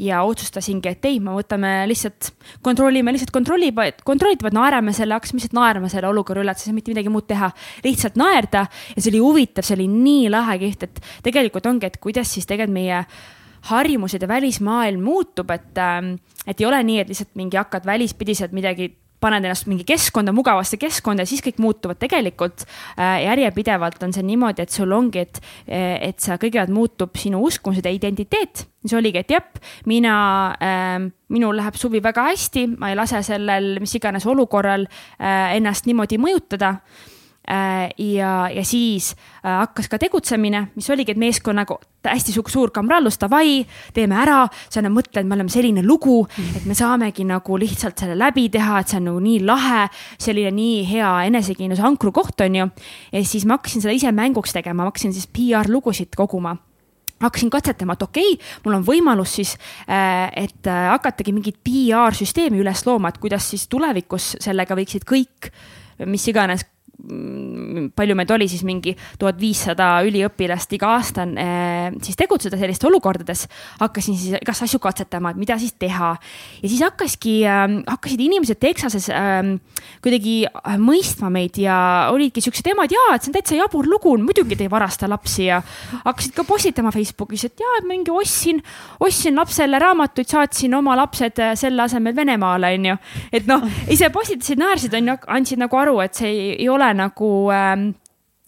[0.00, 2.30] ja otsustasingi, et ei, me võtame lihtsalt,
[2.64, 3.70] kontrollime lihtsalt kontrolli,
[4.06, 7.12] kontrollitavad, naerame selle, hakkasime lihtsalt naerma selle olukorra üle, et siis ei saa mitte midagi
[7.12, 7.50] muud teha.
[7.84, 12.00] lihtsalt naerda ja see oli huvitav, see oli nii lahe kiht, et tegelikult ongi, et
[12.02, 13.04] kuidas siis tegelikult meie
[13.68, 16.14] harjumused ja välismaailm muutub, et, ähm,
[16.46, 20.78] et ei ole nii, et lihtsalt mingi hakkad välispidiselt midagi paned ennast mingi keskkonda, mugavasse
[20.80, 21.98] keskkonda ja siis kõik muutuvad.
[22.00, 27.42] tegelikult äh, järjepidevalt on see niimoodi, et sul ongi, et, et sa kõigepealt muutub sinu
[27.46, 28.66] uskumused ja identiteet.
[28.80, 30.16] siis oligi, et jep, mina
[30.56, 30.98] äh,,
[31.28, 36.18] minul läheb suvi väga hästi, ma ei lase sellel mis iganes olukorral äh, ennast niimoodi
[36.18, 37.19] mõjutada Äh,
[37.98, 39.10] ja, ja siis
[39.44, 44.44] äh, hakkas ka tegutsemine, mis oligi, et meeskonnaga hästi suur kamrallus, davai, teeme ära.
[44.70, 46.22] sa nagu mõtled, me oleme selline lugu,
[46.56, 49.88] et me saamegi nagu lihtsalt selle läbi teha, et see on nagu nii lahe,
[50.20, 52.70] selline nii hea enesekindluse ankrukoht on ju.
[53.12, 56.56] ja siis ma hakkasin seda ise mänguks tegema, ma hakkasin siis PR lugusid koguma
[57.20, 59.56] hakkasin katsetama, et okei okay,, mul on võimalus siis,
[59.90, 65.50] äh, et hakatagi mingit PR-süsteemi üles looma, et kuidas siis tulevikus sellega võiksid kõik,
[66.08, 66.64] mis iganes
[67.96, 73.46] palju meid oli siis mingi tuhat viissada üliõpilast iga aasta eh, siis tegutseda sellistes olukordades.
[73.80, 76.12] hakkasin siis igast asju katsetama, et mida siis teha
[76.62, 79.56] ja siis hakkaski äh,, hakkasid inimesed Texases äh,
[80.04, 84.16] kuidagi äh, mõistma meid ja olidki siuksed emad, jaa, et see on täitsa jabur lugu,
[84.20, 85.60] muidugi te ei varasta lapsi ja
[86.04, 88.60] hakkasid ka postitama Facebookis, et jaa, et mingi ostsin,
[89.00, 92.96] ostsin lapsele raamatuid, saatsin oma lapsed äh, selle asemel Venemaale, onju.
[93.32, 97.30] et noh, ise postitasid, naersid, onju, andsid nagu aru, et see ei, ei ole nagu
[97.54, 97.90] ähm,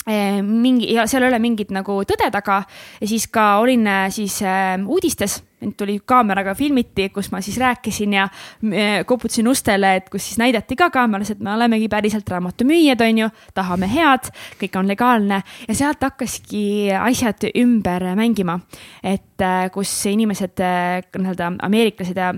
[0.07, 2.63] äh, mingi ja seal ei ole mingit nagu tõde taga.
[3.01, 7.59] Ja siis ka olin äh, siis äh, uudistes, mind tuli kaameraga filmiti, kus ma siis
[7.63, 12.29] rääkisin ja äh, koputasin ustele, et kus siis näidati ka kaameras, et me olemegi päriselt
[12.29, 14.33] raamatumüüjad, on ju, tahame head,
[14.63, 15.43] kõik on legaalne.
[15.69, 16.65] Ja sealt hakkaski
[16.99, 18.61] asjad ümber mängima.
[19.03, 22.33] et äh, kus inimesed äh,, nii-öelda ameeriklased ja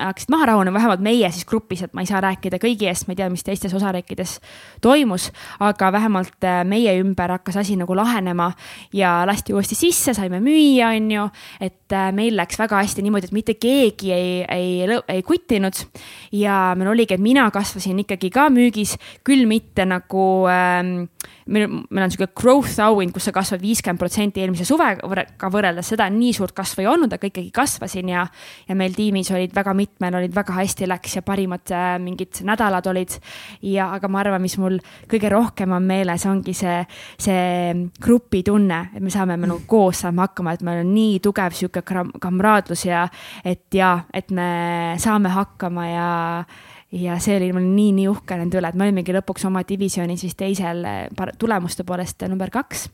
[0.00, 3.14] hakkasid maha rahunema, vähemalt meie siis grupis, et ma ei saa rääkida kõigi eest, ma
[3.14, 4.38] ei tea, mis teistes osariikides
[4.84, 5.28] toimus,
[5.62, 8.50] aga vähemalt äh, meie ümber hakkas asi nagu lahenema
[8.96, 11.26] ja lasti uuesti sisse, saime müüa, on ju,
[11.60, 15.84] et äh, meil läks väga hästi niimoodi, et mitte keegi ei, ei, ei kuttinud.
[16.32, 18.96] ja meil oligi, et mina kasvasin ikkagi ka müügis,
[19.26, 21.10] küll mitte nagu ähm,
[21.50, 26.06] meil, meil on sihuke growth auhind, kus sa kasvad viiskümmend protsenti eelmise suvega võrreldes, seda
[26.12, 28.24] nii suurt kasvu ei olnud, aga ikkagi kasvasin ja,
[28.68, 32.86] ja meil tiimis olid väga mitmel olid väga hästi läks ja parimad äh, mingid nädalad
[32.90, 33.18] olid.
[33.66, 34.78] ja, aga ma arvan, mis mul
[35.10, 36.80] kõige rohkem on meeles, ongi see,
[37.20, 41.56] see grupitunne, et me saame, me nagu koos saame hakkama, et meil on nii tugev
[41.56, 41.82] sihuke
[42.20, 43.06] kamraadlus ja
[43.44, 44.50] et ja, et me
[45.00, 46.10] saame hakkama ja
[46.92, 50.24] ja see oli mul nii, nii uhke nende üle, et me olimegi lõpuks oma divisjonis
[50.26, 52.88] vist teisel eh, tulemuste poolest number kaks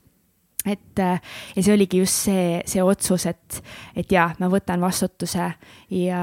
[0.67, 1.21] et eh,
[1.57, 3.63] ja see oligi just see, see otsus, et,
[3.97, 5.49] et jaa, ma võtan vastutuse
[5.97, 6.23] ja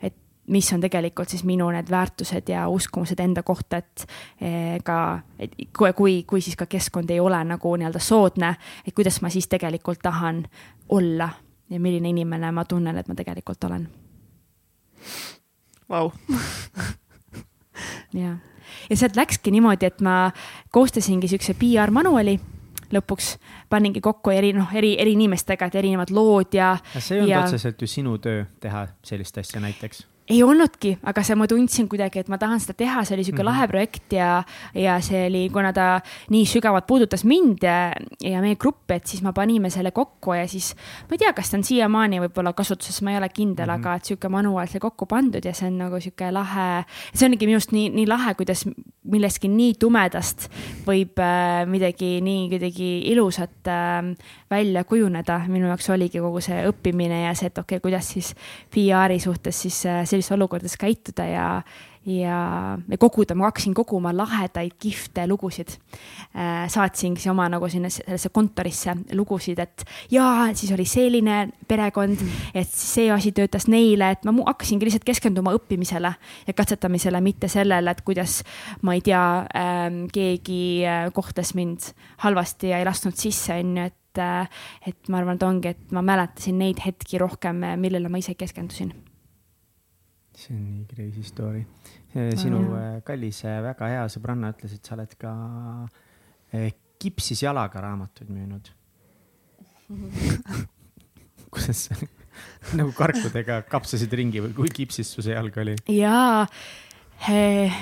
[0.00, 0.16] et
[0.50, 4.06] mis on tegelikult siis minu need väärtused ja uskumused enda kohta, et
[4.40, 8.54] eh, ka, et kui, kui, kui siis ka keskkond ei ole nagu nii-öelda soodne,
[8.86, 10.42] et kuidas ma siis tegelikult tahan
[10.96, 11.28] olla
[11.70, 13.86] ja milline inimene ma tunnen, et ma tegelikult olen.
[15.90, 16.10] Vau
[18.14, 18.36] ja,
[18.90, 20.30] ja sealt läkski niimoodi, et ma
[20.70, 22.38] koostasingi siukse PR manuali
[22.90, 23.34] lõpuks
[23.70, 26.72] paningi kokku eri, noh, eri, eri inimestega, et erinevad lood ja.
[26.98, 27.44] see ei olnud ja...
[27.46, 32.22] otseselt ju sinu töö teha sellist asja näiteks ei olnudki, aga see, ma tundsin kuidagi,
[32.22, 33.50] et ma tahan seda teha, see oli sihuke mm -hmm.
[33.50, 34.42] lahe projekt ja,
[34.74, 36.00] ja see oli, kuna ta
[36.30, 37.92] nii sügavalt puudutas mind ja,
[38.22, 40.74] ja meie gruppi, et siis me panime selle kokku ja siis
[41.08, 43.86] ma ei tea, kas ta on siiamaani võib-olla kasutuses, ma ei ole kindel mm, -hmm.
[43.86, 46.84] aga et sihuke manuaal sai kokku pandud ja see on nagu sihuke lahe.
[47.14, 48.66] see ongi minu arust nii, nii lahe, kuidas
[49.04, 50.48] millestki nii tumedast
[50.86, 54.14] võib äh, midagi nii kuidagi ilusat äh,
[54.50, 55.40] välja kujuneda.
[55.48, 58.34] minu jaoks oligi kogu see õppimine ja see, et okei okay,, kuidas siis
[58.74, 61.46] PR-i suhtes siis äh, sellistes olukordades käituda ja,
[62.06, 62.38] ja,
[62.98, 65.76] koguda, ma hakkasin koguma lahedaid kihvte lugusid
[66.34, 66.66] äh,.
[66.68, 71.38] saatsingi oma nagu sinna sellesse kontorisse lugusid, et jaa, siis oli selline
[71.68, 72.18] perekond,
[72.54, 76.12] et see asi töötas neile, et ma hakkasingi lihtsalt keskenduma õppimisele
[76.46, 78.40] ja katsetamisele, mitte sellele, et kuidas,
[78.82, 81.92] ma ei tea äh,, keegi äh, kohtles mind
[82.24, 84.48] halvasti ja ei lasknud sisse, on ju, et äh,
[84.86, 88.92] et ma arvan, et ongi, et ma mäletasin neid hetki rohkem, millele ma ise keskendusin.
[90.34, 91.64] See on nii crazy story.
[92.10, 95.32] sinu oh, kallis äh, väga hea sõbranna ütles, et sa oled ka
[96.56, 98.72] äh, kipsis jalaga raamatuid müünud.
[101.50, 101.98] Kuidas sa
[102.78, 105.76] nagu karkudega kapsasid ringi või kui kipsis su see jalg oli?
[105.92, 106.46] jaa,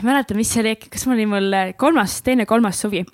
[0.07, 3.05] mäletan, mis see oli, kas mul oli mul kolmas, teine-kolmas suvi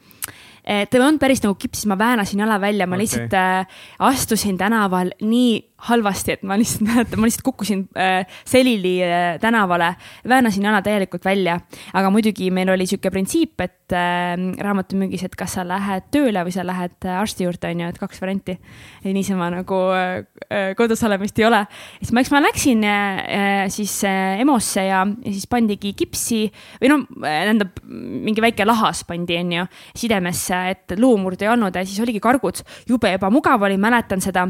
[0.64, 3.04] ta ei olnud päris nagu kipsis, ma väänasin jala välja, ma okay.
[3.04, 3.66] lihtsalt äh,
[3.98, 9.94] astusin tänaval nii halvasti, et ma lihtsalt mäletan, ma lihtsalt kukkusin äh, selili äh, tänavale,
[10.28, 11.60] väänasin jala täielikult välja.
[11.92, 16.54] aga muidugi meil oli sihuke printsiip, et äh, raamatumüügis, et kas sa lähed tööle või
[16.54, 18.58] sa lähed äh, arsti juurde, on ju, et kaks varianti.
[19.04, 21.64] niisama nagu äh, äh, kodus olemist ei ole.
[22.00, 26.46] siis ma, eks ma läksin äh, äh, siis äh, EMO-sse ja, ja siis pandigi kipsi
[26.80, 29.66] või noh, tähendab mingi väike lahas pandi, on ju,
[29.96, 32.62] sidemesse, et luumurd ei olnud ja siis oligi kargud.
[32.88, 34.48] jube ebamugav oli, mäletan seda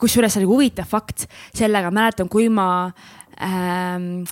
[0.00, 1.26] kusjuures oli huvitav fakt,
[1.56, 2.68] sellega mäletan, kui ma
[3.42, 4.24] ähm,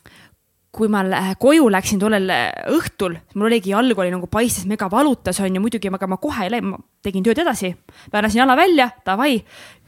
[0.75, 1.03] kui ma
[1.41, 2.31] koju läksin tollel
[2.75, 6.47] õhtul, mul oligi jalg oli nagu paistes, mega valutas on ju, muidugi, aga ma kohe
[6.47, 7.71] ei läinud, ma tegin tööd edasi.
[8.13, 9.37] väänasin jala välja, davai,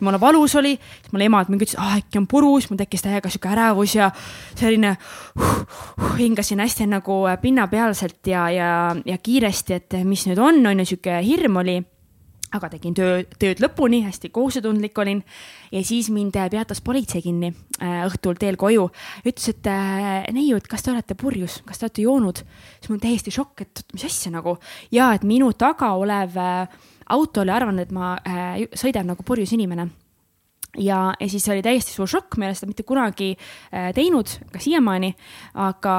[0.00, 3.32] mulle valus oli, siis mul ema mingi ütles, ah äkki on purus, mul tekkis täiega
[3.32, 4.10] sihuke ärevus ja
[4.54, 4.94] selline
[5.34, 5.58] huh,
[5.98, 8.70] huh, hingasin hästi nagu pinnapealselt ja, ja,
[9.04, 11.80] ja kiiresti, et mis nüüd on, on ju, sihuke hirm oli
[12.54, 15.22] aga tegin töö, tööd lõpuni, hästi kohusetundlik olin
[15.72, 18.88] ja siis mind peatas politsei kinni äh, õhtul teel koju.
[19.24, 22.42] ütles, et äh, neiu, et kas te olete purjus, kas te olete joonud?
[22.78, 24.56] siis mul täiesti šokk, et mis asja nagu
[24.94, 29.54] ja et minu taga olev äh, auto oli arvanud, et ma äh, sõidan nagu purjus
[29.56, 29.90] inimene
[30.78, 34.32] ja, ja siis oli täiesti suur šokk, ma ei ole seda mitte kunagi äh, teinud,
[34.52, 35.12] ka siiamaani.
[35.66, 35.96] aga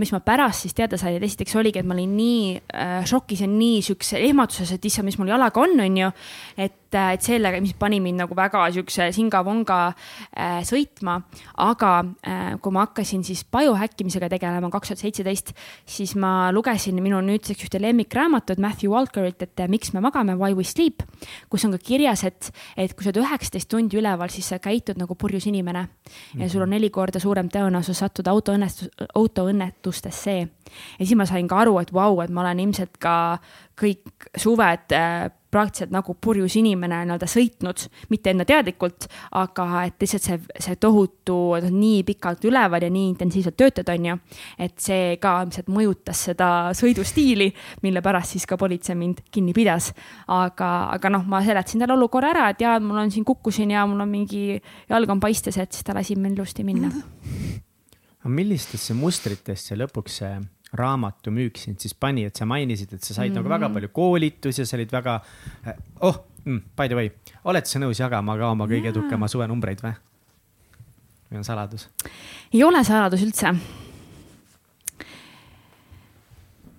[0.00, 3.44] mis ma pärast siis teada sain, et esiteks oligi, et ma olin nii äh, šokis
[3.44, 6.10] ja nii siukses ehmatuses, et issand, mis mul jalaga on, on ju.
[6.56, 11.20] et et, et sellega, mis pani mind nagu väga siukse singa-vonga äh, sõitma.
[11.64, 11.90] aga
[12.26, 15.52] äh, kui ma hakkasin siis biohäkkimisega tegelema kaks tuhat seitseteist,
[15.86, 20.54] siis ma lugesin minu nüüdseks ühte lemmikraamatut Matthew Walkerilt, et äh, Miks me magame, Why
[20.54, 21.02] we sleep,
[21.50, 24.98] kus on ka kirjas, et, et kui sa oled üheksateist tundi üleval, siis sa käitud
[25.00, 25.88] nagu purjus inimene
[26.38, 30.36] ja sul on neli korda suurem tõenäosus sattuda autoõnnetus, autoõnnetustesse.
[30.98, 33.38] ja siis ma sain ka aru, et vau wow,, et ma olen ilmselt ka
[33.78, 39.06] kõik suved äh, praktiliselt nagu purjus inimene nii-öelda sõitnud, mitte enda teadlikult,
[39.38, 41.36] aga et lihtsalt see, see tohutu,
[41.70, 44.16] nii pikalt üleval ja nii intensiivselt töötad, on ju.
[44.66, 47.52] et see ka ilmselt mõjutas seda sõidustiili,
[47.86, 49.92] mille pärast siis ka politsei mind kinni pidas.
[50.26, 53.86] aga, aga noh, ma seletasin talle olukorra ära, et jaa, mul on siin, kukkusin ja
[53.86, 54.58] mul on mingi,
[54.90, 56.90] jalg on paistes, et siis ta lasi meil ilusti minna.
[58.24, 60.34] aga millistesse mustritesse lõpuks see
[60.74, 63.42] raamatu müük sind siis pani, et sa mainisid, et sa said mm -hmm.
[63.42, 63.74] nagu väga mhm.
[63.74, 65.20] palju koolitusi ja sa olid väga,
[65.66, 67.10] eh, oh mm,, by the way,
[67.44, 69.94] oled sa nõus jagama ka oma kõige edukama suvenumbreid või?
[71.30, 71.88] või on saladus?
[72.52, 73.54] ei ole saladus üldse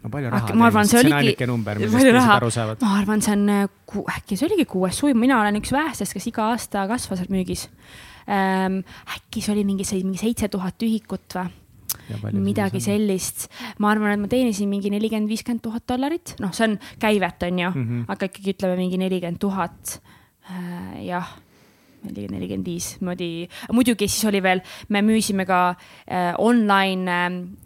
[0.03, 0.53] no palju raha.
[0.53, 1.35] ma arvan, see oligi.
[1.39, 2.39] palju raha,
[2.81, 3.49] ma arvan, see on,
[4.17, 7.67] äkki see oligi kuues suvi, mina olen üks vähestest, kes iga aasta kasvas müügis
[8.29, 8.83] ähm,.
[9.17, 11.64] äkki see oli mingi, mingi seitse tuhat ühikut või
[12.33, 13.47] midagi sellist.
[13.79, 17.59] ma arvan, et ma teenisin mingi nelikümmend, viiskümmend tuhat dollarit, noh, see on käivet, on
[17.59, 18.05] ju mm, -hmm.
[18.07, 20.01] aga ikkagi ütleme mingi nelikümmend tuhat.
[20.45, 21.35] Äh, jah
[22.05, 23.29] neli, nelikümmend viis, niimoodi,
[23.75, 24.61] muidugi siis oli veel,
[24.93, 27.15] me müüsime ka äh, online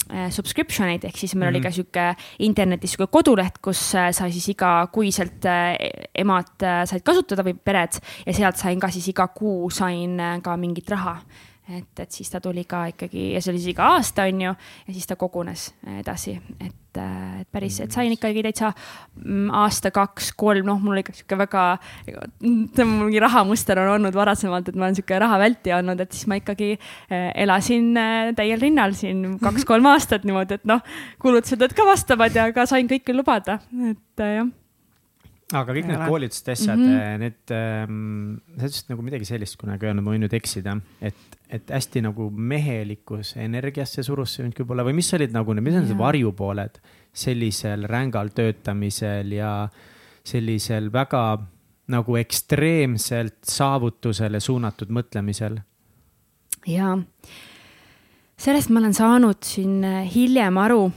[0.10, 1.58] äh, subscription eid, ehk siis meil mm -hmm.
[1.58, 1.76] oli ka mhm.
[1.76, 2.06] sihuke
[2.40, 5.76] internetis sihuke koduleht, kus äh, sai siis igakuiselt äh,
[6.16, 10.42] emad äh, said kasutada või pered ja sealt sain ka siis iga kuu sain äh,
[10.42, 11.22] ka mingit raha
[11.70, 14.54] et, et siis ta tuli ka ikkagi ja see oli siis iga aasta, on ju,
[14.88, 20.32] ja siis ta kogunes edasi, et, et päris, et sain ikkagi täitsa mm, aasta, kaks,
[20.40, 21.66] kolm, noh, mul ikka sihuke väga,
[22.42, 26.72] mingi rahamuster on olnud varasemalt, et ma olen sihuke rahavältija olnud, et siis ma ikkagi
[26.76, 30.82] eh, elasin eh, täiel rinnal siin kaks-kolm aastat niimoodi, et noh,
[31.22, 33.62] kulutused olid ka vastavad ja ka sain kõike lubada,
[33.94, 34.50] et eh, jah
[35.50, 37.22] aga kõik need koolitused, asjad mm, -hmm.
[37.24, 41.74] need ähm,, sa ütlesid nagu midagi sellist kunagi öelnud, ma võin nüüd eksida, et, et
[41.74, 45.98] hästi nagu mehelikus energiasse surus see mind võib-olla või mis olid nagu mis on need
[45.98, 46.82] varjupooled?
[47.20, 49.54] Sellisel rängal töötamisel ja
[50.24, 51.24] sellisel väga
[51.90, 55.58] nagu ekstreemselt saavutusele suunatud mõtlemisel?
[56.70, 56.94] jaa,
[58.38, 59.82] sellest ma olen saanud siin
[60.14, 60.92] hiljem aru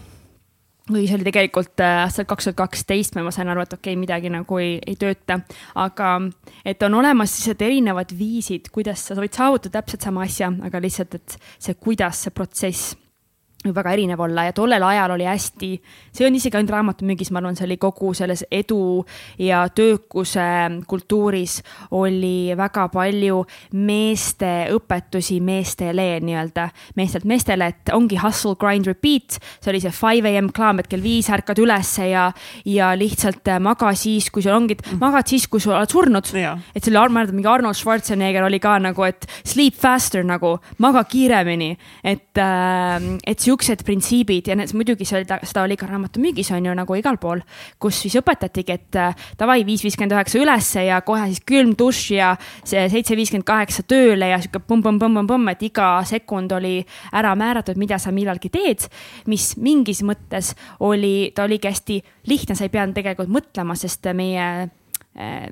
[0.94, 4.00] või see oli tegelikult äh, aastal kaks tuhat kaksteist, ma sain aru, et okei okay,,
[4.00, 5.40] midagi nagu ei, ei tööta.
[5.74, 6.14] aga
[6.64, 11.18] et on olemas lihtsalt erinevad viisid, kuidas sa võid saavutada täpselt sama asja, aga lihtsalt,
[11.20, 12.96] et see, kuidas see protsess
[13.62, 15.70] võib väga erinev olla ja tollel ajal oli hästi,
[16.12, 19.04] see on isegi ainult raamatumüügis, ma arvan, see oli kogu selles edu
[19.42, 20.46] ja töökuse
[20.90, 21.60] kultuuris
[21.98, 23.42] oli väga palju
[23.78, 29.38] meeste õpetusi meestele nii-öelda, meestelt meestele, et ongi hustle, grind, repeat.
[29.62, 32.28] see oli see five am climb, et kell viis ärkad ülesse ja,
[32.68, 36.32] ja lihtsalt maga siis, kui sul ongi, magad siis, kui sa oled surnud.
[36.74, 41.04] et selle, ma mäletan, mingi Arnold Schwarzenegger oli ka nagu, et sleep faster nagu, maga
[41.08, 46.66] kiiremini, et, äh, et siuksed printsiibid ja need muidugi oli, seda oli ka raamatumüügis on
[46.66, 47.42] ju nagu igal pool,
[47.82, 52.02] kus siis õpetatigi, et äh, davai, viis viiskümmend üheksa ülesse ja kohe siis külm dušš
[52.16, 52.32] ja
[52.64, 56.78] see seitse viiskümmend kaheksa tööle ja sihuke põmm-põmm-põmm-põmm, et iga sekund oli
[57.12, 58.88] ära määratud, mida sa millalgi teed.
[59.26, 61.98] mis mingis mõttes oli, ta oligi hästi
[62.30, 64.70] lihtne, sa ei pidanud tegelikult mõtlema, sest meie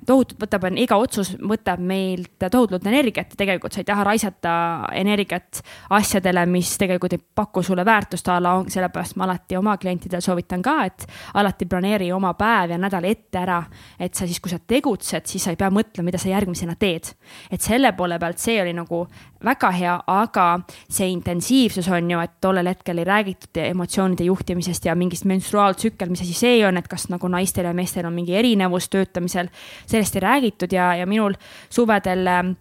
[0.06, 4.52] tohutult võtab, iga otsus võtab meilt tohutult energiat ja tegelikult sa ei taha raisata
[4.96, 5.60] energiat
[5.92, 10.64] asjadele, mis tegelikult ei paku sulle väärtust a la, sellepärast ma alati oma klientidele soovitan
[10.64, 11.04] ka, et
[11.34, 13.60] alati planeeri oma päev ja nädal ette ära.
[13.98, 17.12] et sa siis, kui sa tegutsed, siis sa ei pea mõtlema, mida sa järgmisena teed.
[17.50, 19.06] et selle poole pealt see oli nagu
[19.44, 20.46] väga hea, aga
[20.90, 26.24] see intensiivsus on ju, et tollel hetkel ei räägitud emotsioonide juhtimisest ja mingist menstruaaltsükkel, mis
[26.24, 29.50] asi see on, et kas nagu naistel ja meestel on mingi erinevus töötamisel
[29.90, 31.36] sellest ei räägitud ja, ja minul
[31.70, 32.56] suvedel ähm,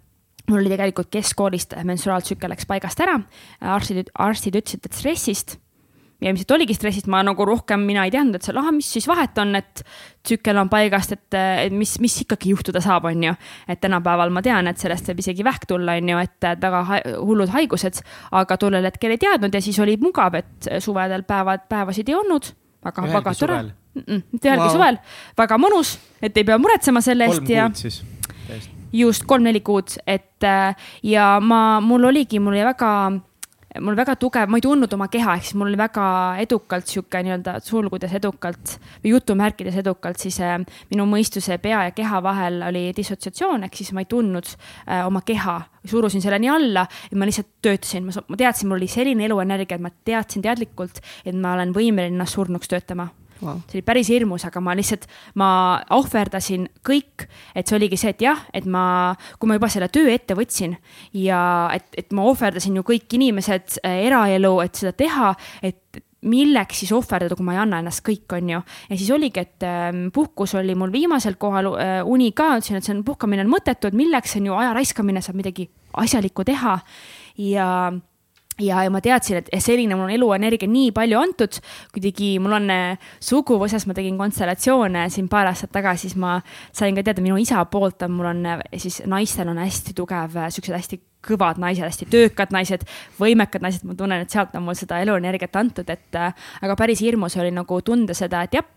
[0.50, 3.20] mul oli tegelikult keskkoolist menstruaaltsükkel läks paigast ära.
[3.62, 5.58] arstid, arstid ütlesid, et stressist
[6.22, 9.08] ja ilmselt oligi stressist, ma nagu rohkem, mina ei teadnud, et seal, ahah, mis siis
[9.08, 9.84] vahet on, et
[10.28, 13.36] tsükkel on paigast, et, et mis, mis ikkagi juhtuda saab, on ju.
[13.72, 16.84] et tänapäeval ma tean, et sellest võib isegi vähk tulla, on ju, et väga
[17.18, 18.02] hullud haigused,
[18.36, 22.52] aga tollel hetkel ei teadnud ja siis oli mugav, et suvedel päevad, päevasid ei olnud.
[22.84, 23.62] väga, väga tore
[24.00, 24.74] mitte ühelgi wow.
[24.76, 25.00] suvel,
[25.38, 27.66] väga mõnus, et ei pea muretsema selle eest ja.
[27.66, 28.70] kolm kuud siis?
[28.94, 30.46] just, kolm-neli kuud, et
[31.04, 32.92] ja ma, mul oligi, mul oli väga
[33.84, 36.06] mul väga tugev, ma ei tundnud oma keha, ehk siis mul oli väga
[36.44, 40.58] edukalt sihuke nii-öelda sulgudes edukalt või jutumärkides edukalt siis äh,
[40.92, 45.24] minu mõistuse pea ja keha vahel oli dissotsiatsioon, ehk siis ma ei tundnud äh, oma
[45.26, 45.60] keha,
[45.90, 49.88] surusin selle nii alla ja ma lihtsalt töötasin, ma teadsin, mul oli selline eluenergia, et
[49.88, 53.10] ma teadsin teadlikult, et ma olen võimeline ennast surnuks töötama
[53.42, 53.62] wow..
[53.70, 55.08] see oli päris hirmus, aga ma lihtsalt,
[55.40, 55.50] ma
[55.96, 60.12] ohverdasin kõik, et see oligi see, et jah, et ma, kui ma juba selle töö
[60.14, 60.76] ette võtsin
[61.18, 61.42] ja
[61.76, 65.34] et, et ma ohverdasin ju kõik inimesed äh,, eraelu, et seda teha,
[65.66, 68.60] et milleks siis ohverdada, kui ma ei anna ennast kõik, on ju.
[68.90, 72.88] ja siis oligi, et äh, puhkus oli mul viimasel kohal äh,, uni ka, ütlesin, et
[72.88, 75.70] see on, puhkamine on mõttetu, et milleks on ju aja raiskamine, saab midagi
[76.00, 76.78] asjalikku teha
[77.40, 77.70] ja
[78.60, 81.60] ja, ja ma teadsin, et selline mul on eluenergia nii palju antud,
[81.94, 86.38] kuidagi mul on äh, suguvõsas, ma tegin konstellatsioone siin paar aastat tagasi, siis ma
[86.76, 90.52] sain ka teada, minu isa poolt mul on äh, siis naistel on hästi tugev, äh,
[90.54, 92.86] siuksed hästi kõvad naised, hästi töökad naised,
[93.20, 97.36] võimekad naised, ma tunnen, et sealt on mul seda eluenergiat antud, et aga päris hirmus
[97.42, 98.70] oli nagu tunda seda, et jah,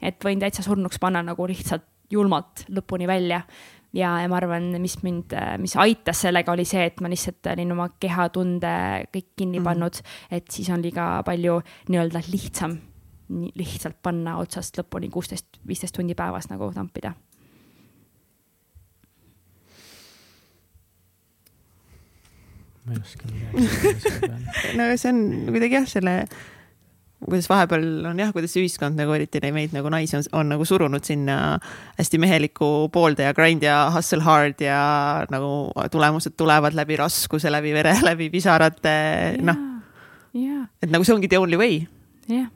[0.00, 3.42] et võin täitsa surnuks panna nagu lihtsalt julmalt lõpuni välja
[3.92, 7.74] ja, ja ma arvan, mis mind, mis aitas sellega, oli see, et ma lihtsalt olin
[7.74, 8.74] oma kehatunde
[9.10, 9.66] kõik kinni mm.
[9.66, 11.58] pannud, et siis on liiga palju
[11.90, 12.78] nii-öelda lihtsam
[13.30, 17.14] nii lihtsalt panna otsast lõpuni kuusteist, viisteist tundi päevas nagu tampida.
[22.80, 24.14] ma ei oska midagi.
[24.78, 25.20] no see on
[25.52, 26.14] kuidagi jah, selle
[27.24, 31.04] kuidas vahepeal on jah, kuidas ühiskond nagu eriti meid nagu naisi on, on nagu surunud
[31.04, 31.58] sinna
[31.98, 34.80] hästi mehelikku poolde ja grind ja hustle hard ja
[35.32, 38.94] nagu tulemused tulevad läbi raskuse, läbi vere, läbi pisarate,
[39.44, 39.64] noh.
[40.80, 41.82] et nagu see ongi the only way.
[42.30, 42.48] jah,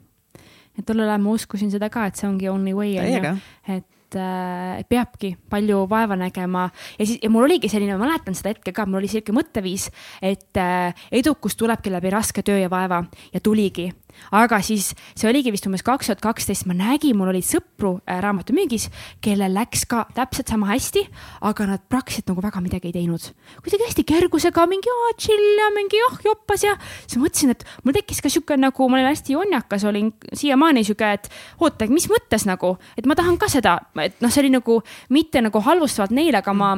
[0.75, 3.35] et tollel ajal ma uskusin seda ka, et see ongi only way, onju.
[3.75, 6.65] et äh, peabki palju vaeva nägema
[6.97, 9.91] ja siis, ja mul oligi selline, ma mäletan seda hetke ka, mul oli sihuke mõtteviis,
[10.25, 13.91] et äh, edukus tulebki läbi raske töö ja vaeva ja tuligi
[14.35, 18.19] aga siis see oligi vist umbes kaks tuhat kaksteist, ma nägin, mul olid sõpru äh,
[18.23, 18.89] raamatumüügis,
[19.23, 21.05] kellel läks ka täpselt sama hästi,
[21.45, 23.29] aga nad praktiliselt nagu väga midagi ei teinud.
[23.61, 27.95] kuidagi hästi kergusega mingi aa, chill ja mingi oh joppas ja siis mõtlesin, et mul
[27.97, 32.47] tekkis ka sihuke nagu, ma olin hästi jonnakas, olin siiamaani sihuke, et oota, mis mõttes
[32.49, 34.81] nagu, et ma tahan ka seda, et noh, see oli nagu
[35.13, 36.73] mitte nagu halvustavalt neile, aga ma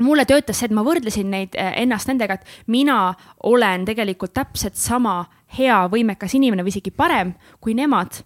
[0.00, 3.12] mulle töötas see, et ma võrdlesin neid äh, ennast nendega, et mina
[3.48, 5.24] olen tegelikult täpselt sama
[5.58, 8.22] hea, võimekas inimene või isegi parem kui nemad.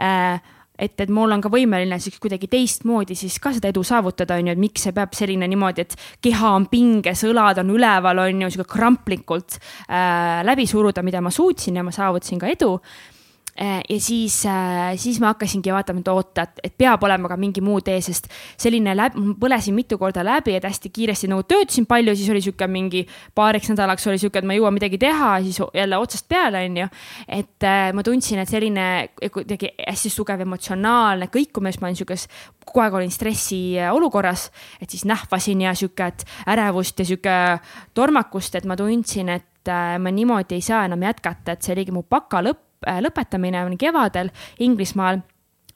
[0.00, 0.40] Äh,
[0.80, 4.48] et, et mul on ka võimeline siis kuidagi teistmoodi siis ka seda edu saavutada, on
[4.48, 8.46] ju, et miks see peab selline niimoodi, et keha on pinges, õlad on üleval, on
[8.46, 12.78] ju, sihuke kramplikult äh, läbi suruda, mida ma suutsin ja ma saavutasin ka edu
[13.58, 17.80] ja siis, äh, siis ma hakkasingi vaatama, et oota, et, peab olema ka mingi muu
[17.84, 18.30] tee, sest
[18.60, 22.68] selline läbi, põlesin mitu korda läbi, et hästi kiiresti nagu töötasin palju, siis oli sihuke
[22.70, 23.02] mingi
[23.36, 26.88] paariks nädalaks oli sihuke, et ma ei jõua midagi teha, siis jälle otsast peale, onju.
[27.28, 28.86] et äh, ma tundsin, et selline
[29.32, 32.26] kuidagi hästi tugev emotsionaalne kõikumine, siis ma olin siukes,
[32.64, 34.48] kogu aeg olin stressi olukorras,
[34.80, 37.36] et siis nähvasin ja sihuke, et ärevust ja sihuke
[37.94, 39.46] tormakust, et ma tundsin, et
[40.00, 43.76] ma niimoodi ei saa enam jätkata, et see oligi mu baka lõpp Äh, lõpetamine on
[43.78, 45.20] kevadel Inglismaal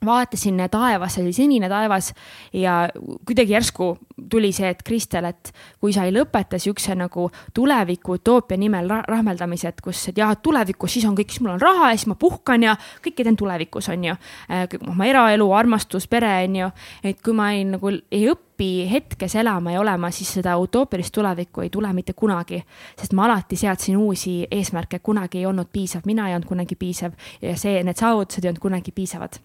[0.07, 2.12] vaatasin taevasse, oli sinine taevas
[2.52, 2.88] ja
[3.26, 3.96] kuidagi järsku
[4.30, 9.72] tuli see, et Kristel, et kui sa ei lõpeta siukse nagu tuleviku utoopia nimel rahmeldamise,
[9.72, 12.18] et kus, et jah, tulevikus siis on kõik, siis mul on raha ja siis ma
[12.18, 14.16] puhkan ja kõike teen tulevikus, on ju.
[14.50, 16.70] Äh, oma eraelu, armastus, pere, on ju.
[17.05, 21.64] et kui ma ei nagu ei õpi hetkes elama ja olema, siis seda utoopilist tulevikku
[21.64, 22.62] ei tule mitte kunagi.
[23.00, 27.12] sest ma alati seadsin uusi eesmärke, kunagi ei olnud piisav, mina ei olnud kunagi piisav
[27.42, 29.42] ja see, need saavutused ei olnud kunagi piisavad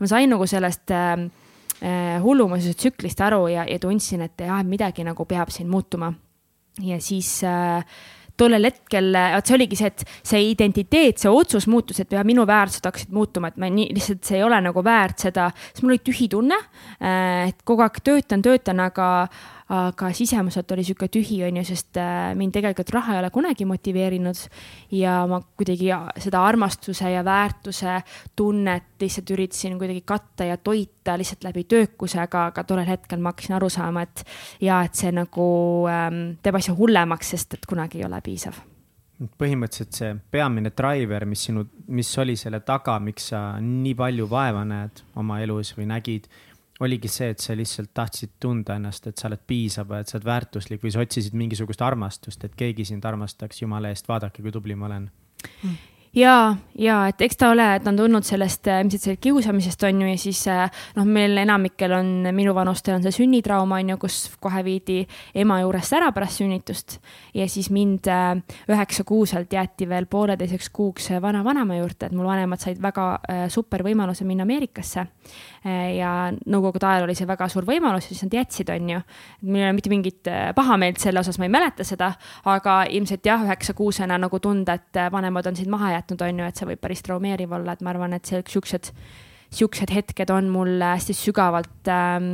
[0.00, 1.26] ma sain nagu sellest äh,
[1.80, 6.12] äh hullumusest tsüklist aru ja, ja tundsin, et jah, midagi nagu peab siin muutuma.
[6.80, 7.84] ja siis äh,
[8.40, 12.86] tollel hetkel, vot see oligi see, et see identiteet, see otsus muutus, et minu väärtused
[12.88, 16.04] hakkasid muutuma, et ma nii lihtsalt, see ei ole nagu väärt seda, siis mul oli
[16.06, 16.56] tühi tunne.
[16.98, 19.10] Äh, et kogu aeg töötan, töötan, aga
[19.70, 23.66] aga sisemuselt oli sihuke tühi, on ju, sest äh, mind tegelikult raha ei ole kunagi
[23.68, 24.40] motiveerinud.
[24.98, 28.00] ja ma kuidagi seda armastuse ja väärtuse
[28.36, 33.30] tunnet lihtsalt üritasin kuidagi katta ja toita lihtsalt läbi töökuse, aga, aga tollel hetkel ma
[33.30, 34.24] hakkasin aru saama, et
[34.60, 35.46] ja et see nagu
[35.90, 38.58] ähm, teeb asja hullemaks, sest et kunagi ei ole piisav
[39.40, 44.62] põhimõtteliselt see peamine driver, mis sinu, mis oli selle taga, miks sa nii palju vaeva
[44.64, 46.28] näed oma elus või nägid,
[46.80, 50.26] oligi see, et sa lihtsalt tahtsid tunda ennast, et sa oled piisav et sa oled
[50.26, 54.78] väärtuslik või sa otsisid mingisugust armastust, et keegi sind armastaks, jumala eest, vaadake, kui tubli
[54.78, 55.10] ma olen.
[55.62, 59.84] Mm ja, ja et eks ta ole, et on tulnud sellest äh, ilmselt sellest kiusamisest
[59.86, 63.98] on ju ja siis äh, noh, meil enamikel on, minuvanustel on see sünnitrauma on ju,
[64.02, 65.04] kus kohe viidi
[65.38, 66.98] ema juurest ära pärast sünnitust.
[67.34, 68.32] ja siis mind äh,
[68.70, 73.06] üheksa kuuselt jäeti veel pooleteiseks kuuks vana-vanaema juurde, et mul vanemad said väga
[73.48, 75.06] super võimaluse minna Ameerikasse.
[75.96, 79.00] ja nõukogude ajal oli see väga suur võimalus ja siis nad jätsid, on ju.
[79.42, 82.12] mul ei ole mitte mingit pahameelt selle osas, ma ei mäleta seda,
[82.48, 86.42] aga ilmselt jah, üheksa kuusena nagu tunda, et vanemad on sind maha jätnud jätnud, on
[86.42, 88.92] ju, et see võib päris traumeeriv olla, et ma arvan, et see siuksed,
[89.54, 92.32] siuksed hetked on mul hästi sügavalt ähm,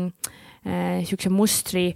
[0.65, 1.91] äh, siukse mustri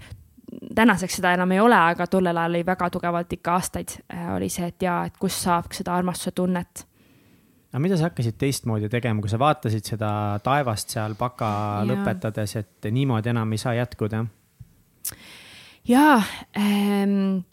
[0.75, 4.49] tänaseks seda enam ei ole, aga tollel ajal oli väga tugevalt ikka aastaid äh, oli
[4.53, 6.85] see, et jaa, et kust saab seda armastuse tunnet.
[7.71, 10.11] aga mida sa hakkasid teistmoodi tegema, kui sa vaatasid seda
[10.45, 11.87] taevast seal baka ja.
[11.93, 14.25] lõpetades, et niimoodi enam ei saa jätkuda?
[15.89, 16.19] jaa
[16.59, 17.45] ähm,,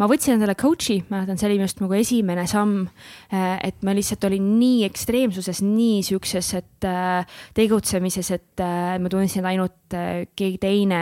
[0.00, 2.86] ma võtsin endale coach'i, mäletan, see oli minu arust nagu esimene samm.
[3.34, 9.12] Äh, et ma lihtsalt olin nii ekstreemsuses, nii siukses, et äh, tegutsemises, et äh, ma
[9.12, 9.96] tundsin, et ainult
[10.38, 11.00] keegi teine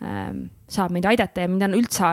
[0.00, 2.12] ähm, saab mind aidata ja mind on üldse,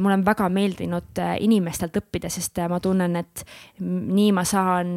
[0.00, 3.44] mulle on väga meeldinud inimestelt õppida, sest ma tunnen, et
[3.84, 4.96] nii ma saan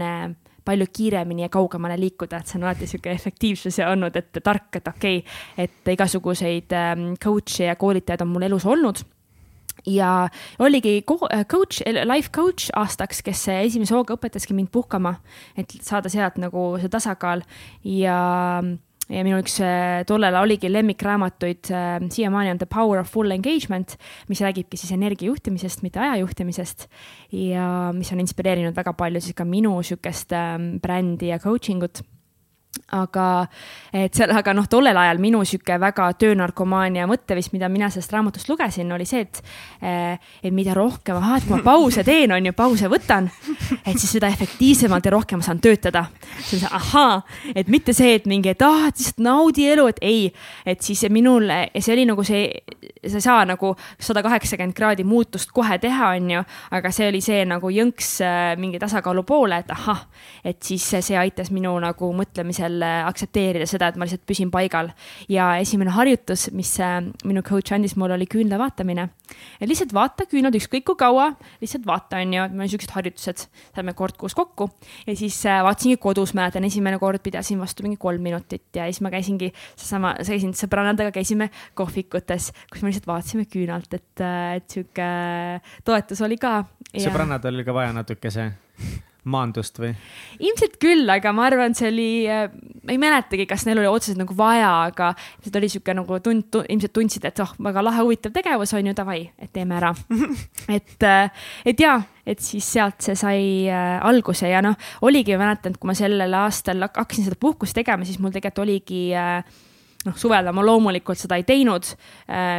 [0.64, 4.70] palju kiiremini ja kaugemale liikuda, et see on alati sihuke efektiivsus ja olnud, et tark,
[4.80, 9.04] et okei okay,, et igasuguseid ähm, coach'e ja koolitajaid on mul elus olnud
[9.86, 10.28] ja
[10.60, 15.18] oligi coach, life coach aastaks, kes esimese hooga õpetaski mind puhkama,
[15.58, 17.46] et saada sealt nagu see tasakaal
[17.84, 18.18] ja
[19.12, 19.58] ja minu üks
[20.08, 23.98] tollel oligi lemmikraamatuid äh,, siiamaani on The Power of Full Engagement,
[24.32, 26.88] mis räägibki siis energia juhtimisest, mitte aja juhtimisest.
[27.36, 32.04] ja mis on inspireerinud väga palju siis ka minu sihukest äh, brändi ja coaching ut
[32.94, 33.26] aga
[33.94, 38.50] et seal, aga noh, tollel ajal minu sihuke väga töönarkomaania mõtteviis, mida mina sellest raamatust
[38.50, 39.42] lugesin, oli see, et,
[39.82, 43.30] eh, et mida rohkem, ahah, et kui ma pause teen, on ju, pause võtan,
[43.86, 46.06] et siis seda efektiivsemalt ja rohkem saan töötada.
[46.40, 47.22] siis on see ahaa,
[47.56, 50.24] et mitte see, et mingi, et ah, et lihtsalt naudi elu, et ei,
[50.66, 52.50] et siis minul, see oli nagu see,
[53.06, 57.22] sa ei saa nagu sada kaheksakümmend kraadi muutust kohe teha, on ju, aga see oli
[57.22, 60.06] see nagu jõnks eh, mingi tasakaalu poole, et ahah,
[60.44, 62.10] et siis see aitas minu nagu
[62.64, 64.92] mõtlemisel aktsepteerida seda, et ma lihtsalt püsin paigal.
[65.30, 69.10] ja esimene harjutus, mis äh, minu coach andis mulle, oli küünla vaatamine.
[69.62, 73.48] lihtsalt vaata küünlad ükskõik kui kaua, lihtsalt vaata, on ju, et meil on siuksed harjutused,
[73.76, 74.70] saame kord kuus kokku
[75.08, 79.02] ja siis äh, vaatasingi kodus, mäletan, esimene kord pidasin vastu mingi kolm minutit ja siis
[79.02, 84.70] ma käisingi seesama, käisin sõbrannadega, käisime kohvikutes, kus me lihtsalt vaatasime küünalt, et, äh, et
[84.70, 85.08] sihuke
[85.86, 86.64] toetus oli ka.
[86.94, 88.52] sõbrannadel oli ka vaja natukese
[89.30, 89.94] maandust või?
[90.44, 92.48] ilmselt küll, aga ma arvan, see oli, äh,
[92.84, 95.14] ma ei mäletagi, kas neil oli otseselt nagu vaja, aga
[95.44, 98.90] see oli sihuke nagu tund, tund, ilmselt tundsid, et oh, väga lahe, huvitav tegevus on
[98.92, 99.94] ju, davai, et teeme ära
[100.78, 101.98] et, äh, et ja,
[102.28, 104.76] et siis sealt see sai äh, alguse ja noh,
[105.08, 108.66] oligi, ma mäletan, et kui ma sellel aastal hakkasin seda puhkust tegema, siis mul tegelikult
[108.66, 111.88] oligi noh, suvel ma loomulikult seda ei teinud,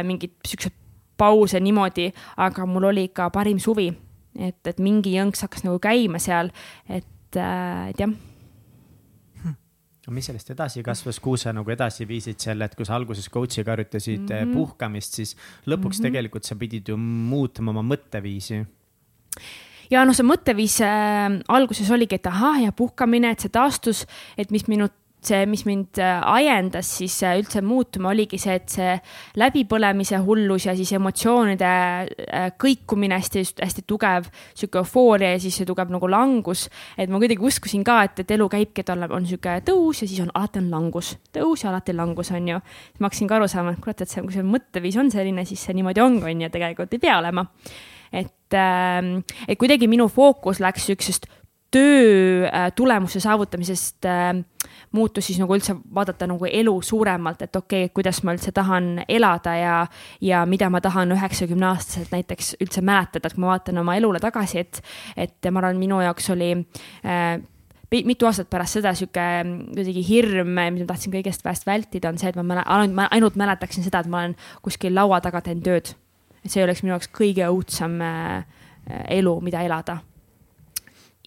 [0.05, 0.73] mingeid siukseid
[1.15, 2.09] pause niimoodi,
[2.43, 3.87] aga mul oli ka parim suvi
[4.39, 6.51] et, et mingi jõnks hakkas nagu käima seal,
[6.87, 8.15] et, äh, et jah
[10.05, 13.27] no mis sellest edasi kasvas, kuhu sa nagu edasi viisid selle, et kui sa alguses
[13.33, 14.53] coach'iga harjutasid mm -hmm.
[14.53, 16.01] puhkamist, siis lõpuks mm -hmm.
[16.01, 18.65] tegelikult sa pidid ju muutma oma mõtteviisi.
[19.89, 24.05] ja noh, see mõtteviis äh, alguses oligi, et ahah, ja puhkamine, et see taastus,
[24.37, 24.91] et mis minut
[25.27, 28.93] see, mis mind äh, ajendas siis äh, üldse muutuma, oligi see, et see
[29.39, 35.69] läbipõlemise hullus ja siis emotsioonide äh, kõikumine hästi, hästi tugev, sihuke eufooria ja siis see
[35.69, 36.67] tugev nagu langus.
[36.97, 40.09] et ma kuidagi uskusin ka, et, et elu käibki, et on, on sihuke tõus ja
[40.09, 42.61] siis on alati on langus, tõus ja alati langus on ju.
[42.99, 45.65] ma hakkasin ka aru saama, et kurat, et see, kui see mõtteviis on selline, siis
[45.67, 47.45] see niimoodi ongi, on ju, tegelikult ei pea olema
[48.13, 51.27] et, ähm, et kuidagi minu fookus läks siuksest
[51.71, 54.33] töö tulemuse saavutamisest äh,
[54.95, 59.03] muutus siis nagu üldse vaadata nagu elu suuremalt, et okei okay,, kuidas ma üldse tahan
[59.07, 59.79] elada ja,
[60.21, 64.21] ja mida ma tahan üheksakümne aastaselt näiteks üldse mäletada, et kui ma vaatan oma elule
[64.23, 64.81] tagasi, et,
[65.17, 67.35] et ma arvan, minu jaoks oli äh,
[67.95, 69.27] mitu aastat pärast seda sihuke
[69.75, 73.37] kuidagi hirm, mida ma tahtsin kõigest väest vältida, on see, et ma mäle, ainult, ainult
[73.39, 74.35] mäletaksin seda, et ma olen
[74.65, 75.93] kuskil laua taga teen tööd.
[76.43, 78.43] et see oleks minu jaoks kõige õudsem äh,
[79.15, 79.99] elu, mida elada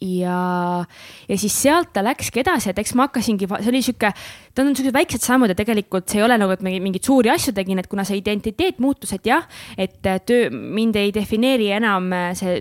[0.02, 0.84] ja,
[1.28, 4.12] ja siis sealt ta läkski edasi, et eks ma hakkasingi, see oli sihuke,
[4.54, 7.54] ta on siuksed väiksed sammud ja tegelikult see ei ole nagu, et mingeid suuri asju
[7.56, 9.46] tegin, et kuna see identiteet muutus, et jah,
[9.78, 12.60] et töö, mind ei defineeri enam see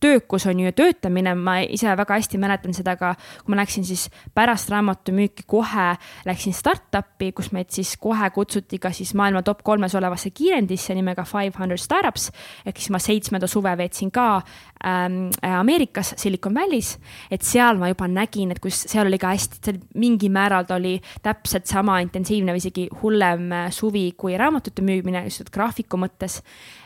[0.00, 4.06] töökus on ju töötamine, ma ise väga hästi mäletan seda ka, kui ma läksin siis
[4.34, 5.88] pärast raamatu müüki kohe,
[6.28, 11.24] läksin startup'i, kus meid siis kohe kutsuti ka siis maailma top kolmes olevasse kiirendisse nimega
[11.28, 12.30] Five Hundred Startups.
[12.66, 14.42] ehk siis ma seitsmenda suve veetsin ka
[14.86, 16.96] ähm, Ameerikas, Silicon Valley's,
[17.30, 20.78] et seal ma juba nägin, et kus seal oli ka hästi, seal mingil määral ta
[20.78, 26.42] oli täpselt sama intensiivne või isegi hullem äh, suvi kui raamatute müümine, just graafiku mõttes
[26.42, 26.77] äh,.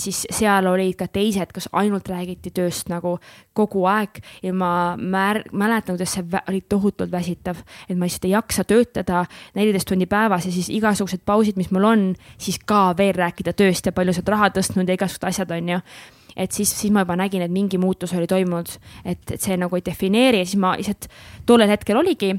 [0.00, 3.18] Siis seal olid ka teised, kus ainult räägiti tööst nagu
[3.56, 4.22] kogu aeg.
[4.42, 9.24] Ja ma mär-, mäletan, kuidas see oli tohutult väsitav, et ma lihtsalt ei jaksa töötada
[9.58, 12.08] neliteist tundi päevas ja siis igasugused pausid, mis mul on,
[12.40, 15.76] siis ka veel rääkida tööst ja palju sa oled raha tõstnud ja igasugused asjad, on
[15.76, 15.80] ju.
[16.40, 18.70] Et siis, siis ma juba nägin, et mingi muutus oli toimunud,
[19.04, 21.10] et, et see nagu ei defineeri ja siis ma lihtsalt
[21.46, 22.36] tollel hetkel oligi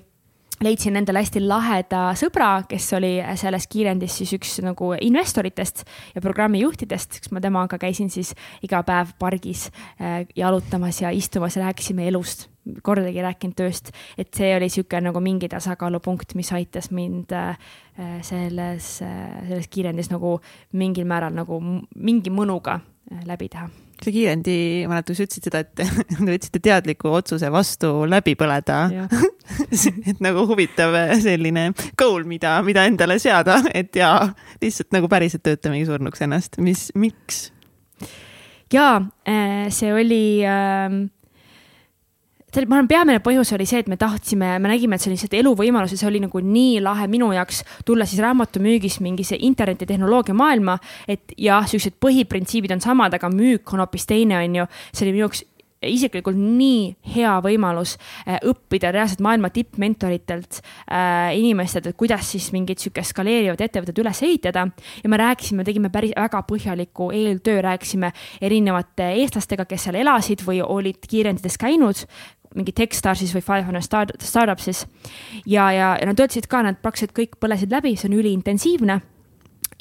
[0.64, 5.84] leidsin endale hästi laheda sõbra, kes oli selles kiirendis siis üks nagu investoritest
[6.16, 8.34] ja programmijuhtidest, kus ma temaga käisin siis
[8.66, 12.48] iga päev pargis äh, jalutamas ja istumas ja rääkisime elust,
[12.86, 17.56] kordagi ei rääkinud tööst, et see oli niisugune nagu mingi tasakaalupunkt, mis aitas mind äh,
[18.26, 20.38] selles, äh, selles kiirendis nagu
[20.78, 21.62] mingil määral nagu
[21.96, 22.80] mingi mõnuga
[23.28, 23.70] läbi teha
[24.06, 24.58] see kiirendi,
[24.90, 25.88] mäletan, sa ütlesid seda, et te
[26.20, 28.84] võtsite teadliku otsuse vastu läbi põleda.
[30.08, 34.14] Et nagu huvitav selline goal, mida, mida endale seada, et ja
[34.62, 37.50] lihtsalt nagu päriselt töötamegi surnuks ennast, mis, miks?
[38.72, 40.88] ja äh, see oli äh,
[42.52, 45.16] see, ma arvan, peamine põhjus oli see, et me tahtsime, me nägime, et see on
[45.16, 50.36] lihtsalt eluvõimalus ja see oli nagu nii lahe minu jaoks tulla siis raamatumüügis mingisse internetitehnoloogia
[50.38, 50.78] maailma.
[51.08, 54.68] et jah, siuksed põhiprintsiibid on samad, aga müük on hoopis teine, on ju.
[54.92, 55.46] see oli minu jaoks
[55.88, 62.82] isiklikult nii hea võimalus äh, õppida reaalselt maailma tippmentoritelt äh,, inimestelt, et kuidas siis mingit
[62.82, 64.68] sihukest skaleerivat ettevõtet üles ehitada.
[65.04, 68.12] ja me rääkisime, tegime päris väga põhjaliku eeltöö, rääkisime
[68.42, 72.06] erinevate eestlastega, kes seal elasid või olid kiirendides käinud
[72.56, 74.86] mingi Techstarsis või Five Hundred start, Startupsis.
[75.46, 79.00] ja, ja, ja nad ütlesid ka, nad praktiliselt kõik põlesid läbi, see on üliintensiivne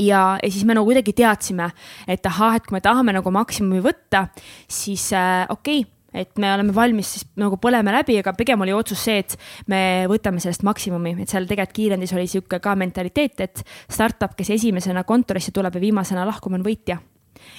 [0.00, 1.70] ja, ja siis me nagu kuidagi teadsime,
[2.10, 4.26] et ahah, et kui me tahame nagu maksimumi võtta,
[4.70, 8.74] siis äh, okei okay, et me oleme valmis, siis nagu põleme läbi, aga pigem oli
[8.74, 9.36] otsus see, et
[9.70, 14.50] me võtame sellest maksimumi, et seal tegelikult kiirendis oli sihuke ka mentaliteet, et startup, kes
[14.56, 16.98] esimesena kontorisse tuleb ja viimasena lahkub, on võitja.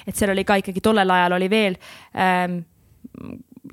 [0.06, 1.78] et seal oli ka ikkagi tollel ajal oli veel
[2.14, 2.60] ähm,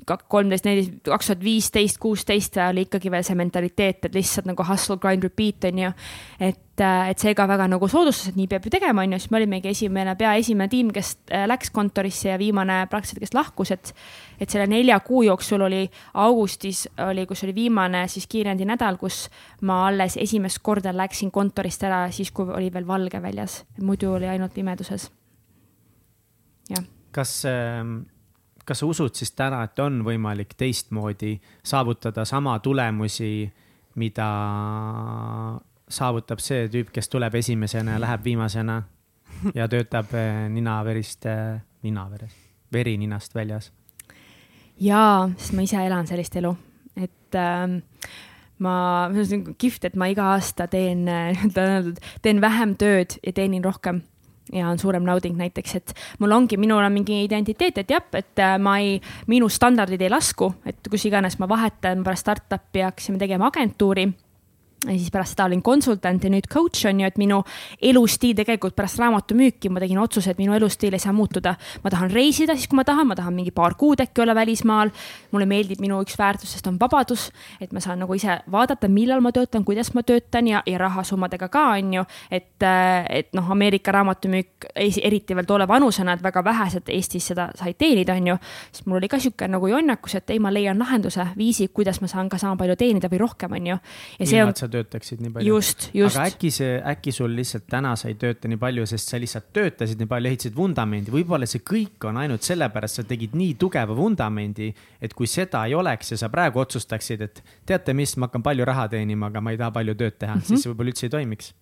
[0.06, 4.96] kolmteist, neliteist, kaks tuhat viisteist, kuusteist oli ikkagi veel see mentaliteet, et lihtsalt nagu hustle,
[5.00, 5.92] grind, repeat on ju.
[6.40, 9.20] et, äh, et see ka väga nagu soodustas, et nii peab ju tegema, on ju,
[9.20, 13.34] siis me olimegi esimene, pea esimene tiim, kes äh, läks kontorisse ja viimane praktiliselt, kes
[13.36, 13.94] lahkus, et.
[14.40, 15.82] et selle nelja kuu jooksul oli
[16.14, 19.26] augustis oli, kus oli viimane siis kiirendi nädal, kus
[19.68, 24.30] ma alles esimest korda läksin kontorist ära siis, kui oli veel valge väljas, muidu oli
[24.32, 25.10] ainult pimeduses.
[26.70, 26.88] jah.
[27.12, 28.09] kas äh
[28.70, 31.34] kas sa usud siis täna, et on võimalik teistmoodi
[31.66, 33.50] saavutada sama tulemusi,
[33.98, 34.28] mida
[35.90, 38.76] saavutab see tüüp, kes tuleb esimesena ja läheb viimasena
[39.56, 42.36] ja töötab eh, ninaverist, eh, ninaveres,
[42.72, 43.72] veri ninast väljas?
[44.80, 46.54] jaa, sest ma ise elan sellist elu,
[46.94, 47.74] et äh,
[48.62, 48.74] ma,
[49.18, 51.02] see on kihvt, et ma iga aasta teen,
[52.22, 54.04] teen vähem tööd ja teenin rohkem
[54.52, 58.42] ja on suurem nauding näiteks, et mul ongi, minul on mingi identiteet, et jah, et
[58.42, 58.98] äh, ma ei,
[59.30, 64.08] minu standardid ei lasku, et kus iganes ma vahetan pärast startup'i hakkasime tegema agentuuri
[64.86, 67.42] ja siis pärast seda olin konsultant ja nüüd coach on ju, et minu
[67.84, 71.54] elustiil tegelikult pärast raamatu müüki ma tegin otsuse, et minu elustiil ei saa muutuda.
[71.84, 74.90] ma tahan reisida siis, kui ma tahan, ma tahan mingi paar kuud äkki olla välismaal.
[75.30, 77.30] mulle meeldib minu üks väärtustest on vabadus,
[77.60, 81.48] et ma saan nagu ise vaadata, millal ma töötan, kuidas ma töötan ja, ja rahasummadega
[81.48, 82.04] ka on ju.
[82.30, 82.64] et,
[83.10, 88.16] et noh, Ameerika raamatumüük eriti veel tolle vanusena, et väga vähesed Eestis seda said teenida,
[88.16, 88.38] on ju.
[88.72, 92.08] siis mul oli ka sihuke nagu jonnakus, et ei, ma leian lahenduse, viisi, kuidas ma
[92.08, 93.78] saan ka sama palju teenida või rohkem, on ju.
[94.18, 95.54] ja see on töötaksid nii palju.
[95.54, 96.16] just, just.
[96.16, 99.50] aga äkki see, äkki sul lihtsalt täna sa ei tööta nii palju, sest sa lihtsalt
[99.56, 103.96] töötasid nii palju, ehitasid vundamendi, võib-olla see kõik on ainult sellepärast, sa tegid nii tugeva
[103.96, 104.70] vundamendi.
[105.00, 108.64] et kui seda ei oleks ja sa praegu otsustaksid, et teate mis, ma hakkan palju
[108.68, 110.46] raha teenima, aga ma ei taha palju tööd teha mm, -hmm.
[110.46, 111.52] siis see võib-olla üldse ei toimiks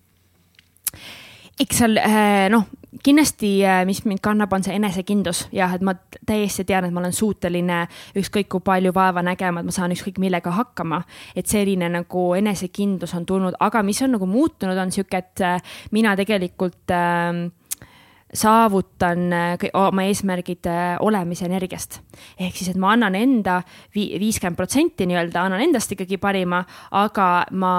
[1.59, 2.67] eks seal äh, noh,
[3.03, 5.93] kindlasti, äh, mis mind kannab, on see enesekindlus jah, et ma
[6.27, 7.81] täiesti tean, et ma olen suuteline
[8.19, 11.03] ükskõik kui palju vaeva nägema, et ma saan ükskõik millega hakkama.
[11.35, 15.61] et selline nagu enesekindlus on tulnud, aga mis on nagu muutunud, on sihuke, et äh,
[15.91, 17.49] mina tegelikult äh,
[18.33, 21.99] saavutan äh, oma eesmärgid äh, olemise energiast.
[22.39, 23.61] ehk siis, et ma annan enda
[23.95, 27.73] viiskümmend protsenti nii-öelda, annan endast ikkagi parima, aga ma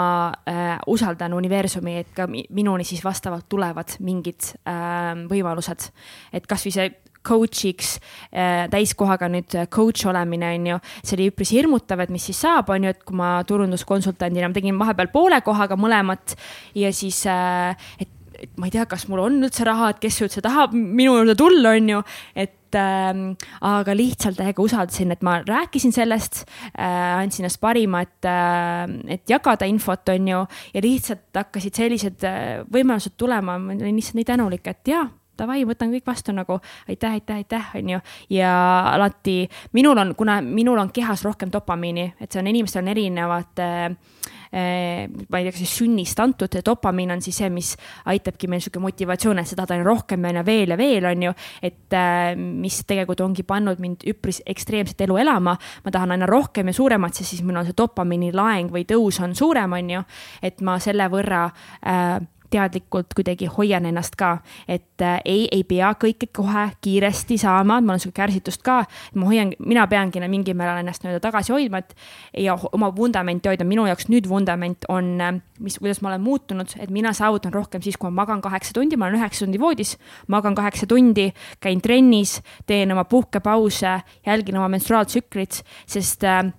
[0.48, 5.90] äh, usaldan universumi, et ka minuni siis vastavalt tulevad mingid äh, võimalused.
[6.32, 6.90] et kasvõi see
[7.26, 7.98] coach'iks
[8.32, 12.72] äh,, täiskohaga nüüd coach olemine, on ju, see oli üpris hirmutav, et mis siis saab,
[12.72, 16.36] on ju, et kui ma turunduskonsultandina ma tegin vahepeal poole kohaga mõlemat
[16.80, 18.08] ja siis äh,, et
[18.40, 21.36] et ma ei tea, kas mul on üldse raha, et kes üldse tahab minu juurde
[21.38, 22.00] tulla, on ju,
[22.34, 23.22] et äh,
[23.70, 26.42] aga lihtsalt täiega usaldasin, et ma rääkisin sellest
[26.72, 30.42] äh,, andsin ennast parima, et äh,, et jagada infot, on ju,
[30.74, 35.06] ja lihtsalt hakkasid sellised äh, võimalused tulema, ma olin lihtsalt nii tänulik, et jaa
[35.40, 36.58] davai, võtan kõik vastu nagu
[36.88, 38.00] aitäh, aitäh, aitäh, on ju.
[38.36, 38.52] ja
[38.94, 39.42] alati
[39.76, 43.88] minul on, kuna minul on kehas rohkem dopamiini, et see on, inimestel on erinevad äh,
[44.50, 47.70] ma ei tea, kas siis sünnist antud, dopamiin on siis see, mis
[48.10, 51.34] aitabki meil sihuke motivatsioon, et seda aina rohkem ja veel ja veel, on ju.
[51.62, 55.54] et eh, mis tegelikult ongi pannud mind üpris ekstreemset elu elama.
[55.84, 59.20] ma tahan aina rohkem ja suuremat, sest siis mul on see dopamiini laeng või tõus
[59.22, 60.02] on suurem, on ju.
[60.42, 62.18] et ma selle võrra äh,
[62.50, 67.96] teadlikult kuidagi hoian ennast ka, et äh, ei, ei pea kõike kohe kiiresti saama, mul
[67.96, 68.82] on sihuke kärsitust ka.
[69.14, 71.94] ma hoian, mina peangi mingil määral ennast nii-öelda tagasi hoidma, et
[72.44, 76.76] ja oma vundamenti hoida, minu jaoks nüüd vundament on, äh, mis, kuidas ma olen muutunud,
[76.78, 79.96] et mina saavutan rohkem siis, kui ma magan kaheksa tundi, ma olen üheksa tundi voodis,
[80.28, 86.50] magan kaheksa tundi, käin trennis, teen oma puhkepause, jälgin oma menstruaaltsüklit, sest äh,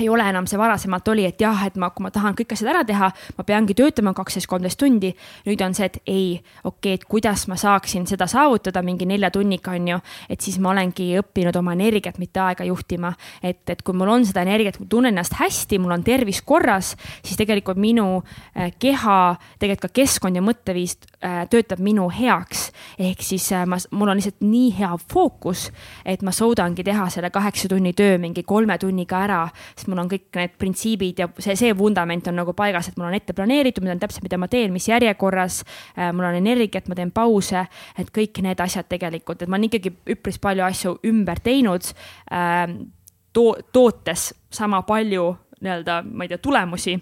[0.00, 2.68] ei ole enam see varasemalt oli, et jah, et ma, kui ma tahan kõik asjad
[2.68, 3.08] ära teha,
[3.38, 5.12] ma peangi töötama kaksteist, kolmteist tundi.
[5.46, 6.26] nüüd on see, et ei,
[6.64, 9.98] okei okay,, et kuidas ma saaksin seda saavutada mingi nelja tunniga, on ju.
[10.28, 13.14] et siis ma olengi õppinud oma energiat mitte aega juhtima.
[13.42, 16.92] et, et kui mul on seda energiat, ma tunnen ennast hästi, mul on tervis korras,
[17.24, 22.70] siis tegelikult minu äh, keha, tegelikult ka keskkond ja mõtteviis äh, töötab minu heaks.
[22.98, 25.70] ehk siis äh, ma, mul on lihtsalt nii hea fookus,
[26.04, 29.42] et ma suudangi teha selle kaheksa tunni töö mingi kolme tunniga ära
[29.86, 33.08] sest mul on kõik need printsiibid ja see, see vundament on nagu paigas, et mul
[33.08, 35.62] on ette planeeritud, ma tean täpselt, mida ma teen, mis järjekorras.
[35.96, 37.66] Äh, mul on energiat, ma teen pause,
[37.98, 41.92] et kõik need asjad tegelikult, et ma olen ikkagi üpris palju asju ümber teinud
[42.32, 42.88] ähm,
[43.32, 43.54] to.
[43.72, 45.28] tootes sama palju
[45.60, 46.96] nii-öelda, ma ei tea, tulemusi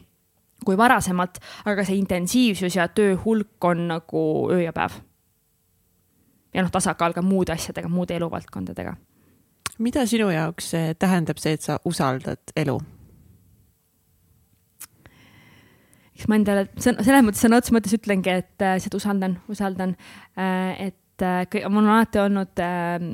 [0.65, 5.01] kui varasemalt, aga see intensiivsus ja töö hulk on nagu öö ja päev.
[6.55, 8.94] ja noh, tasakaal ka muude asjadega, muude eluvaldkondadega
[9.79, 12.79] mida sinu jaoks tähendab see, et sa usaldad elu?
[16.15, 19.97] eks ma endale selles mõttes sõna otseses mõttes ütlengi, et äh, seda usaldan, usaldan,
[20.39, 21.01] äh, et
[21.71, 22.61] mul on alati olnud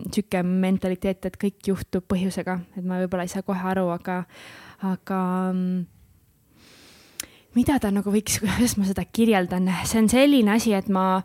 [0.08, 4.22] sihuke mentaliteet, et kõik juhtub põhjusega, et ma võib-olla ei saa kohe aru, aga,
[4.88, 5.18] aga
[5.52, 5.82] mm,
[7.58, 11.20] mida ta nagu võiks, kuidas ma seda kirjeldan, see on selline asi, et ma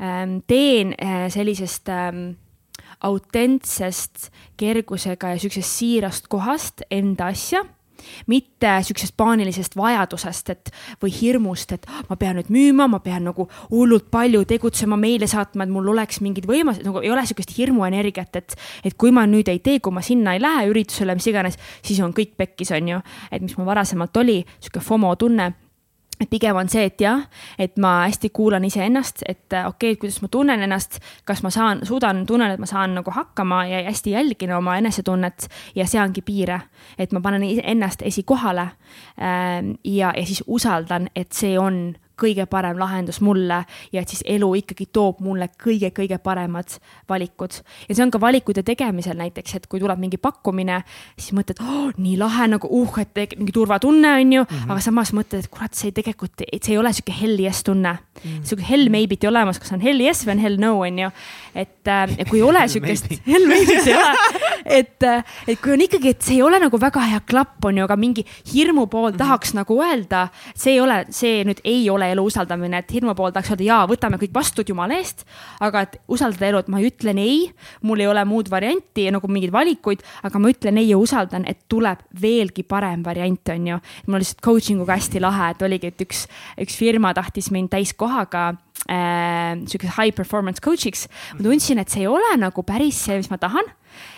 [0.00, 0.92] ähm, teen
[1.32, 2.26] sellisest ähm,
[3.00, 7.64] autentsest kergusega ja siuksest siirast kohast enda asja
[8.26, 10.70] mitte siuksest paanilisest vajadusest, et
[11.02, 15.66] või hirmust, et ma pean nüüd müüma, ma pean nagu hullult palju tegutsema, meile saatma,
[15.66, 19.50] et mul oleks mingid võimalused, nagu ei ole siukest hirmuenergiat, et, et kui ma nüüd
[19.52, 22.94] ei tee, kui ma sinna ei lähe üritusele, mis iganes, siis on kõik pekkis, on
[22.94, 23.00] ju.
[23.32, 25.52] et mis mul varasemalt oli, sihuke FOMO tunne
[26.20, 27.22] et pigem on see, et jah,
[27.58, 31.50] et ma hästi kuulan iseennast, et äh, okei okay,, kuidas ma tunnen ennast, kas ma
[31.54, 36.22] saan, suudan, tunnen, et ma saan nagu hakkama ja hästi jälgin oma enesetunnet ja seangi
[36.22, 36.60] piire.
[36.98, 38.68] et ma panen ennast esikohale
[39.20, 43.62] ähm, ja, ja siis usaldan, et see on kõige parem lahendus mulle
[43.92, 46.78] ja et siis elu ikkagi toob mulle kõige-kõige paremad
[47.08, 47.60] valikud.
[47.88, 50.82] ja see on ka valikute tegemisel näiteks, et kui tuleb mingi pakkumine,
[51.18, 54.70] siis mõtled oh,, nii lahe nagu uh, et mingi turvatunne on ju mm, -hmm.
[54.72, 57.92] aga samas mõtled, et kurat, see tegelikult, et see ei ole sihuke hell yes tunne
[57.92, 58.44] mm -hmm..
[58.44, 61.10] sihuke hell maybe't ei olemas, kas on hell yes või on hell no on ju.
[61.54, 64.14] et äh, kui ei ole sihukest hell maybe't ei ole,
[64.64, 67.78] et, äh, et kui on ikkagi, et see ei ole nagu väga hea klapp on
[67.80, 69.18] ju, aga mingi hirmu pool mhm.
[69.18, 69.62] tahaks mm -hmm.
[69.62, 73.50] nagu öelda, see ei ole, see nüüd ei ole elu usaldamine, et hirmu pool tahaks
[73.50, 75.24] öelda jaa, võtame kõik vastu jumala eest.
[75.60, 77.52] aga et usaldada elu, et ma ütlen ei,
[77.82, 81.58] mul ei ole muud varianti nagu mingeid valikuid, aga ma ütlen ei ja usaldan, et
[81.68, 83.78] tuleb veelgi parem variant, on ju.
[84.06, 86.26] mul lihtsalt coaching uga hästi lahe, et oligi, et üks,
[86.60, 88.54] üks firma tahtis mind täiskohaga
[88.86, 91.08] äh, sihukese high performance coach'iks.
[91.34, 93.66] ma tundsin, et see ei ole nagu päris see, mis ma tahan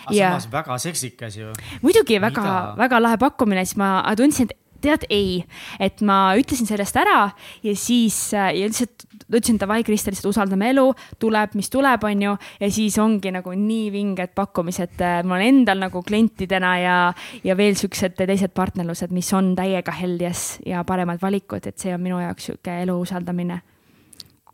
[0.05, 1.53] aga ja samas väga seksikas ju.
[1.81, 5.41] muidugi väga, väga lahe pakkumine, siis ma tundsin, et tead, ei,
[5.81, 7.29] et ma ütlesin sellest ära
[7.63, 10.87] ja siis äh, ja lihtsalt ütlesin davai, Kristel, lihtsalt usaldame elu,
[11.21, 12.35] tuleb, mis tuleb, on ju.
[12.59, 16.97] ja siis ongi nagu nii vinged pakkumised, äh, mul on endal nagu klientidena ja,
[17.45, 22.01] ja veel siuksed teised partnerlused, mis on täiega heljes ja paremad valikud, et see on
[22.03, 23.61] minu jaoks sihuke elu usaldamine.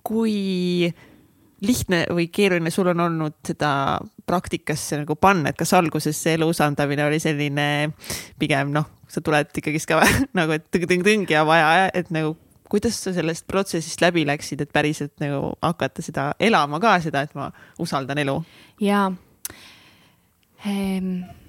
[0.07, 0.88] Kui
[1.65, 3.71] lihtne või keeruline sul on olnud seda
[4.29, 7.67] praktikasse nagu panna, et kas alguses see elu usaldamine oli selline
[8.39, 10.03] pigem noh, sa tuled ikkagist ka
[10.38, 12.35] nagu, et tõng-tõng-tõng ja vaja, et nagu
[12.67, 17.35] kuidas sa sellest protsessist läbi läksid, et päriselt nagu hakata seda elama ka seda, et
[17.38, 17.49] ma
[17.81, 18.38] usaldan elu?
[18.84, 19.09] jaa
[20.67, 21.46] ehm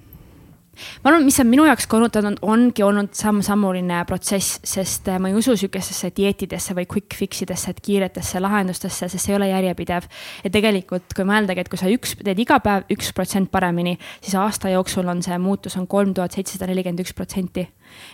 [1.03, 5.37] ma arvan, mis on minu jaoks on, ongi olnud samm-sammuline protsess, sest äh, ma ei
[5.37, 10.07] usu sihukestesse dieetidesse või quick fix idesse, et kiiretesse lahendustesse, sest see ei ole järjepidev.
[10.43, 14.35] ja tegelikult, kui mõeldagi, et kui sa üks, teed iga päev üks protsent paremini, siis
[14.35, 17.67] aasta jooksul on see muutus on kolm tuhat seitsesada nelikümmend üks protsenti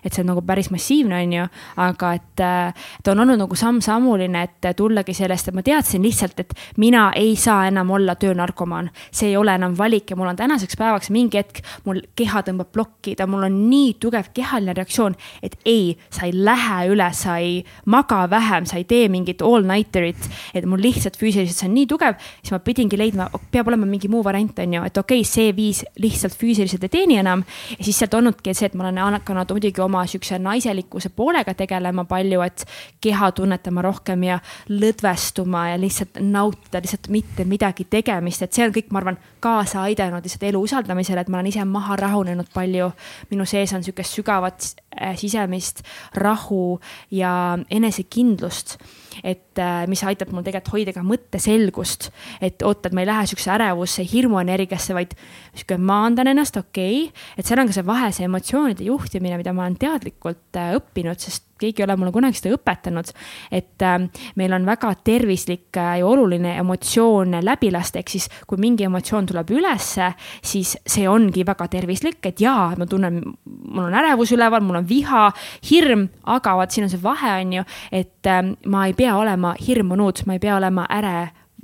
[0.03, 1.47] et see on nagu päris massiivne, on ju,
[1.85, 6.53] aga et ta on olnud nagu samm-sammuline, et tullagi sellest, et ma teadsin lihtsalt, et
[6.81, 8.89] mina ei saa enam olla töönarkomaan.
[9.11, 12.72] see ei ole enam valik ja mul on tänaseks päevaks mingi hetk, mul keha tõmbab
[12.73, 17.38] plokki, ta, mul on nii tugev kehaline reaktsioon, et ei, sa ei lähe üle, sa
[17.41, 21.88] ei maga vähem, sa ei tee mingit all-nighterit, et mul lihtsalt füüsiliselt see on nii
[21.89, 25.30] tugev, siis ma pidingi leidma, peab olema mingi muu variant, on ju, et okei okay,,
[25.30, 27.43] see viis lihtsalt füüsiliselt ei teeni enam.
[27.77, 32.05] ja siis sealt olnudki see, et ma olen hakanud muidugi oma siukse naiselikkuse poolega tegelema
[32.05, 32.65] palju, et
[33.01, 34.39] keha tunnetama rohkem ja
[34.69, 39.81] lõdvestuma ja lihtsalt nautida lihtsalt mitte midagi tegemist, et see on kõik, ma arvan, kaasa
[39.85, 42.91] aidanud lihtsalt elu usaldamisele, et ma olen ise maha rahunenud palju.
[43.31, 45.83] minu sees on sihukest sügavat äh, sisemist
[46.13, 46.79] rahu
[47.11, 48.77] ja enesekindlust
[49.23, 52.09] et äh, mis aitab mul tegelikult hoida ka mõtteselgust,
[52.43, 55.15] et oot, et ma ei lähe siukse ärevusse, hirmuenergiasse, vaid
[55.53, 59.53] sihuke maandan ennast, okei okay., et seal on ka see vahe, see emotsioonide juhtimine, mida
[59.55, 63.11] ma olen teadlikult äh, õppinud, sest keegi ei ole mulle kunagi seda õpetanud.
[63.52, 63.98] et äh,
[64.36, 69.30] meil on väga tervislik äh, ja oluline emotsioon läbi lasta, ehk siis kui mingi emotsioon
[69.32, 70.11] tuleb ülesse,
[70.44, 74.90] siis see ongi väga tervislik, et jaa, ma tunnen, mul on ärevus üleval, mul on
[74.90, 75.30] viha,
[75.69, 79.56] hirm, aga vaat siin on see vahe, on ju, et äh, ma ei pea olema
[79.60, 81.18] hirmunud, ma ei pea olema äre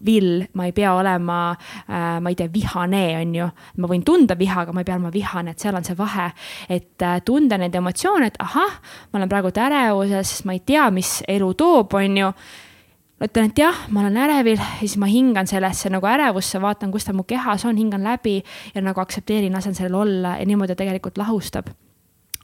[0.05, 3.49] vill, ma ei pea olema äh,, ma ei tea, vihane, on ju.
[3.77, 6.31] ma võin tunda viha, aga ma ei pea olema vihane, et seal on see vahe.
[6.69, 11.21] et äh, tunda neid emotsioone, et ahah, ma olen praegu ärevuses, ma ei tea, mis
[11.27, 12.33] elu toob, on ju
[13.21, 17.05] ütlen, et jah, ma olen ärevil ja siis ma hingan sellesse nagu ärevusse, vaatan, kus
[17.05, 18.39] ta mu kehas on, hingan läbi
[18.75, 21.69] ja nagu aktsepteerin, lasen sellel olla ja niimoodi tegelikult lahustab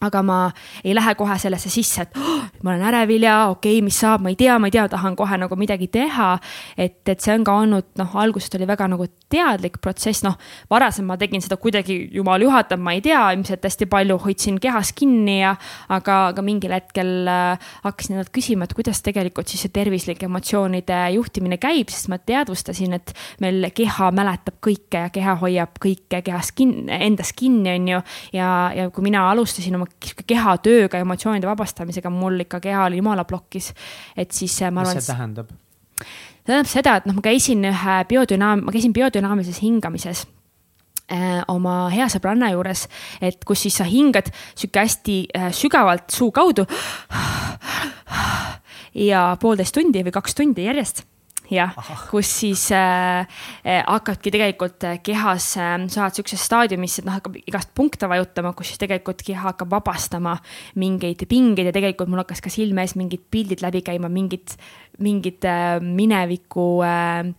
[0.02, 0.38] aga ma
[0.84, 4.22] ei lähe kohe sellesse sisse, et oh, ma olen ärevil ja okei okay,, mis saab,
[4.26, 6.38] ma ei tea, ma ei tea, tahan kohe nagu midagi teha.
[6.78, 10.38] et, et see on ka olnud, noh, algusest oli väga nagu teadlik protsess, noh,
[10.70, 14.94] varasem ma tegin seda kuidagi, jumal juhatab, ma ei tea, ilmselt hästi palju hoidsin kehas
[14.98, 15.56] kinni ja,
[15.94, 21.02] aga, aga mingil hetkel äh, hakkasin endalt küsima, et kuidas tegelikult siis see tervislik emotsioonide
[21.18, 26.54] juhtimine käib, sest ma teadvustasin, et meil keha mäletab kõike ja keha hoiab kõike kehas
[26.56, 28.02] kinni, endas kinni, on ju.
[28.38, 29.87] ja, ja kui mina alustasin oma
[30.28, 33.74] kehatööga, emotsioonide vabastamisega, mul ikka keha oli jumala plokis.
[34.18, 34.96] et siis äh, ma arvan.
[34.96, 35.52] mis see tähendab?
[35.98, 40.26] see tähendab seda, et noh, ma käisin ühe biodünaam-, ma käisin biodünaamilises hingamises
[41.12, 42.88] äh, oma hea sõbranna juures,
[43.22, 46.68] et kus siis sa hingad sihuke hästi äh, sügavalt suu kaudu.
[49.08, 51.06] ja poolteist tundi või kaks tundi järjest
[51.52, 51.74] jah,
[52.10, 53.24] kus siis äh,
[53.64, 58.10] äh, hakkabki tegelikult äh, kehas äh,, sa oled sihukeses staadiumis, et noh, hakkab igast punkte
[58.12, 60.38] vajutama, kus siis tegelikult keha hakkab vabastama
[60.80, 64.56] mingeid pingeid ja tegelikult mul hakkas ka silme ees mingid pildid läbi käima, mingid,
[65.04, 67.34] mingid äh, mineviku äh,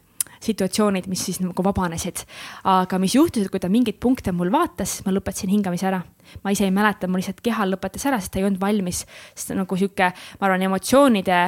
[0.44, 2.24] situatsioonid, mis siis nagu vabanesid.
[2.64, 6.02] aga mis juhtus, et kui ta mingeid punkte mul vaatas, siis ma lõpetasin hingamise ära.
[6.44, 9.04] ma ise ei mäleta, mul lihtsalt kehal lõpetas ära, sest ta ei olnud valmis,
[9.34, 11.40] sest nagu sihuke, ma arvan, emotsioonide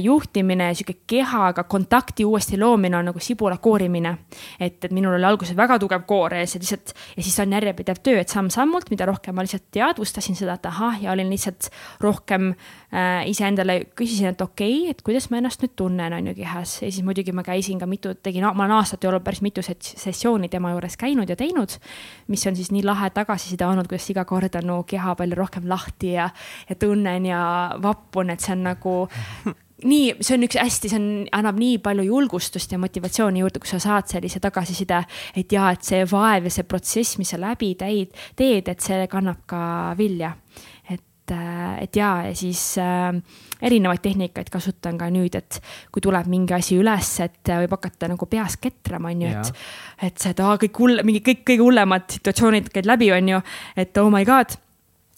[0.00, 4.14] juhtimine, sihuke kehaga kontakti uuesti loomine on nagu sibula koorimine.
[4.60, 8.00] et, et minul oli alguses väga tugev koor ees ja lihtsalt ja siis on järjepidev
[8.02, 11.68] töö, et samm-sammult, mida rohkem ma lihtsalt teadvustasin seda, et ahah, ja olin lihtsalt
[12.00, 12.79] rohkem äh,
[13.30, 16.88] iseendale küsisin, et okei okay,, et kuidas ma ennast nüüd tunnen, on ju kehas ja
[16.90, 20.72] siis muidugi ma käisin ka mitu, tegin, ma olen aastate jooksul päris mitu sessiooni tema
[20.74, 21.78] juures käinud ja teinud.
[22.28, 25.68] mis on siis nii lahe tagasiside olnud, kuidas iga kord on mu keha palju rohkem
[25.70, 26.30] lahti ja,
[26.68, 27.42] ja tunnen ja
[27.82, 28.94] vapun, et see on nagu
[29.84, 33.70] nii, see on üks hästi, see on, annab nii palju julgustust ja motivatsiooni juurde, kui
[33.70, 35.02] sa saad sellise tagasiside,
[35.38, 39.06] et ja, et see vaev ja see protsess, mis sa läbi teed, teed, et see
[39.12, 39.62] kannab ka
[39.98, 40.34] vilja.
[41.30, 43.10] Et, et ja, ja siis äh,
[43.62, 45.60] erinevaid tehnikaid kasutan ka nüüd, et
[45.92, 49.62] kui tuleb mingi asi üles, et võib hakata nagu peas ketrama, on ju, et,
[50.10, 53.44] et seda kõik hull, mingi kõik kõige hullemad situatsioonid käid läbi, on ju,
[53.80, 54.58] et oh my god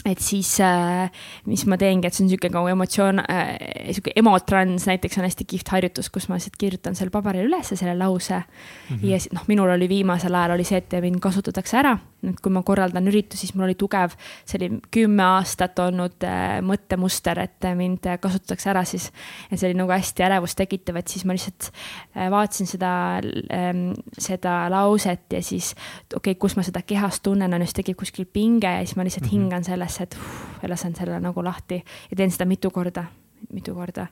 [0.03, 1.11] et siis äh,,
[1.47, 3.53] mis ma teengi, et see on niisugune nagu emotsioon äh,,
[3.87, 7.95] niisugune emotrans näiteks on hästi kihvt harjutus, kus ma lihtsalt kirjutan selle paberile ülesse selle
[7.99, 8.97] lause mm.
[8.97, 9.05] -hmm.
[9.07, 11.95] ja noh, minul oli viimasel ajal oli see, et mind kasutatakse ära,
[12.29, 14.17] et kui ma korraldan üritusi, siis mul oli tugev,
[14.49, 19.11] see oli kümme aastat olnud äh, mõttemuster, et mind kasutatakse ära siis.
[19.51, 21.71] ja see oli nagu hästi ärevust tekitav, et siis ma lihtsalt
[22.17, 23.73] äh, vaatasin seda äh,,
[24.19, 25.75] seda lauset ja siis
[26.15, 29.07] okei okay,, kus ma seda kehas tunnen, on just tekib kuskil pinge ja siis ma
[29.07, 29.43] lihtsalt mm -hmm.
[29.43, 33.05] hingan selles üles, et uh, lasen selle nagu lahti ja teen seda mitu korda,
[33.53, 34.07] mitu korda,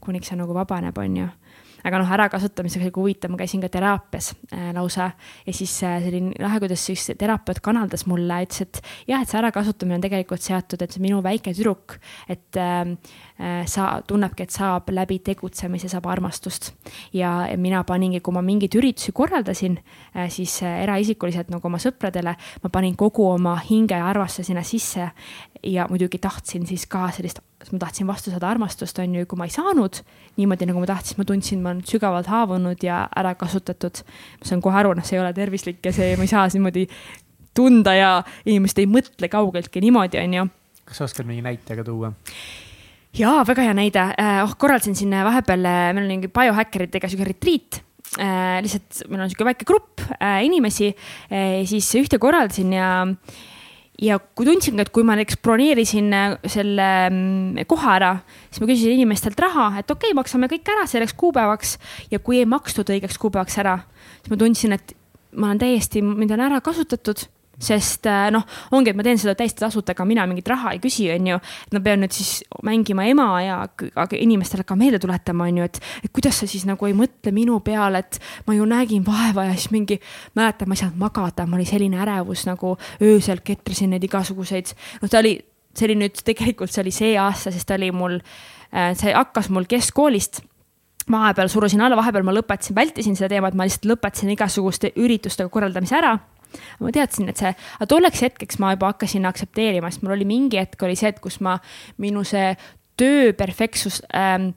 [0.00, 1.28] kuniks see nagu vabaneb, on ju
[1.86, 5.10] aga noh, ärakasutamisega oli huvitav, ma käisin ka teraapias äh, lausa
[5.46, 8.80] ja siis äh, see oli lahe, kuidas siis terapeut kanaldas mulle, ütles, et
[9.10, 11.96] jah, et see ärakasutamine on tegelikult seotud, et see minu väike tüdruk,
[12.32, 12.82] et äh,
[13.38, 16.72] äh, sa tunnebki, et saab läbi tegutsemise saab armastust.
[17.12, 22.36] ja mina paningi, kui ma mingeid üritusi korraldasin äh,, siis äh, eraisikuliselt nagu oma sõpradele,
[22.62, 25.10] ma panin kogu oma hinge ja arvastuse sinna sisse
[25.62, 27.40] ja muidugi tahtsin siis ka sellist,
[27.72, 30.00] ma tahtsin vastu saada armastust, on ju, kui ma ei saanud
[30.38, 34.02] niimoodi, nagu ma tahtsin, ma tundsin, ma olen sügavalt haavunud ja ära kasutatud.
[34.40, 36.86] ma saan kohe aru, noh, see ei ole tervislik ja see, ma ei saa niimoodi
[37.56, 38.10] tunda ja
[38.44, 40.46] inimesed ei mõtle kaugeltki niimoodi, on ju.
[40.86, 42.12] kas sa oskad mingi näite ka tuua?
[43.16, 44.06] jaa, väga hea näide,
[44.44, 47.82] oh, korraldasin siin vahepeal, meil oli mingi biohäkkeritega sihuke retriit
[48.20, 48.62] äh,.
[48.64, 53.44] lihtsalt meil on sihuke väike grupp äh, inimesi äh,, siis ühte korraldasin ja äh,
[54.02, 58.12] ja kui tundsin ka, et kui ma näiteks broneerisin äh, selle mm, koha ära,
[58.50, 61.76] siis ma küsisin inimestelt raha, et okei okay,, maksame kõik ära selleks kuupäevaks
[62.12, 63.78] ja kui ei makstud õigeks kuupäevaks ära,
[64.20, 64.96] siis ma tundsin, et
[65.36, 67.26] ma olen täiesti, mind on ära kasutatud
[67.62, 68.44] sest äh, noh,
[68.76, 71.38] ongi, et ma teen seda täiesti tasuta, ega mina mingit raha ei küsi, on ju.
[71.66, 73.58] et ma pean nüüd siis mängima ema ja
[74.20, 77.58] inimestele ka meelde tuletama, on ju, et, et kuidas sa siis nagu ei mõtle minu
[77.64, 80.00] peale, et ma ju nägin vaeva ja siis mingi,
[80.36, 85.12] mäletan, ma ei saanud magada, mul oli selline ärevus nagu öösel ketrasin neid igasuguseid, noh,
[85.12, 85.38] ta oli,
[85.76, 88.20] see oli nüüd tegelikult, see oli see aasta, sest ta oli mul,
[88.72, 90.42] äh, see hakkas mul keskkoolist
[91.10, 95.96] vahepeal surusin alla, vahepeal ma lõpetasin, vältisin seda teemat, ma lihtsalt lõpetasin igasuguste üritustega korraldamise
[95.98, 96.16] ära.
[96.80, 100.60] Ma teadsin, et see, aga tolleks hetkeks ma juba hakkasin aktsepteerima, sest mul oli mingi
[100.60, 101.56] hetk oli see, et kus ma,
[102.02, 102.54] minu see
[103.00, 104.54] töö perfektsus ähm,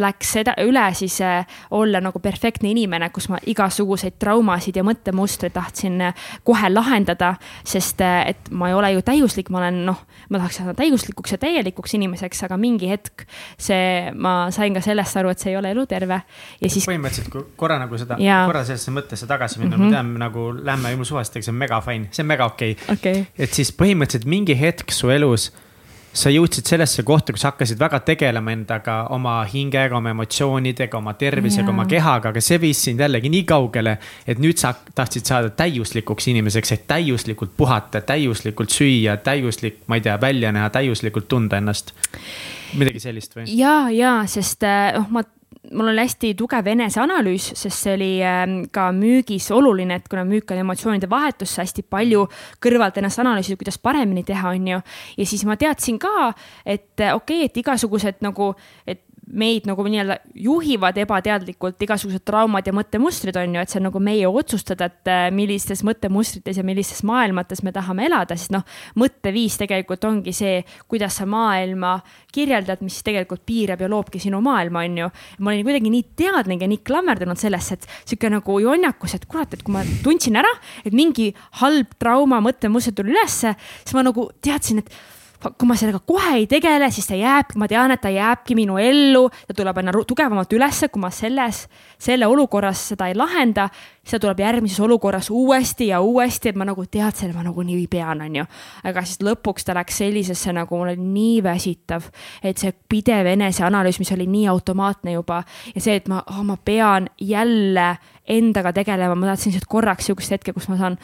[0.00, 1.46] läks seda üle siis äh,
[1.76, 7.34] olla nagu perfektne inimene, kus ma igasuguseid traumasid ja mõttemustreid tahtsin äh, kohe lahendada,
[7.68, 10.00] sest äh, et ma ei ole ju täiuslik, ma olen noh,
[10.32, 13.26] ma tahaks saada täiuslikuks ja täielikuks inimeseks, aga mingi hetk
[13.60, 16.86] see, ma sain ka sellest aru, et see ei ole eluterve ja siis.
[16.88, 19.92] põhimõtteliselt, kui korra nagu seda, korra sellesse mõttesse tagasi minna mm, -hmm.
[19.92, 22.96] ma tean nagu lähme jumala suvastega, see on mega fine, see on mega okei okay.
[22.96, 23.26] okay..
[23.36, 25.50] et siis põhimõtteliselt mingi hetk su elus
[26.12, 31.64] sa jõudsid sellesse kohta, kus hakkasid väga tegelema endaga, oma hingega, oma emotsioonidega, oma tervisega
[31.64, 33.96] yeah., oma kehaga, aga see viis sind jällegi nii kaugele,
[34.28, 40.04] et nüüd sa tahtsid saada täiuslikuks inimeseks, et täiuslikult puhata, täiuslikult süüa, täiuslik, ma ei
[40.04, 41.94] tea, välja näha, täiuslikult tunda ennast.
[42.76, 43.48] midagi sellist või?
[43.56, 44.64] ja, ja, sest
[44.96, 45.24] noh, ma
[45.70, 50.50] mul oli hästi tugev eneseanalüüs, sest see oli ähm, ka müügis oluline, et kuna müük
[50.50, 52.24] on emotsioonide vahetus, sa hästi palju
[52.62, 54.82] kõrvalt ennast analüüsid, kuidas paremini teha, on ju.
[55.18, 56.32] ja siis ma teadsin ka,
[56.66, 58.52] et okei okay,, et igasugused nagu,
[58.86, 63.86] et meid nagu nii-öelda juhivad ebateadlikult igasugused traumad ja mõttemustrid on ju, et see on
[63.88, 68.66] nagu meie otsustada, et äh, millistes mõttemustrites ja millistes maailmates me tahame elada, sest noh,
[69.00, 70.60] mõtteviis tegelikult ongi see,
[70.90, 71.94] kuidas sa maailma
[72.32, 75.08] kirjeldad, mis tegelikult piirab ja loobki sinu maailma, on ju.
[75.40, 79.56] ma olin kuidagi nii teadlik ja nii klammerdunud sellesse, et sihuke nagu jonnakus, et kurat,
[79.56, 80.52] et kui ma tundsin ära,
[80.84, 81.30] et mingi
[81.62, 84.92] halb trauma mõttemuster tuli ülesse, siis ma nagu teadsin, et
[85.42, 88.78] kui ma sellega kohe ei tegele, siis ta jääb, ma tean, et ta jääbki minu
[88.80, 91.64] ellu, ta tuleb aina tugevamalt ülesse, kui ma selles,
[92.02, 93.68] selle olukorras seda ei lahenda,
[94.02, 97.86] siis ta tuleb järgmises olukorras uuesti ja uuesti, et ma nagu teadsin, et ma nagunii
[97.90, 98.46] pean, on ju.
[98.84, 102.08] aga siis lõpuks ta läks sellisesse nagu mul oli nii väsitav,
[102.42, 105.42] et see pidev eneseanalüüs, mis oli nii automaatne juba
[105.74, 107.96] ja see, et ma oh,, ma pean jälle
[108.28, 110.98] endaga tegelema, ma tahtsin lihtsalt korraks sihukest hetke, kus ma saan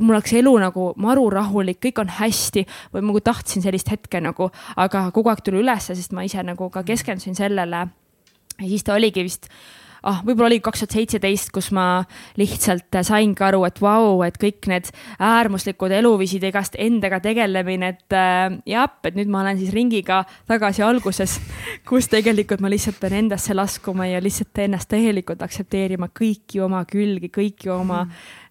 [0.00, 4.20] mul oleks elu nagu maru rahulik, kõik on hästi või ma nagu tahtsin sellist hetke
[4.24, 7.86] nagu, aga kogu aeg tuli ülesse, sest ma ise nagu ka keskendusin sellele.
[8.60, 9.50] ja siis ta oligi vist
[10.06, 12.04] ah, võib-olla oli kaks tuhat seitseteist, kus ma
[12.38, 14.90] lihtsalt saingi aru, et vau, et kõik need
[15.22, 20.84] äärmuslikud eluviisid, igast endaga tegelemine, et äh, jah, et nüüd ma olen siis ringiga tagasi
[20.86, 21.38] alguses,
[21.88, 27.32] kus tegelikult ma lihtsalt pean endasse laskuma ja lihtsalt ennast täielikult aktsepteerima kõiki oma külgi,
[27.34, 28.44] kõiki oma mm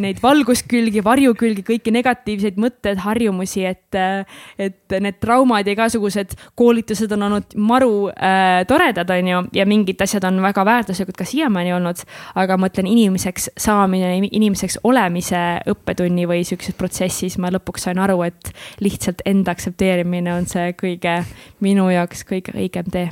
[0.00, 4.24] neid valguskülgi, varjukülgi, kõiki negatiivseid mõtteid, harjumusi, et, äh,
[4.58, 10.02] et need traumad ja igasugused koolitused on olnud maru äh, toredad, on ju, ja mingid
[10.04, 12.04] asjad on väga väärtuslikud ka siiamaani olnud.
[12.34, 18.22] aga ma mõtlen inimeseks saamine, inimeseks olemise õppetunni või sihukeses protsessis ma lõpuks sain aru,
[18.26, 21.20] et lihtsalt enda aktsepteerimine on see kõige,
[21.64, 23.10] minu jaoks kõige õigem tee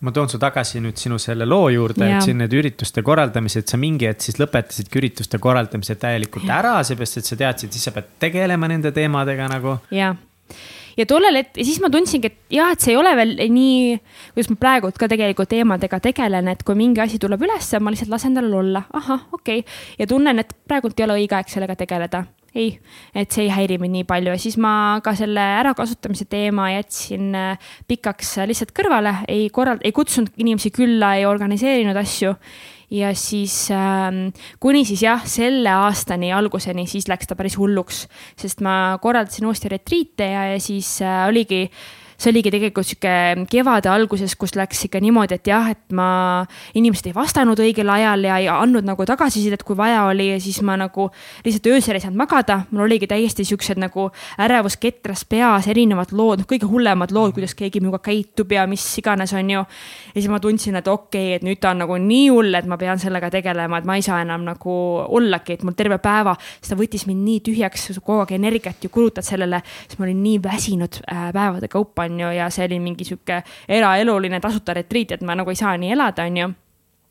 [0.00, 3.80] ma toon su tagasi nüüd sinu selle loo juurde, et siin need ürituste korraldamised, sa
[3.80, 6.58] mingi hetk siis lõpetasidki ürituste korraldamise täielikult ja.
[6.60, 9.76] ära, seepärast et sa teadsid, siis sa pead tegelema nende teemadega nagu.
[9.94, 10.14] ja,
[10.96, 14.00] ja tollel hetkel, siis ma tundsingi, et jah, et see ei ole veel nii,
[14.32, 18.12] kuidas ma praegu ka tegelikult teemadega tegelen, et kui mingi asi tuleb ülesse, ma lihtsalt
[18.16, 19.60] lasen tal olla, ahah, okei.
[19.60, 19.80] Okay..
[20.00, 22.24] ja tunnen, et praegult ei ole õige aeg sellega tegeleda
[22.54, 22.72] ei,
[23.14, 24.34] et see ei häiri mind nii palju.
[24.34, 24.72] Ja siis ma
[25.04, 31.14] ka selle ärakasutamise teema jätsin äh, pikaks lihtsalt kõrvale, ei korrald-, ei kutsunud inimesi külla,
[31.18, 32.34] ei organiseerinud asju.
[32.90, 38.64] ja siis ähm, kuni siis jah, selle aastani alguseni, siis läks ta päris hulluks, sest
[38.66, 43.88] ma korraldasin uuesti retriite ja, ja siis äh, oligi äh, see oligi tegelikult sihuke kevade
[43.88, 46.44] alguses, kus läks ikka niimoodi, et jah, et ma,
[46.76, 50.60] inimesed ei vastanud õigel ajal ja ei andnud nagu tagasisidet, kui vaja oli ja siis
[50.66, 51.08] ma nagu
[51.46, 52.60] lihtsalt öösel ei saanud magada.
[52.70, 54.10] mul oligi täiesti siuksed nagu
[54.40, 58.84] ärevus ketras peas, erinevad lood, noh, kõige hullemad lood, kuidas keegi minuga käitub ja mis
[59.00, 59.64] iganes, on ju.
[60.14, 62.68] ja siis ma tundsin, et okei okay,, et nüüd ta on nagu nii hull, et
[62.68, 64.76] ma pean sellega tegelema, et ma ei saa enam nagu
[65.08, 68.92] ollagi, et mul terve päeva, sest ta võttis mind nii tühjaks, kogu aeg energiat ju
[68.92, 72.80] kulutad sellele, siis ma olin nii väsinud äh, päevade kaupa on ju, ja see oli
[72.82, 76.50] mingi sihuke eraeluline tasuta retriit, et ma nagu ei saa nii elada, on ju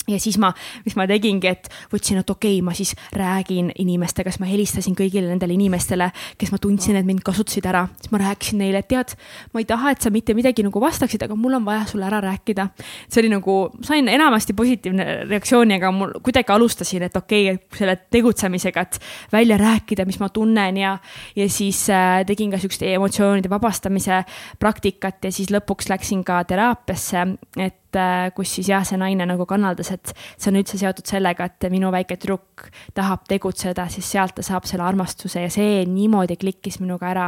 [0.09, 0.51] ja siis ma,
[0.85, 4.95] mis ma tegingi, et võtsin, et okei okay,, ma siis räägin inimestega, siis ma helistasin
[4.97, 6.09] kõigile nendele inimestele,
[6.39, 7.85] kes ma tundsin, et mind kasutasid ära.
[8.01, 9.15] siis ma rääkisin neile, et tead,
[9.53, 12.21] ma ei taha, et sa mitte midagi nagu vastaksid, aga mul on vaja sulle ära
[12.23, 12.69] rääkida.
[13.07, 17.97] see oli nagu, sain enamasti positiivne reaktsiooni, aga mul kuidagi alustasin, et okei okay,, selle
[18.11, 18.99] tegutsemisega, et
[19.31, 20.97] välja rääkida, mis ma tunnen ja,
[21.35, 24.23] ja siis äh, tegin ka siukest emotsioonide vabastamise
[24.59, 27.27] praktikat ja siis lõpuks läksin ka teraapiasse,
[27.57, 31.47] et Äh, kus siis jah, see naine nagu kannaldas, et see on üldse seotud sellega,
[31.49, 36.37] et minu väike tüdruk tahab tegutseda, siis sealt ta saab selle armastuse ja see niimoodi
[36.37, 37.23] klikkis minuga ära,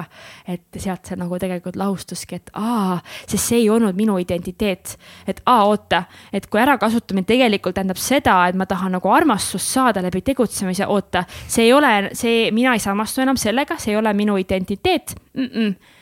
[0.45, 4.93] et sealt see nagu tegelikult lahustuski, et aa, sest see ei olnud minu identiteet.
[5.25, 10.03] et aa, oota, et kui ärakasutamine tegelikult tähendab seda, et ma tahan nagu armastust saada
[10.05, 14.13] läbi tegutsemise, oota, see ei ole, see, mina ei samastu enam sellega, see ei ole
[14.13, 15.49] minu identiteet mm.
[15.49, 15.97] -mm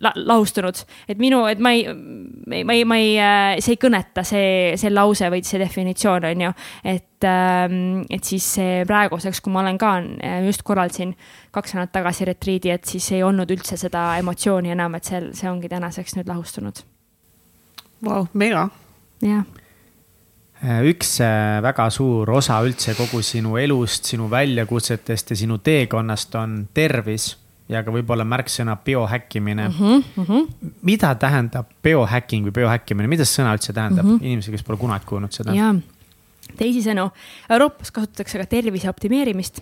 [0.00, 0.78] la, lahustunud,
[1.08, 1.86] et minu, et ma ei,
[2.46, 4.48] ma ei, ma ei, äh, see ei kõneta, see,
[4.80, 6.52] see lause või see definitsioon on ju.
[6.84, 11.14] et, ähm, et siis see praeguseks, kui ma olen ka äh, just korraldasin
[11.54, 15.50] kaks nädalat tagasi retriidi, et siis ei olnud üldse seda emotsiooni enam, et see, see
[15.50, 16.82] ongi tänaseks nüüd lahustunud.
[18.04, 18.68] Vau, mega.
[19.24, 19.46] jah
[20.60, 21.16] äh, üks
[21.64, 27.32] väga suur osa üldse kogu sinu elust, sinu väljakutsetest ja sinu teekonnast on tervis
[27.68, 29.74] ja ka võib-olla märksõna biohäkkimine mm.
[29.74, 30.72] -hmm, mm -hmm.
[30.82, 34.24] mida tähendab biohacking või biohäkkimine, mida see sõna üldse tähendab mm -hmm.
[34.24, 35.74] inimesele, kes pole kunagi kuulnud seda?
[36.56, 37.10] teisisõnu,
[37.50, 39.60] Euroopas kasutatakse ka tervise optimeerimist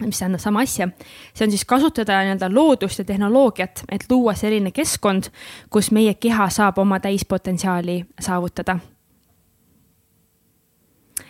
[0.00, 0.88] mis tähendab sama asja,
[1.34, 5.30] see on siis kasutada nii-öelda loodust ja tehnoloogiat, et luua selline keskkond,
[5.70, 8.78] kus meie keha saab oma täispotentsiaali saavutada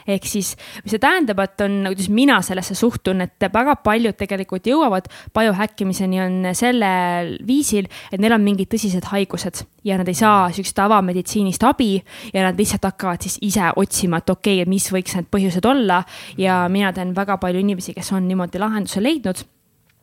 [0.07, 0.55] ehk siis,
[0.85, 6.21] mis see tähendab, et on, kuidas mina sellesse suhtun, et väga paljud tegelikult jõuavad biohäkkimiseni
[6.25, 11.65] on sellel viisil, et neil on mingid tõsised haigused ja nad ei saa sihukest tavameditsiinist
[11.69, 11.97] abi
[12.33, 16.03] ja nad lihtsalt hakkavad siis ise otsima, et okei okay,, mis võiks need põhjused olla.
[16.39, 19.45] ja mina tean väga palju inimesi, kes on niimoodi lahenduse leidnud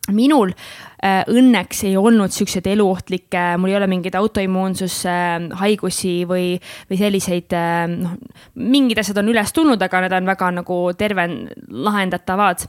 [0.09, 0.49] minul
[1.03, 6.47] äh, õnneks ei olnud siukseid eluohtlikke, mul ei ole mingeid autoimmuunsushaigusi äh, või,
[6.89, 8.17] või selliseid äh,, noh,
[8.57, 11.27] mingid asjad on üles tulnud, aga need on väga nagu terve
[11.69, 12.65] lahendatavad.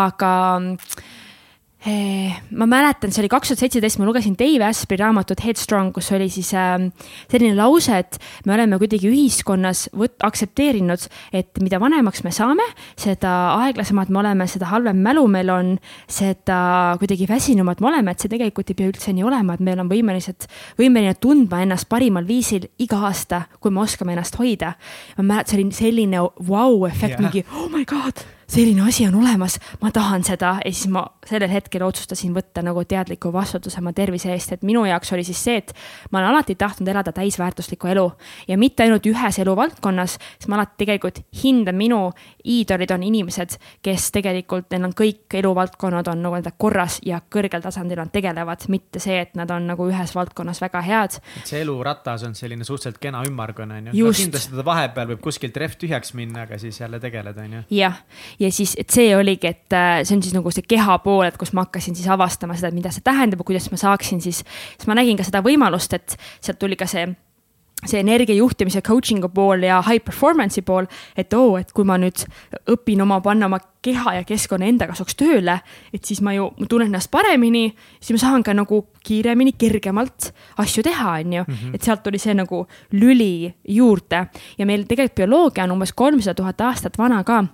[0.00, 0.76] aga äh,
[1.80, 6.26] ma mäletan, see oli kaks tuhat seitseteist, ma lugesin Dave Asprey raamatut Headstrong, kus oli
[6.32, 6.74] siis äh,
[7.32, 12.66] selline lause, et me oleme kuidagi ühiskonnas võt-, aktsepteerinud, et mida vanemaks me saame,
[13.00, 13.32] seda
[13.62, 15.70] aeglasemad me oleme, seda halvem mälu meil on,
[16.10, 16.58] seda
[17.00, 19.88] kuidagi väsinumad me oleme, et see tegelikult ei pea üldse nii olema, et meil on
[19.88, 20.50] võimelised,
[20.80, 24.74] võimeline tundma ennast parimal viisil iga aasta, kui me oskame ennast hoida.
[25.16, 28.20] ma mäletan, see oli selline vau-efekt wow,, mingi oh my god
[28.50, 30.56] selline asi on olemas, ma tahan seda.
[30.64, 34.82] Ja siis ma sellel hetkel otsustasin võtta nagu teadliku vastutuse oma tervise eest, et minu
[34.88, 35.72] jaoks oli siis see, et
[36.10, 38.06] ma olen alati tahtnud elada täisväärtuslikku elu.
[38.48, 42.00] Ja mitte ainult ühes eluvaldkonnas, siis ma alati tegelikult hindan minu
[42.44, 47.62] iidolid on inimesed, kes tegelikult, neil on kõik eluvaldkonnad on nagu nii-öelda korras ja kõrgel
[47.62, 51.20] tasandil nad tegelevad, mitte see, et nad on nagu ühes valdkonnas väga head.
[51.44, 55.56] see eluratas on selline suhteliselt kena ümmargune on ju, no kindlasti ta vahepeal võib kuskilt
[55.56, 57.62] rehv tühjaks minna, aga siis jälle tegeleda on ju.
[57.76, 58.00] jah,
[58.40, 61.38] ja siis, et see oligi, et äh, see on siis nagu see keha pool, et
[61.40, 64.44] kus ma hakkasin siis avastama seda, mida see tähendab ja kuidas ma saaksin siis,
[64.76, 67.08] siis ma nägin ka seda võimalust, et sealt tuli ka see
[67.88, 70.84] see energia juhtimise coaching'u pool ja high performance'i pool,
[71.16, 72.26] et oo oh,, et kui ma nüüd
[72.68, 75.56] õpin oma, panna oma keha ja keskkonna enda kasuks tööle,
[75.94, 80.28] et siis ma ju ma tunnen ennast paremini, siis ma saan ka nagu kiiremini, kergemalt
[80.60, 81.44] asju teha, on ju.
[81.48, 81.74] Mhm.
[81.74, 84.26] et sealt tuli see nagu lüli juurde
[84.58, 87.44] ja meil tegelikult bioloogia on umbes kolmsada tuhat aastat vana ka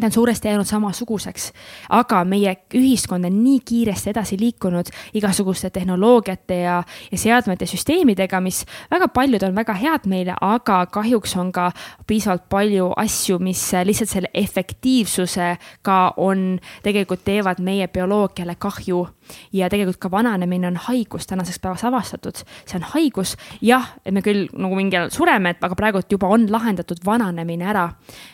[0.00, 1.52] ta on suuresti jäänud samasuguseks,
[1.90, 6.82] aga meie ühiskond on nii kiiresti edasi liikunud igasuguste tehnoloogiate ja,
[7.12, 11.70] ja seadmete, süsteemidega, mis väga paljud on väga head meile, aga kahjuks on ka
[12.06, 19.06] piisavalt palju asju, mis lihtsalt selle efektiivsusega on, tegelikult teevad meie bioloogiale kahju
[19.52, 22.42] ja tegelikult ka vananemine on haigus tänaseks päevaks avastatud.
[22.66, 26.30] see on haigus, jah, et me küll nagu mingi ajal sureme, et aga praegult juba
[26.32, 27.88] on lahendatud vananemine ära.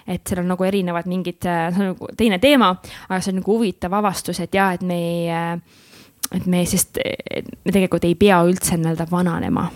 [0.07, 2.75] et seal on nagu erinevad mingid, see on nagu teine teema,
[3.09, 5.29] aga see on nagu huvitav avastus, et ja, et me ei,
[6.35, 9.71] et me, sest me tegelikult ei pea üldse nii-öelda vananema.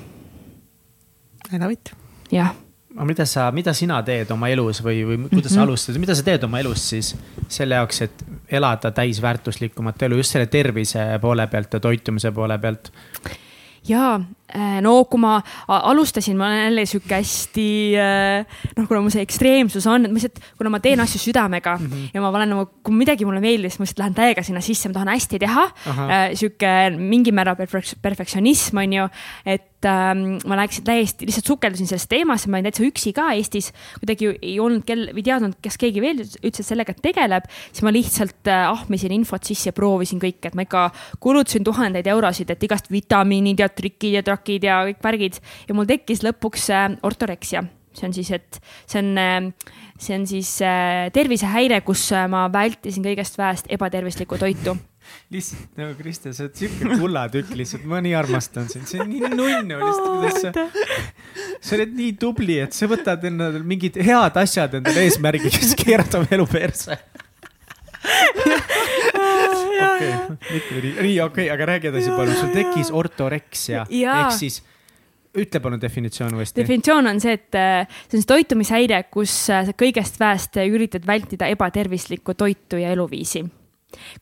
[1.52, 1.92] I love it.
[2.32, 2.54] jah
[2.92, 5.54] aga mida sa, mida sina teed oma elus või, või kuidas mm -hmm.
[5.54, 7.14] sa alustad, mida sa teed oma elus siis
[7.48, 12.92] selle jaoks, et elada täisväärtuslikumat elu just selle tervise poole pealt ja toitumise poole pealt?
[13.88, 14.41] ja Äh,
[14.84, 15.38] no kui ma
[15.68, 17.66] alustasin, ma olen jälle sihuke hästi
[18.76, 21.86] noh, kuna mul see ekstreemsus on, et ma lihtsalt, kuna ma teen asju südamega mm
[21.86, 22.10] -hmm.
[22.14, 24.88] ja ma olen nagu, kui midagi mulle meeldib, siis ma lihtsalt lähen täiega sinna sisse,
[24.88, 25.66] ma tahan hästi teha.
[26.34, 27.56] sihuke mingil määral
[28.02, 29.08] perfektsionism on ju,
[29.46, 33.72] et ähm, ma läksin täiesti, lihtsalt sukeldusin selles teemasse, ma olin täitsa üksi ka Eestis.
[34.00, 38.50] kuidagi ei olnud kel-, või teadnud, kas keegi veel üldse sellega tegeleb, siis ma lihtsalt
[38.50, 40.88] äh, ahmisin infot sisse ja proovisin kõike, et ma ikka
[41.22, 45.40] kulutasin tuhandeid eurosid, et igast vitamiinid ja trikid ja trakid ja kõik värgid.
[45.68, 47.64] Ja mul tekkis lõpuks äh, ortoreksia.
[47.92, 48.56] See on siis, et
[48.88, 49.52] see on, äh,
[50.00, 54.76] see on siis äh, tervisehäire, kus ma vältisin kõigest väest ebatervislikku toitu.
[55.34, 59.32] Lihtsalt nagu Kristjan, sa oled siuke kullatükk lihtsalt, ma nii armastan sind, see on nii
[59.34, 61.02] nunnu lihtsalt, kuidas sa,
[61.66, 66.30] sa oled nii tubli, et sa võtad endale mingid head asjad endale eesmärgiks, keerad oma
[66.38, 67.00] elu perse
[70.02, 74.62] okei, nii okei, aga räägi edasi palun, sul tekkis ortoreksia ehk siis
[75.32, 76.60] ütle palun definitsioon uuesti.
[76.60, 81.08] definitsioon on see, et äh, see on siis toitumishäire, kus äh, sa kõigest väest üritad
[81.08, 83.44] vältida ebatervislikku toitu ja eluviisi.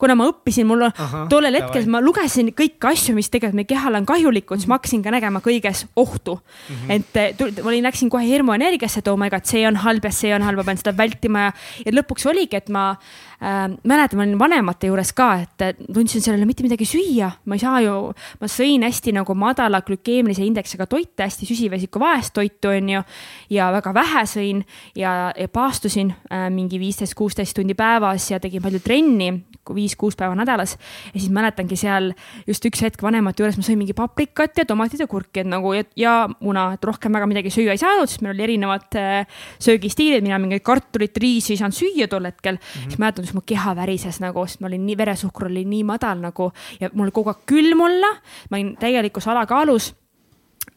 [0.03, 4.01] Kuna ma õppisin, mul on tollel hetkel ma lugesin kõiki asju, mis tegelikult meie kehale
[4.01, 6.41] on kahjulikud, siis ma hakkasin ka nägema kõiges ohtu.
[6.41, 6.77] Mm.
[6.77, 6.95] -hmm.
[6.97, 10.15] et äh, ma olin, läksin kohe hirmuenergiasse, et oh my god, see on halb ja
[10.15, 11.53] see on halb, ma pean seda vältima ja,
[11.87, 16.45] ja lõpuks oligi, et ma äh, mäletan, ma olin vanemate juures ka, et tundsin sellele
[16.49, 17.95] mitte midagi süüa, ma ei saa ju,
[18.41, 23.03] ma sõin hästi nagu madala glükeemilise indeksiga toite, hästi süsivesiku vaest toitu, onju.
[23.51, 24.65] ja väga vähe sõin
[24.99, 29.33] ja, ja paastusin äh, mingi viisteist, kuusteist tundi päevas ja tegin palju trenni,
[29.75, 30.77] viis-kuus päeva nädalas.
[31.15, 32.13] ja siis mäletangi seal
[32.47, 35.73] just üks hetk vanemate juures ma sõin mingi paprikat ja tomatit ja kurki, et nagu
[35.77, 39.41] ja, ja muna, et rohkem väga midagi süüa ei saanud, sest meil oli erinevad äh,
[39.63, 42.61] söögistiilid, mina mingeid kartulit, riisi ei saanud süüa tol hetkel mm.
[42.61, 42.91] -hmm.
[42.91, 46.19] siis mäletan, kus mu keha värises nagu, sest ma olin nii, veresuhkur oli nii madal
[46.19, 46.51] nagu
[46.81, 48.11] ja mul kogu aeg külm olla.
[48.51, 49.95] ma olin täielikus alakaalus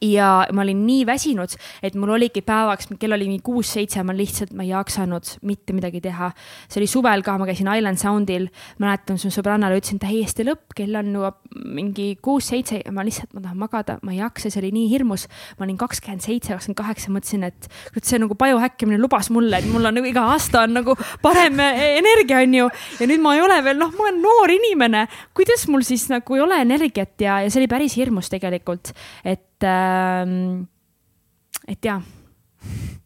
[0.01, 4.53] ja ma olin nii väsinud, et mul oligi päevaks, kell oli mingi kuus-seitse, ma lihtsalt,
[4.57, 6.31] ma ei jaksanud mitte midagi teha.
[6.69, 8.47] see oli suvel ka, ma käisin Island Soundil,
[8.83, 13.43] mäletan, su sõbrannale ütlesin täiesti lõpp, kell on juba mingi kuus-seitse ja ma lihtsalt, ma
[13.45, 15.27] tahan magada, ma ei jaksa, see oli nii hirmus.
[15.59, 17.69] ma olin kakskümmend seitse, kakskümmend kaheksa, mõtlesin, et
[18.03, 22.43] see nagu biohäkkimine lubas mulle, et mul on nagu iga aasta on nagu parem energia,
[22.43, 22.69] on ju.
[22.99, 25.07] ja nüüd ma ei ole veel, noh, ma olen noor inimene,
[25.37, 28.93] kuidas mul siis nagu ei ole energiat ja, ja see oli päris hirmus tegelikult,
[29.23, 30.65] et et, ähm,
[31.67, 32.01] et jaa.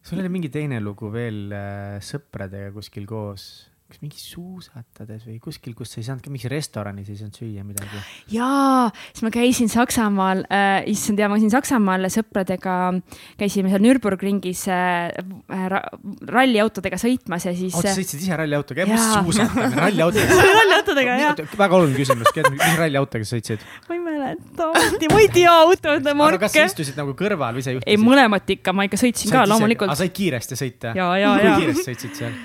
[0.02, 5.72] sul oli mingi teine lugu veel äh, sõpradega kuskil koos kas mingi suusatades või kuskil,
[5.76, 8.00] kus ei saanud ka, mingi restoranis ei saanud süüa midagi?
[8.34, 12.74] jaa, siis ma käisin Saksamaal äh,, issand ja ma käisin Saksamaal sõpradega,
[13.40, 15.08] käisime seal Nürburgringis äh,
[15.72, 15.80] ra,
[16.28, 17.72] ralliautodega sõitmas ja siis.
[17.72, 21.56] oota, sa sõitsid ise ralliautoga, mis suusatamine, ralliautodega ralliautodega, jah.
[21.62, 23.64] väga oluline küsimus, mis ralliautoga sa sõitsid?
[23.88, 24.68] ma ei mäleta,
[25.14, 26.42] ma ei tea autode marke.
[26.44, 27.88] kas sa istusid nagu kõrval või sa juhtisid?
[27.88, 29.88] ei, mõlemat ikka, ma ikka sõitsin Sõit ka loomulikult.
[29.88, 30.92] aga said kiiresti sõita?
[30.92, 31.56] ja, ja, ja.
[31.56, 32.38] kui kiiresti sõitsid seal?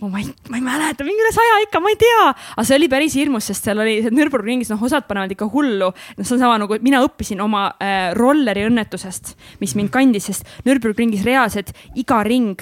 [0.00, 2.88] Ma ei, ma ei mäleta, mingi üle saja ikka, ma ei tea, aga see oli
[2.92, 5.90] päris hirmus, sest seal oli Nürburgringis, noh, osad panevad ikka hullu.
[5.92, 10.48] noh, see on sama nagu mina õppisin oma äh, rolleri õnnetusest, mis mind kandis, sest
[10.68, 12.60] Nürburgringis reaalselt iga ring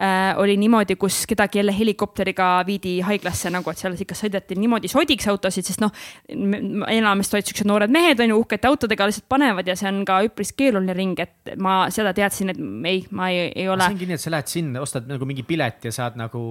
[0.00, 4.90] äh, oli niimoodi, kus kedagi jälle helikopteriga viidi haiglasse nagu, et seal ikka sõideti niimoodi
[4.92, 5.92] sodiks autosid, sest noh,
[6.28, 10.20] enamasti olid siuksed noored mehed on ju uhkete autodega lihtsalt panevad ja see on ka
[10.28, 12.62] üpris keeruline ring, et ma seda teadsin, et
[12.92, 13.84] ei, ma ei, ei ole.
[13.84, 16.46] see ongi nii, et sa lähed sinna, ostad nagu mingi pilet ja saad nagu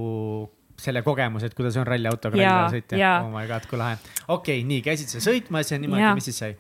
[0.80, 2.99] selle kogemuse, et kuidas on ralliautoga ralli sõita.
[3.23, 3.99] oh my god, kui lahe.
[4.27, 6.55] okei okay,, nii käisid sa sõitmas ja niimoodi, mis siis sai?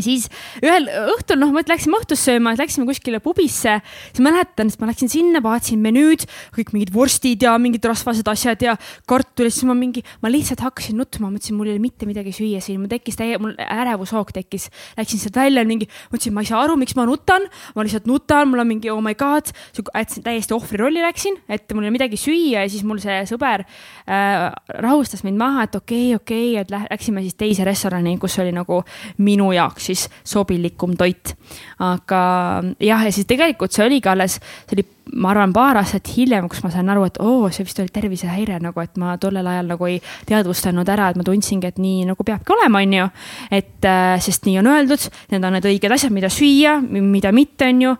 [0.00, 0.28] Siis
[0.62, 3.78] ühel õhtul, noh, me läksime õhtust sööma, läksime kuskile pubisse,
[4.08, 6.24] siis mäletan, et ma läksin sinna, vaatasin menüüd,
[6.56, 8.76] kõik mingid vorstid ja mingid rasvased asjad ja
[9.10, 12.32] kartul ja siis ma mingi, ma lihtsalt hakkasin nutma, mõtlesin, mul ei ole mitte midagi
[12.36, 14.70] süüa siin, mul tekkis täie, mul ärevushoog tekkis.
[14.96, 17.44] Läksin sealt välja mingi, mõtlesin, ma ei saa aru, miks ma nutan,
[17.76, 19.52] ma lihtsalt nutan, mul on mingi oh my god,
[19.82, 23.66] täiesti ohvri rolli läksin, et mul ei ole midagi süüa ja siis mul see sõber
[23.66, 24.48] äh,
[24.82, 28.54] rahustas mind maha, et okei okay,, okei okay,, et läksime siis teise restorani, kus oli
[28.54, 28.82] nagu
[29.22, 31.34] minu jaoks jaoks siis sobilikum toit.
[31.78, 34.38] aga jah, ja siis tegelikult see oligi alles,
[34.68, 34.84] see oli,
[35.18, 38.60] ma arvan, paar aastat hiljem, kus ma sain aru, et oo, see vist oli tervisehäire
[38.62, 39.98] nagu, et ma tollel ajal nagu ei
[40.28, 43.08] teadvustanud ära, et ma tundsingi, et nii nagu peabki olema, on ju.
[43.50, 47.68] et äh, sest nii on öeldud, need on need õiged asjad, mida süüa, mida mitte,
[47.68, 47.96] on ju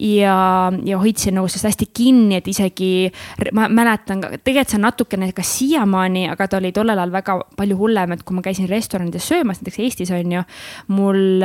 [0.00, 3.10] ja, ja hoidsin nagu sellest hästi kinni, et isegi
[3.56, 7.76] ma mäletan tegelikult see on natukene ka siiamaani, aga ta oli tollel ajal väga palju
[7.78, 10.42] hullem, et kui ma käisin restoranides söömas, näiteks Eestis on ju.
[10.88, 11.44] mul,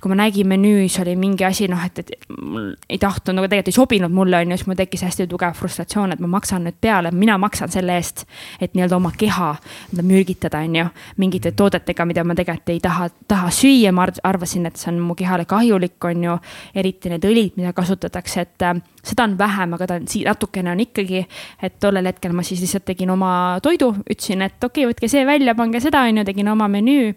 [0.00, 3.72] kui ma nägin menüüs oli mingi asi, noh, et, et mul ei tahtnud nagu tegelikult
[3.72, 6.78] ei sobinud mulle on ju, siis mul tekkis hästi tugev frustratsioon, et ma maksan nüüd
[6.80, 8.24] peale, mina maksan selle eest,
[8.60, 9.54] et nii-öelda oma keha
[10.02, 14.80] mürgitada, on ju, mingite toodetega, mida ma tegelikult ei taha, taha süüa, ma arvasin, et
[14.80, 16.38] see on mu kehale kahjulik, on ju.
[16.78, 20.72] eriti need õlid, mida kasutatakse, et äh, seda on vähem, aga ta on siin natukene
[20.72, 21.26] on ikkagi.
[21.62, 25.26] et tollel hetkel ma siis lihtsalt tegin oma toidu, ütlesin, et okei okay,, võtke see
[25.26, 27.14] välja, pange seda, on ju, tegin oma menüü.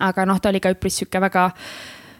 [0.00, 1.50] aga noh, ta oli ka üpris sihuke väga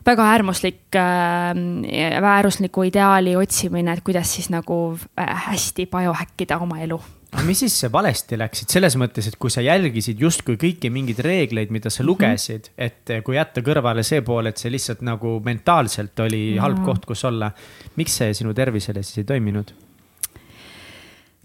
[0.07, 7.01] väga äärmuslik äh,, äärmusliku ideaali otsimine, et kuidas siis nagu äh, hästi biohäkkida oma elu
[7.43, 11.90] mis siis valesti läksid selles mõttes, et kui sa jälgisid justkui kõiki mingeid reegleid, mida
[11.90, 12.09] sa mhm.
[12.12, 16.62] lugesid et kui jätta kõrvale see pool, et see lihtsalt nagu mentaalselt oli -hmm.
[16.65, 17.52] halb koht, kus olla.
[17.97, 19.74] miks see sinu tervisele siis ei toiminud?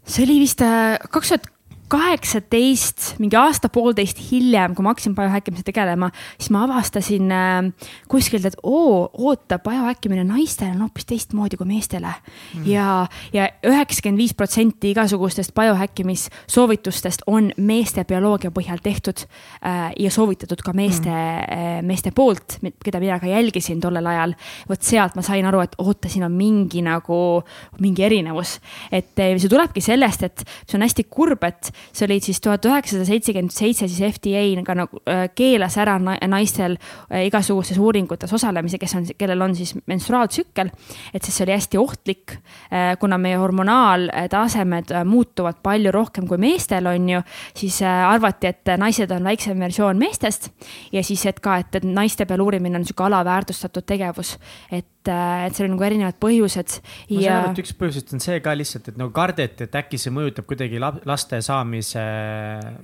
[0.05, 1.49] see oli vist äh, kaks tuhat
[1.89, 8.57] kaheksateist, mingi aasta-poolteist hiljem, kui ma hakkasin biohäkkimisega tegelema, siis ma avastasin äh, kuskilt, et
[8.63, 12.67] oo, oota, biohäkkimine naistele on hoopis teistmoodi kui meestele mm..
[12.69, 20.61] ja, ja üheksakümmend viis protsenti igasugustest biohäkkimissoovitustest on meeste bioloogia põhjal tehtud äh, ja soovitatud
[20.65, 24.35] ka meeste mm., äh, meeste poolt, keda mina ka jälgisin tollel ajal.
[24.69, 27.41] vot sealt ma sain aru, et oota, siin on mingi nagu,
[27.81, 28.59] mingi erinevus.
[28.91, 32.65] et äh, see tulebki sellest, et see on hästi kurb, et see oli siis tuhat
[32.65, 38.79] üheksasada seitsekümmend seitse, siis FDA ka nagu äh, keelas ära naistel äh, igasugustes uuringutes osalemise,
[38.81, 40.71] kes on, kellel on siis menstruaaltsükkel.
[41.13, 42.35] et siis see oli hästi ohtlik,
[42.73, 47.21] äh, kuna meie hormonaaltasemed muutuvad palju rohkem kui meestel, on ju.
[47.55, 50.51] siis arvati, et naised on väiksem versioon meestest
[50.91, 54.37] ja siis, et ka, et, et naiste peal uurimine on sihuke alaväärtustatud tegevus.
[54.71, 56.79] et et, äh, et seal on nagu erinevad põhjused.
[57.09, 57.29] ma ja...
[57.29, 60.13] saan aru, et üks põhjusest on see ka lihtsalt, et nagu kardeti, et äkki see
[60.13, 62.03] mõjutab kuidagi laste saamise,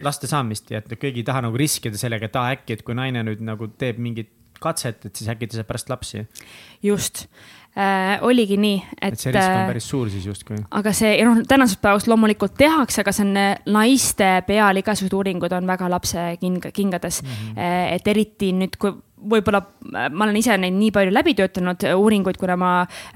[0.06, 2.96] laste saamist ja et keegi ei taha nagu riskida sellega, et aa äkki, et kui
[2.98, 4.32] naine nüüd nagu teeb mingit
[4.64, 6.24] katset, et siis äkki ta saab pärast lapsi.
[6.84, 7.26] just
[7.76, 9.14] äh,, oligi nii, et.
[9.14, 10.62] et see risk on äh, päris suur siis justkui.
[10.72, 15.58] aga see, noh, tänasest päevast loomulikult tehakse, aga see on äh, naiste peal igasugused uuringud
[15.58, 17.36] on väga lapse king, kingades mm.
[17.36, 17.92] -hmm.
[18.00, 19.62] et eriti nüüd, kui võib-olla
[20.12, 22.72] ma olen ise neid nii palju läbi töötanud uuringuid, kuna ma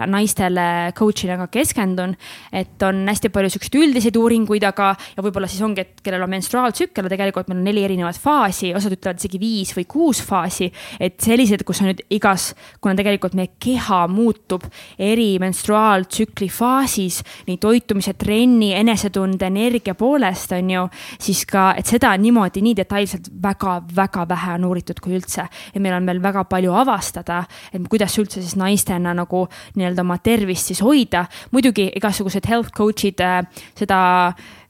[0.08, 2.16] naistele coach'ina ka keskendun.
[2.52, 6.32] et on hästi palju siukseid üldiseid uuringuid, aga, ja võib-olla siis ongi, et kellel on
[6.32, 10.72] menstruaaltsükkel, tegelikult meil on neli erinevat faasi, osad ütlevad isegi viis või kuus faasi.
[11.00, 14.66] et sellised, kus on nüüd igas, kuna tegelikult meie keha muutub
[14.98, 20.88] eri menstruaaltsükli faasis, nii toitumise, trenni, enesetunde, energia poolest on ju,
[21.20, 25.48] siis ka, et seda niimoodi nii detailselt väga-väga vähe on uuritud, kui üldse.
[25.74, 27.42] ja meil on veel väga palju avastada,
[27.74, 29.46] et kuidas üldse siis naistena nagu
[29.76, 31.26] nii-öelda oma tervist siis hoida.
[31.52, 33.42] muidugi igasugused health coach'id äh,
[33.78, 34.02] seda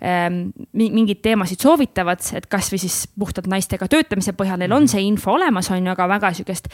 [0.04, 5.36] ähm, mingeid teemasid soovitavad, et kasvõi siis puhtalt naistega töötamise põhjal, neil on see info
[5.36, 6.72] olemas, on ju, aga väga sihukest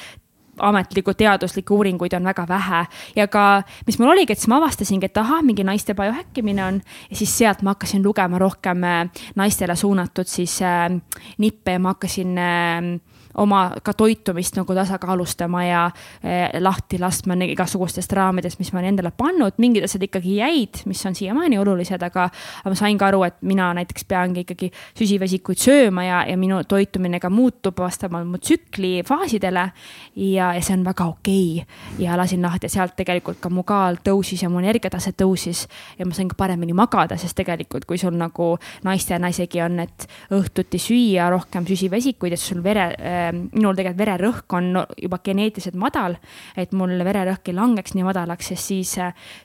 [0.59, 2.85] ametlikku teaduslikke uuringuid on väga vähe
[3.15, 6.81] ja ka, mis mul oligi, et siis ma avastasingi, et ahah, mingi naiste biohäkkimine on
[7.09, 9.01] ja siis sealt ma hakkasin lugema rohkem äh,
[9.35, 10.89] naistele suunatud siis äh,
[11.37, 12.91] nippe ja ma hakkasin äh,
[13.37, 15.83] oma ka toitumist nagu tasakaalustama ja
[16.23, 21.03] eh, lahti laskma igasugustest raamidest, mis ma olen endale pannud, mingid asjad ikkagi jäid, mis
[21.05, 22.29] on siiamaani olulised, aga,
[22.61, 26.61] aga ma sain ka aru, et mina näiteks peangi ikkagi süsivesikuid sööma ja, ja minu
[26.67, 29.69] toitumine ka muutub vastavalt mu tsükli faasidele.
[30.15, 32.05] ja, ja see on väga okei okay.
[32.05, 35.65] ja lasin lahti ja sealt tegelikult ka mu kaal tõusis ja mu energiatase tõusis
[35.99, 38.55] ja ma sain ka paremini magada, sest tegelikult, kui sul nagu
[38.85, 44.55] naistena isegi on, et õhtuti süüa rohkem süsivesikuid, et sul vere äh, minul tegelikult vererõhk
[44.57, 44.71] on
[45.01, 46.17] juba geneetiliselt madal,
[46.57, 48.95] et mul vererõhk ei langeks nii madalaks, sest siis,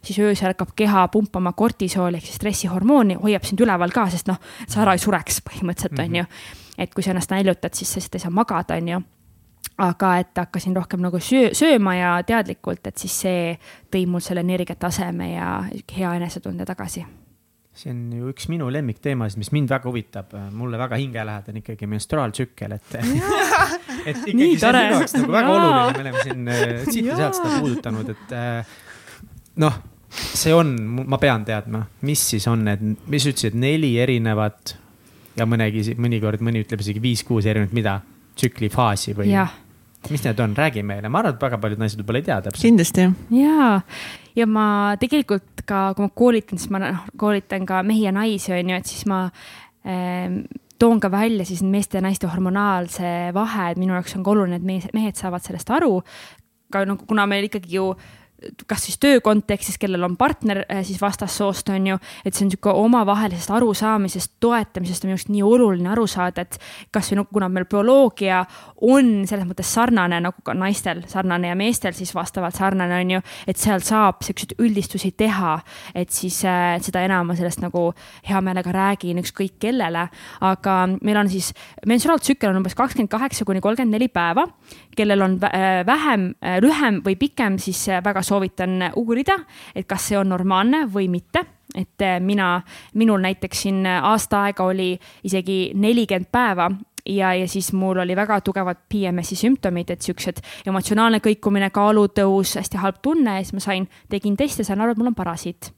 [0.02, 4.40] siis öösel hakkab keha pumpama kortisooli ehk siis stressihormooni, hoiab sind üleval ka, sest noh,
[4.66, 6.08] sa ära ei sureks põhimõtteliselt mm, -hmm.
[6.08, 6.24] on ju.
[6.78, 9.00] et kui sa ennast näljutad, siis sa lihtsalt ei saa magada, on ju
[9.78, 13.58] aga et hakkasin rohkem nagu söö, sööma ja teadlikult, et siis see
[13.92, 15.64] tõi mul selle energiataseme ja
[15.96, 17.04] hea enesetunde tagasi
[17.80, 22.76] see on ju üks minu lemmikteemasid, mis mind väga huvitab, mulle väga hingelähedane ikkagi menstruaaltsükkel,
[22.76, 22.98] et
[24.10, 27.16] et ikkagi see on minu jaoks nagu väga oluline, me oleme siin äh, siit ja
[27.22, 28.76] sealt seda puudutanud, et äh,
[29.64, 29.80] noh,
[30.10, 30.74] see on,
[31.08, 34.76] ma pean teadma, mis siis on need, mis sa ütlesid, neli erinevat
[35.38, 38.00] ja mõnegi, mõnikord mõni ütleb isegi viis-kuus erinevat, mida,
[38.38, 39.32] tsüklifaasi või?
[40.08, 42.64] Mis need on, räägi meile, ma arvan, et väga paljud naised võib-olla ei tea täpselt.
[42.64, 43.06] kindlasti.
[43.36, 43.68] ja,
[44.38, 44.66] ja ma
[45.00, 48.80] tegelikult ka, kui ma koolitan, siis ma noh, koolitan ka mehi ja naisi, on ju,
[48.80, 49.22] et siis ma
[49.84, 50.42] ähm,
[50.80, 54.60] toon ka välja siis meeste ja naiste hormonaalse vahe, et minu jaoks on ka oluline,
[54.60, 56.00] et mees, mehed saavad sellest aru.
[56.70, 57.90] ka nagu, kuna meil ikkagi ju
[58.66, 62.50] kas siis töö kontekstis, kellel on partner äh, siis vastassoost, on ju, et see on
[62.50, 66.58] niisugune omavahelisest arusaamisest, toetamisest on minu arust nii oluline aru saada, et
[66.92, 68.42] kas või noh, kuna meil bioloogia
[68.86, 73.22] on selles mõttes sarnane nagu ka naistel sarnane ja meestel siis vastavalt sarnane, on ju,
[73.50, 75.58] et seal saab siukseid üldistusi teha,
[75.94, 77.90] et siis äh, seda enam ma sellest nagu
[78.26, 80.06] hea meelega räägin ükskõik kellele,
[80.46, 81.52] aga meil on siis,
[81.86, 84.46] menstruaaltsükkel on umbes kakskümmend kaheksa kuni kolmkümmend neli päeva,
[85.00, 89.38] kellel on äh, vähem, äh, lühem või pikem, siis väga soovitan uurida,
[89.74, 92.60] et kas see on normaalne või mitte et äh, mina,
[92.98, 94.92] minul näiteks siin aasta aega oli
[95.24, 96.70] isegi nelikümmend päeva
[97.06, 102.80] ja, ja siis mul oli väga tugevad PMS-i sümptomid, et siuksed emotsionaalne kõikumine, kaalutõus, hästi
[102.80, 105.72] halb tunne ja siis ma sain, tegin teste, sain aru, et mul on parasiit.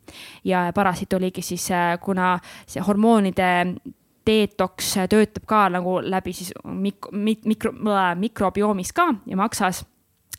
[0.45, 3.53] ja parasiit oligi siis, äh, kuna see hormoonide
[4.27, 7.11] detoks töötab ka nagu läbi siis mik-,
[7.45, 7.73] mikro,
[8.17, 9.85] mikrobioomis ka ja maksas.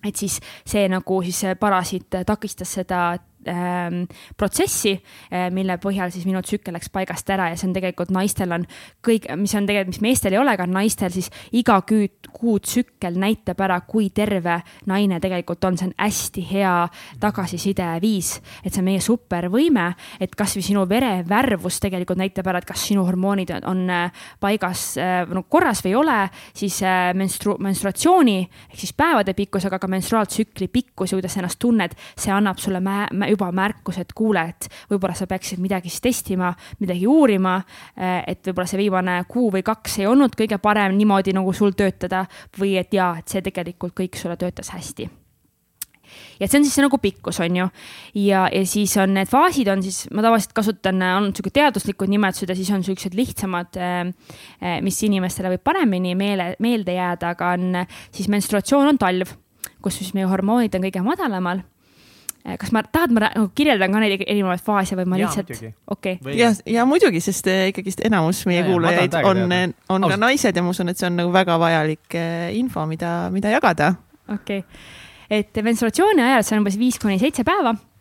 [0.04, 3.18] Et siis see nagu siis parasiit takistas seda
[3.50, 4.04] ähm,
[4.38, 4.96] protsessi,
[5.32, 8.66] äh, mille põhjal siis minu tsükkel läks paigast ära ja see on tegelikult naistel on
[9.06, 13.18] kõik, mis on tegelikult, mis meestel ei ole, aga naistel siis iga kuu, kuu tsükkel
[13.20, 14.60] näitab ära, kui terve
[14.90, 16.74] naine tegelikult on, see on hästi hea
[17.22, 19.90] tagasiside viis, et see on meie supervõime,
[20.24, 24.94] et kasvõi sinu verevärvus tegelikult näitab ära, et kas sinu hormoonid on, on äh, paigas
[25.02, 26.20] äh, no korras või ei ole,
[26.58, 26.80] siis
[27.18, 31.96] menstru-, menstruatsiooni ehk siis päevade pikkus, aga ka menstruaaltsükli pikkus ja kuidas sa ennast tunned,
[32.20, 36.04] see annab sulle mä-, mä, juba märkus, et kuule, et võib-olla sa peaksid midagi siis
[36.04, 37.58] testima, midagi uurima.
[37.98, 41.76] Eh, et võib-olla see viimane kuu või kaks ei olnud kõige parem niimoodi nagu sul
[41.78, 42.26] töötada
[42.60, 45.10] või et jaa, et see tegelikult kõik sulle töötas hästi
[46.40, 47.68] ja see on siis see nagu pikkus, on ju.
[48.22, 52.50] ja, ja siis on need faasid on siis, ma tavaliselt kasutan, on sihuke teaduslikud nimetused
[52.50, 57.84] ja siis on siuksed lihtsamad, eh, mis inimestele võib paremini meele, meelde jääda, aga on
[58.14, 59.36] siis menstruatsioon on talv,
[59.84, 61.73] kus siis meie hormoonid on kõige madalamal Eh,
[62.44, 66.18] kas ma, tahad, ma nagu kirjeldan ka neid erinevaid faase või ma lihtsalt, okei.
[66.20, 66.36] Okay..
[66.36, 69.46] ja, ja muidugi, sest eh, ikkagist enamus meie ja, kuulajaid on,
[69.96, 73.14] on ka naised ja ma usun, et see on nagu väga vajalik eh, info, mida,
[73.34, 73.94] mida jagada.
[74.28, 74.60] okei.
[74.60, 75.00] Okay.,
[75.34, 77.74] et menstruatsiooni ajal, see on umbes viis kuni seitse päeva.
[77.74, 77.93] Eh,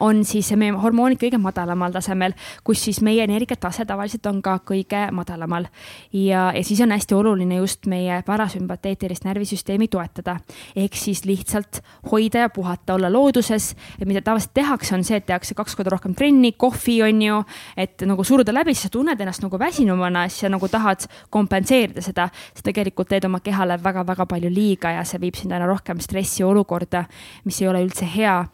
[0.00, 2.34] on siis meie hormoonid kõige madalamal tasemel,
[2.64, 5.66] kus siis meie energiatase tavaliselt on ka kõige madalamal.
[6.12, 10.36] ja, ja siis on hästi oluline just meie parasümpateetilist närvisüsteemi toetada.
[10.76, 11.80] ehk siis lihtsalt
[12.10, 13.76] hoida ja puhata, olla looduses.
[14.04, 17.44] mida tavaliselt tehakse, on see, et tehakse kaks korda rohkem trenni, kohvi on ju,
[17.76, 22.02] et nagu suruda läbi, siis sa tunned ennast nagu väsinumana, siis sa nagu tahad kompenseerida
[22.02, 22.28] seda.
[22.54, 26.44] sa tegelikult teed oma kehale väga-väga palju liiga ja see viib sind aina rohkem stressi
[26.44, 27.04] olukorda,
[27.44, 28.44] mis ei ole üldse hea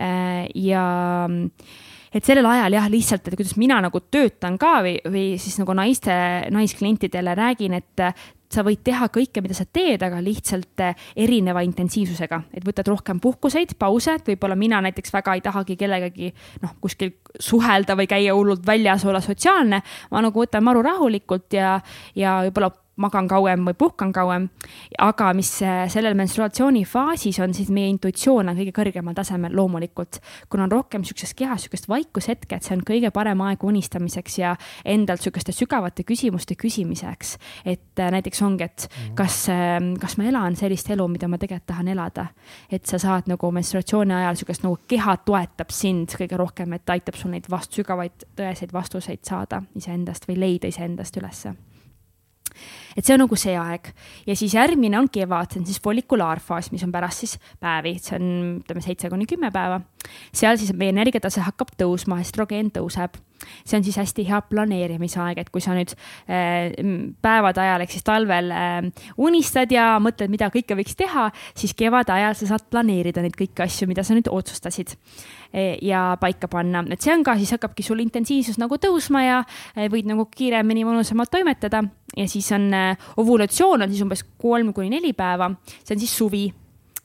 [0.00, 0.84] ja
[2.10, 5.76] et sellel ajal jah, lihtsalt, et kuidas mina nagu töötan ka või, või siis nagu
[5.78, 6.14] naiste,
[6.50, 8.06] naisklientidele räägin, et
[8.50, 13.20] sa võid teha kõike, mida sa teed, aga lihtsalt äh, erineva intensiivsusega, et võtad rohkem
[13.22, 16.32] puhkuseid, pause, et võib-olla mina näiteks väga ei tahagi kellegagi
[16.64, 19.82] noh, kuskil suhelda või käia hullult väljas, olla sotsiaalne.
[20.10, 21.76] ma nagu võtan maru rahulikult ja,
[22.18, 24.48] ja võib-olla magan kauem või puhkan kauem.
[24.98, 30.20] aga mis äh, sellel menstruatsioonifaasis on, siis meie intuitsioon on kõige kõrgemal tasemel loomulikult.
[30.48, 34.54] kuna on rohkem sihukeses kehas sihukest vaikushetke, et see on kõige parem aeg unistamiseks ja
[34.84, 37.36] endalt sihukeste sügavate küsimuste küsimiseks.
[37.64, 39.14] et äh, näiteks ongi, et mhm.
[39.14, 42.26] kas, ähm, kas ma elan sellist elu, mida ma tegelikult tahan elada.
[42.70, 47.16] et sa saad nagu menstruatsiooni ajal sihukest nagu keha toetab sind kõige rohkem, et aitab
[47.16, 51.54] sul neid vast-, sügavaid tõeseid vastuseid saada iseendast või leida iseendast ülesse
[52.96, 53.90] et see on nagu see aeg
[54.26, 58.18] ja siis järgmine on kevad, see on siis follikulaarfaas, mis on pärast siis päevi, see
[58.18, 58.28] on
[58.60, 59.80] ütleme seitse kuni kümme päeva.
[60.34, 63.18] seal siis meie energiatase hakkab tõusma, estrogeen tõuseb.
[63.64, 65.94] see on siis hästi hea planeerimisaeg, et kui sa nüüd
[66.28, 66.74] äh,
[67.22, 72.12] päevade ajal ehk siis talvel äh, unistad ja mõtled, mida kõike võiks teha, siis kevade
[72.12, 74.96] ajal sa saad planeerida neid kõiki asju, mida sa nüüd otsustasid
[75.52, 79.38] Eh, ja paika panna, et see on ka, siis hakkabki sul intensiivsus nagu tõusma ja
[79.90, 81.80] võid nagu kiiremini, mõnusamalt toimetada
[82.14, 82.68] ja siis on
[83.20, 85.50] ovulatsioon on siis umbes kolm kuni neli päeva,
[85.82, 86.44] see on siis suvi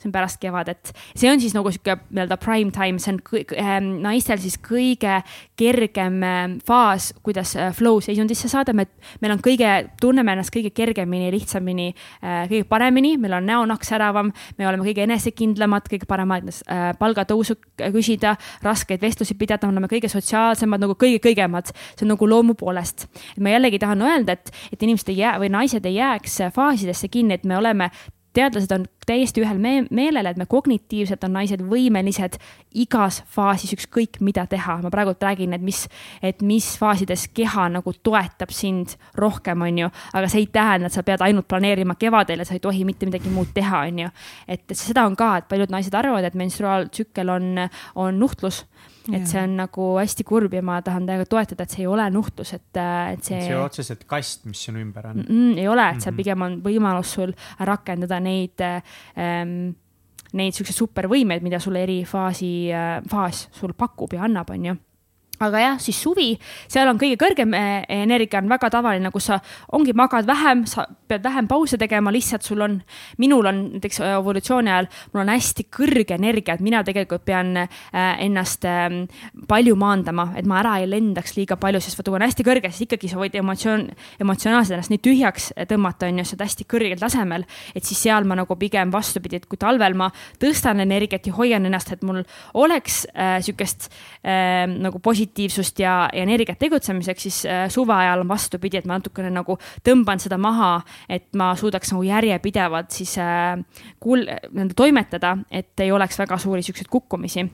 [0.05, 0.93] see on pärast kevadet.
[1.15, 5.21] see on siis nagu sihuke nii-öelda prime time, see on kõik, äh, naistel siis kõige
[5.57, 8.87] kergem äh, faas, kuidas äh, flow seisundisse saada, me,
[9.21, 9.71] meil on kõige,
[10.01, 15.05] tunneme ennast kõige kergemini, lihtsamini äh,, kõige paremini, meil on näonaks säravam, me oleme kõige
[15.05, 21.73] enesekindlamad, kõige paremad äh, palgatõusu küsida, raskeid vestlusi pidada, me oleme kõige sotsiaalsemad, nagu kõige-kõigemad.
[21.95, 23.07] see on nagu loomu poolest.
[23.39, 27.39] ma jällegi tahan öelda, et, et inimesed ei jää või naised ei jääks faasidesse kinni,
[27.39, 27.89] et me oleme
[28.35, 32.37] teadlased on täiesti ühel me meelel, et me kognitiivselt on naised võimelised
[32.75, 34.77] igas faasis ükskõik mida teha.
[34.83, 35.85] ma praegult räägin, et mis,
[36.21, 40.97] et mis faasides keha nagu toetab sind rohkem, on ju, aga see ei tähenda, et
[40.97, 44.09] sa pead ainult planeerima kevadel ja sa ei tohi mitte midagi muud teha, on ju.
[44.47, 48.65] et, seda on ka, et paljud naised arvavad, et menstruaaltsükkel on, on nuhtlus
[49.13, 52.07] et see on nagu hästi kurb ja ma tahan täiega toetada, et see ei ole
[52.13, 53.37] nuhtlus, et, et see.
[53.37, 55.29] see ei ole otseselt kast, mis sinu ümber on mm.
[55.29, 56.23] -mm, ei ole, et seal mm -hmm.
[56.23, 59.75] pigem on võimalus sul rakendada neid ähm,,
[60.33, 64.75] neid siukseid supervõimeid, mida sulle eri faasi äh,, faas sul pakub ja annab, on ju
[65.43, 66.33] aga jah, siis suvi,
[66.71, 69.39] seal on kõige kõrgem eh, energia on väga tavaline, kus sa
[69.75, 72.77] ongi magad vähem, sa pead vähem pause tegema, lihtsalt sul on,
[73.21, 77.81] minul on näiteks evolutsiooni ajal, mul on hästi kõrge energia, et mina tegelikult pean eh,
[78.25, 78.99] ennast eh,
[79.49, 82.71] palju maandama, et ma ära ei lendaks liiga palju, sest vaata, kui on hästi kõrge,
[82.71, 83.87] siis ikkagi sa võid emotsioon,
[84.23, 87.45] emotsionaalselt ennast nii tühjaks tõmmata, on ju, sa oled hästi kõrgel tasemel.
[87.75, 90.09] et siis seal ma nagu pigem vastupidi, et kui talvel ma
[90.41, 93.89] tõstan energiat ja hoian ennast, et mul oleks äh, sihukest
[94.23, 98.85] äh, nagu positiivset positiivsust ja, ja energiat tegutsemiseks, siis äh, suve ajal on vastupidi, et
[98.85, 103.57] ma natukene nagu tõmban seda maha, et ma suudaks nagu järjepidevalt siis äh,
[103.99, 107.45] kuul-, nii-öelda toimetada, et ei oleks väga suuri siukseid kukkumisi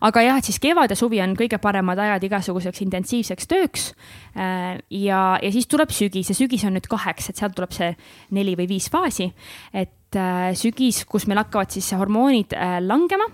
[0.00, 3.90] aga jah, et siis kevad ja suvi on kõige paremad ajad igasuguseks intensiivseks tööks.
[4.36, 7.92] Äh, ja, ja siis tuleb sügis ja sügis on nüüd kaheks, et sealt tuleb see
[8.36, 9.32] neli või viis faasi.
[9.72, 9.92] et
[10.56, 12.54] sügis, kus meil hakkavad siis hormoonid
[12.86, 13.26] langema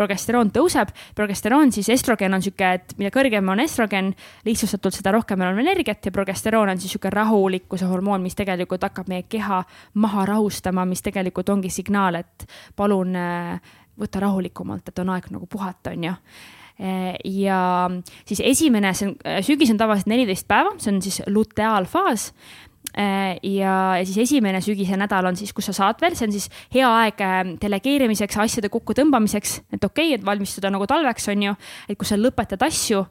[0.00, 0.92] progesteroon tõuseb.
[1.14, 4.14] progesteroon siis, estrogen on sihuke, et mida kõrgem on estrogen,
[4.46, 8.86] lihtsustatult seda rohkem meil on energiat ja progesteroon on siis sihuke rahulikkuse hormoon, mis tegelikult
[8.88, 9.62] hakkab meie keha
[10.00, 12.46] maha rahustama, mis tegelikult ongi signaal, et
[12.76, 17.60] palun äh, võta rahulikumalt, et on aeg nagu puhata, on ju äh, ja
[18.24, 22.30] siis esimene, see on, äh, sügis on tavaliselt neliteist päeva, see on siis luteaalfaas
[22.96, 26.48] ja, ja siis esimene sügise nädal on siis, kus sa saad veel, see on siis
[26.74, 31.58] hea aeg äh, delegeerimiseks, asjade kokkutõmbamiseks, et okei okay,, et valmistuda nagu talveks, on ju,
[31.88, 33.04] et kus sa lõpetad asju.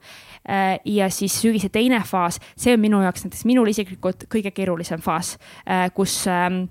[0.49, 5.01] Äh, ja siis sügise teine faas, see on minu jaoks näiteks minul isiklikult kõige keerulisem
[5.03, 5.35] faas,
[5.93, 6.63] kus ähm,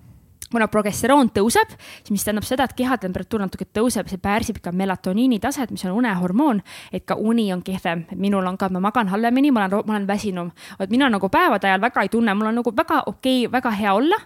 [0.53, 5.39] kuna progesteroon tõuseb, siis mis tähendab seda, et kehatemperatuur natuke tõuseb, see pärsib ka melatoniini
[5.43, 6.62] taset, mis on unehormoon,
[6.93, 8.07] et ka uni on kehvem.
[8.16, 10.51] minul on ka, ma magan halvemini, ma olen, ma olen väsinum.
[10.79, 13.70] vot mina nagu päevade ajal väga ei tunne, mul on nagu väga okei okay,, väga
[13.70, 14.16] hea olla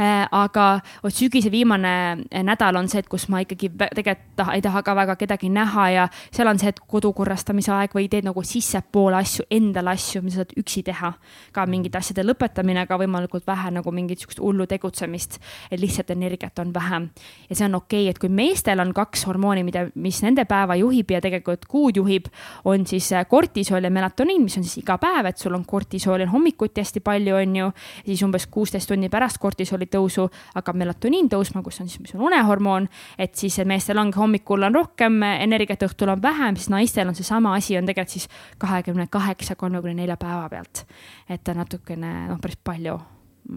[0.00, 0.28] äh,.
[0.30, 4.62] aga vot sügise viimane äh, nädal on see, et kus ma ikkagi tegelikult taha, ei
[4.62, 8.24] taha ka väga kedagi näha ja seal on see, et kodu korrastamise aeg või teed
[8.24, 11.12] nagu sissepoole asju, endale asju, mida sa saad üksi teha.
[11.52, 15.38] ka mingite asjade lõpetamine, aga võimalikult vähe nagu mingit sihukest hullu tegutsemist
[15.70, 17.08] et lihtsalt energiat on vähem.
[17.50, 20.76] ja see on okei okay,, et kui meestel on kaks hormooni, mida, mis nende päeva
[20.76, 22.28] juhib ja tegelikult kuud juhib,
[22.64, 26.26] on siis äh, kortisool ja melatoniin, mis on siis iga päev, et sul on kortisooli
[26.26, 27.70] on hommikuti hästi palju, on ju.
[28.06, 32.26] siis umbes kuusteist tundi pärast kortisooli tõusu hakkab melatoniin tõusma, kus on siis, mis on
[32.30, 32.88] unehormoon.
[33.18, 37.54] et siis meestel ongi hommikul on rohkem energiat, õhtul on vähem, siis naistel on seesama
[37.54, 38.28] asi on tegelikult siis
[38.58, 40.86] kahekümne kaheksa, kolmekümne nelja päeva pealt.
[41.28, 42.98] et ta natukene noh, päris palju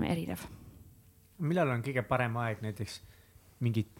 [0.06, 0.59] erinev
[1.40, 3.00] millal on kõige parem aeg näiteks
[3.64, 3.92] mingit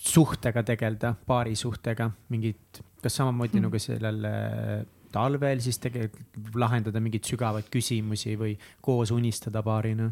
[0.00, 3.66] suhtega tegeleda, paarisuhtega, mingit, kas samamoodi mm.
[3.66, 4.72] nagu sellel äh,
[5.12, 10.10] talvel siis tegelikult lahendada mingeid sügavaid küsimusi või koos unistada paarina?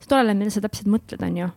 [0.00, 1.48] see oleneb, mida sa täpselt mõtled, on ju.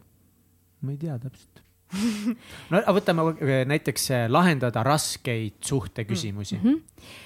[0.83, 1.61] ma ei tea täpselt
[2.73, 6.65] no võtame äh, näiteks äh, lahendada raskeid suhteküsimusi mm.
[6.69, 7.21] -hmm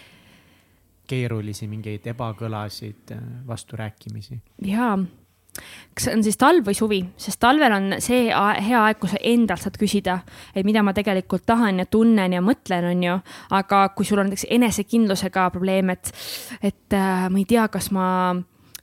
[1.08, 3.14] keerulisi mingeid ebakõlasid,
[3.48, 4.42] vasturääkimisi.
[4.68, 4.98] jaa
[5.98, 9.64] kas on siis talv või suvi, sest talvel on see hea aeg, kus sa endalt
[9.64, 10.20] saad küsida,
[10.54, 13.16] et mida ma tegelikult tahan ja tunnen ja mõtlen, on ju.
[13.58, 16.14] aga kui sul on näiteks enesekindlusega probleem, et,
[16.62, 18.08] et äh, ma ei tea, kas ma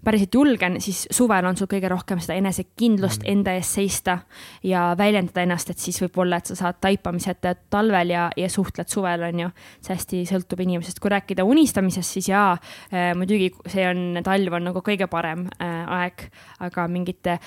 [0.05, 3.31] päriselt julgen, siis suvel on sul kõige rohkem seda enesekindlust mm.
[3.33, 4.19] enda eest seista
[4.65, 8.91] ja väljendada ennast, et siis võib-olla, et sa saad taipamise ette talvel ja, ja suhtled
[8.91, 9.51] suvel, on ju.
[9.85, 14.69] see hästi sõltub inimesest, kui rääkida unistamisest, siis jaa äh,, muidugi see on, talv on
[14.71, 16.27] nagu kõige parem äh, aeg,
[16.65, 17.39] aga mingite,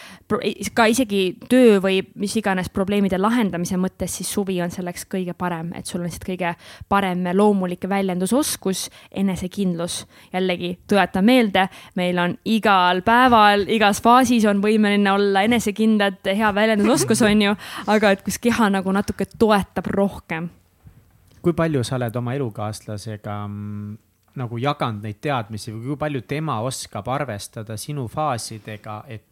[0.74, 5.72] ka isegi töö või mis iganes probleemide lahendamise mõttes, siis suvi on selleks kõige parem,
[5.78, 6.54] et sul on lihtsalt kõige
[6.90, 10.06] parem loomulik väljendusoskus, enesekindlus.
[10.34, 17.22] jällegi tuletan meelde, meil on igal päeval, igas faasis on võimeline olla enesekindlad, hea väljendusoskus
[17.28, 17.56] on ju,
[17.94, 20.50] aga et kus keha nagu natuke toetab rohkem.
[21.42, 23.98] kui palju sa oled oma elukaaslasega mm,
[24.38, 29.24] nagu jaganud neid teadmisi või kui palju tema oskab arvestada sinu faasidega, et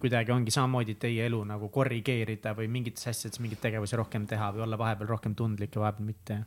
[0.00, 4.66] kuidagi ongi samamoodi teie elu nagu korrigeerida või mingites asjades mingeid tegevusi rohkem teha või
[4.66, 6.38] olla vahepeal rohkem tundlik ja vahepeal mitte?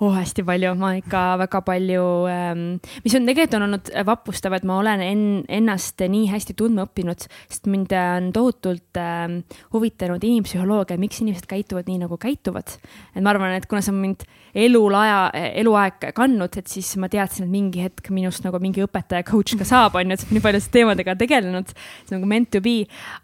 [0.00, 2.64] Oh, hästi palju, ma ikka väga palju ähm,,
[3.02, 5.22] mis on tegelikult on olnud vapustav, et ma olen en,
[5.58, 9.40] ennast nii hästi tundma õppinud, sest mind on tohutult ähm,
[9.74, 12.76] huvitanud inimpsühholoogia, miks inimesed käituvad nii, nagu käituvad.
[13.14, 14.26] et ma arvan, et kuna see on mind
[14.58, 15.18] elulaja,
[15.60, 19.66] eluaeg kandnud, et siis ma teadsin, et mingi hetk minust nagu mingi õpetaja, coach ka
[19.66, 21.74] saab, on ju, et nii paljude teemadega tegelenud.
[21.74, 22.76] see on nagu meant to be,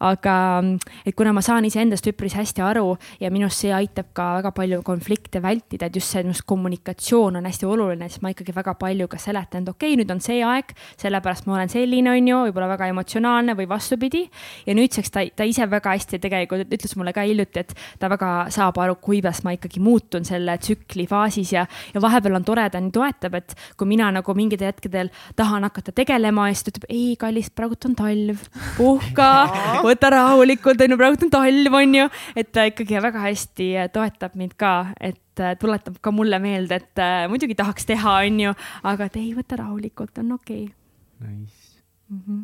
[0.02, 0.35] aga
[1.06, 4.82] et kuna ma saan iseendast üpris hästi aru ja minust see aitab ka väga palju
[4.82, 9.09] konflikte vältida, et just see minust kommunikatsioon on hästi oluline, siis ma ikkagi väga palju
[9.10, 12.40] ka seletan, et okei okay,, nüüd on see aeg, sellepärast ma olen selline, on ju,
[12.48, 14.24] võib-olla väga emotsionaalne või vastupidi.
[14.66, 18.32] ja nüüdseks ta, ta ise väga hästi tegelikult ütles mulle ka hiljuti, et ta väga
[18.55, 22.80] saab aru, kuidas ma ikkagi muutun selle tsükli faasis ja, ja vahepeal on tore, ta
[22.80, 26.88] nii toetab, et kui mina nagu mingitel hetkedel tahan hakata tegelema ja siis ta ütleb,
[26.90, 28.46] ei, kallis, praegu on talv,
[28.78, 29.30] puhka,
[29.86, 34.38] võta rahulikult, on ju, praegu on talv, on ju, et ta ikkagi väga hästi toetab
[34.38, 38.55] mind ka, et et tuletab ka mulle meelde, et äh, muidugi tahaks teha, onju,
[38.90, 40.74] aga et ei, võta rahulikult, on okei okay..
[41.24, 41.65] Nice
[42.09, 42.20] mm.
[42.27, 42.43] -hmm.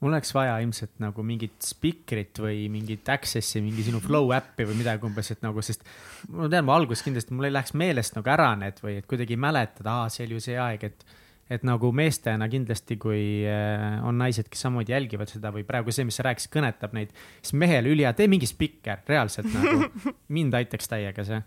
[0.00, 4.80] mul oleks vaja ilmselt nagu mingit spikrit või mingit access'i, mingi sinu flow äppi või
[4.82, 5.84] midagi umbes, et nagu, sest
[6.28, 9.36] ma tean, ma alguses kindlasti mul ei läheks meelest nagu ära need või et kuidagi
[9.36, 11.18] mäletada, aa, see oli ju see aeg, et
[11.50, 16.04] et nagu meestena kindlasti, kui äh, on naised, kes samamoodi jälgivad seda või praegu see,
[16.06, 17.10] mis sa rääkisid, kõnetab neid,
[17.42, 19.88] siis mehel ülihea, tee mingi spikker, reaalselt nagu
[20.36, 21.40] mind aitaks täiega see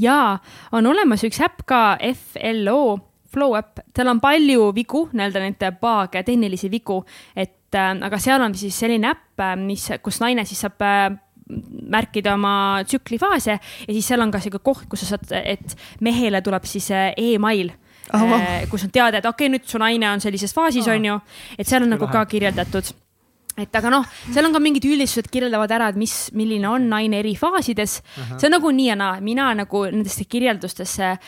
[0.00, 0.38] ja
[0.72, 1.82] on olemas üks äpp ka,
[2.14, 2.80] FLO,
[3.32, 7.02] Flow äpp, seal on palju vigu, nii-öelda neid paage, tehnilisi vigu,
[7.36, 11.08] et äh, aga seal on siis selline äpp, äh, mis, kus naine siis saab äh,
[11.46, 16.40] märkida oma tsüklifaase ja siis seal on ka sihuke koht, kus sa saad, et mehele
[16.42, 17.70] tuleb siis äh, email
[18.14, 18.38] oh.,
[18.70, 21.18] kus on teada, et okei okay,, nüüd su naine on sellises faasis oh., on ju,
[21.58, 22.94] et seal on nagu ka kirjeldatud
[23.56, 27.20] et aga noh, seal on ka mingid üldistused kirjeldavad ära, et mis, milline on naine
[27.22, 28.22] eri faasides uh.
[28.22, 28.38] -huh.
[28.38, 31.18] see on nagu nii ja naa, mina nagu nendesse kirjeldustesse Äh,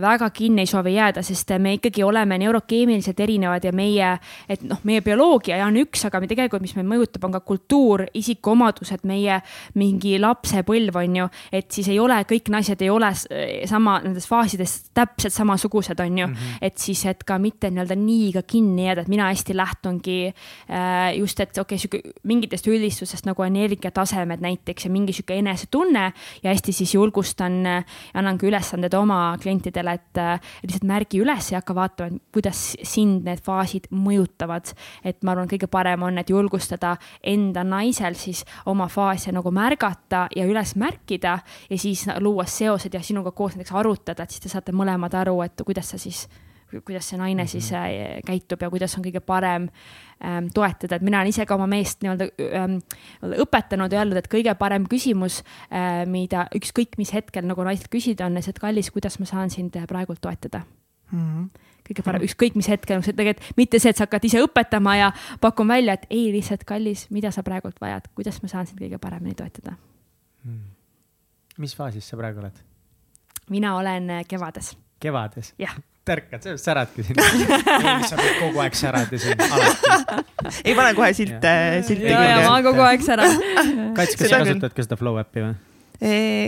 [0.00, 4.10] väga kinni ei soovi jääda, sest me ikkagi oleme neurokeemiliselt erinevad ja meie,
[4.48, 8.04] et noh, meie bioloogia on üks, aga me tegelikult, mis meid mõjutab, on ka kultuur,
[8.18, 9.40] isikuomadused, meie
[9.80, 14.76] mingi lapsepõlv on ju, et siis ei ole, kõik naised ei ole sama nendes faasides
[14.96, 16.58] täpselt samasugused, on ju mm, -hmm.
[16.68, 21.16] et siis, et ka mitte nii-öelda nii ka kinni jääda, et mina hästi lähtungi äh,
[21.16, 26.12] just, et okei okay,, sihuke mingitest üldistusest nagu energiatasemed näiteks ja mingi sihuke enesetunne
[26.42, 27.82] ja hästi siis julgustan ja
[28.14, 30.20] annangi ülesanded oma klientidele, et
[30.62, 34.72] lihtsalt märgi üles ja hakka vaatama, kuidas sind need faasid mõjutavad.
[35.04, 40.26] et ma arvan, kõige parem on, et julgustada enda naisel siis oma faase nagu märgata
[40.36, 41.38] ja üles märkida
[41.70, 45.40] ja siis luua seosed ja sinuga koos näiteks arutada, et siis te saate mõlemad aru,
[45.42, 46.26] et kuidas sa siis
[46.70, 48.18] kuidas see naine siis mhm.
[48.18, 49.68] äh, käitub ja kuidas on kõige parem
[50.24, 52.78] ähm, toetada, et mina olen ise ka oma meest nii-öelda ähm,
[53.44, 58.28] õpetanud ja öelnud, et kõige parem küsimus äh,, mida ükskõik mis hetkel nagu naiselt küsida
[58.28, 60.64] on, et kallis, kuidas ma saan sind praegult toetada
[61.12, 61.24] mm.
[61.24, 65.12] -hmm kõige parem, ükskõik mis hetkel, tegelikult mitte see, et sa hakkad ise õpetama ja
[65.40, 69.00] pakun välja, et ei, lihtsalt kallis, mida sa praegult vajad, kuidas ma saan sind kõige
[69.00, 69.76] paremini toetada
[70.44, 70.64] hmm..
[71.58, 72.60] mis faasis sa praegu oled?
[73.48, 74.74] mina olen äh, kevades.
[75.00, 75.54] kevades?
[75.58, 75.78] jah
[76.08, 77.20] tärkad, sa säradki siin.
[78.08, 80.24] sa pead kogu aeg särada siin, alati.
[80.64, 81.52] ei pane kohe silte,
[81.86, 82.10] silte.
[82.14, 83.38] ja, ja ma kogu aeg säran.
[83.98, 85.54] Kats, kas sa kasutad ka seda Flow äppi või?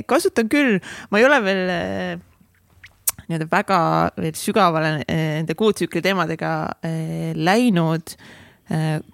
[0.07, 0.77] kasutan küll,
[1.11, 1.65] ma ei ole veel
[3.31, 3.81] nii-öelda väga
[4.19, 6.53] veel sügavale nende kuutsükli teemadega
[7.35, 8.40] läinud Äh,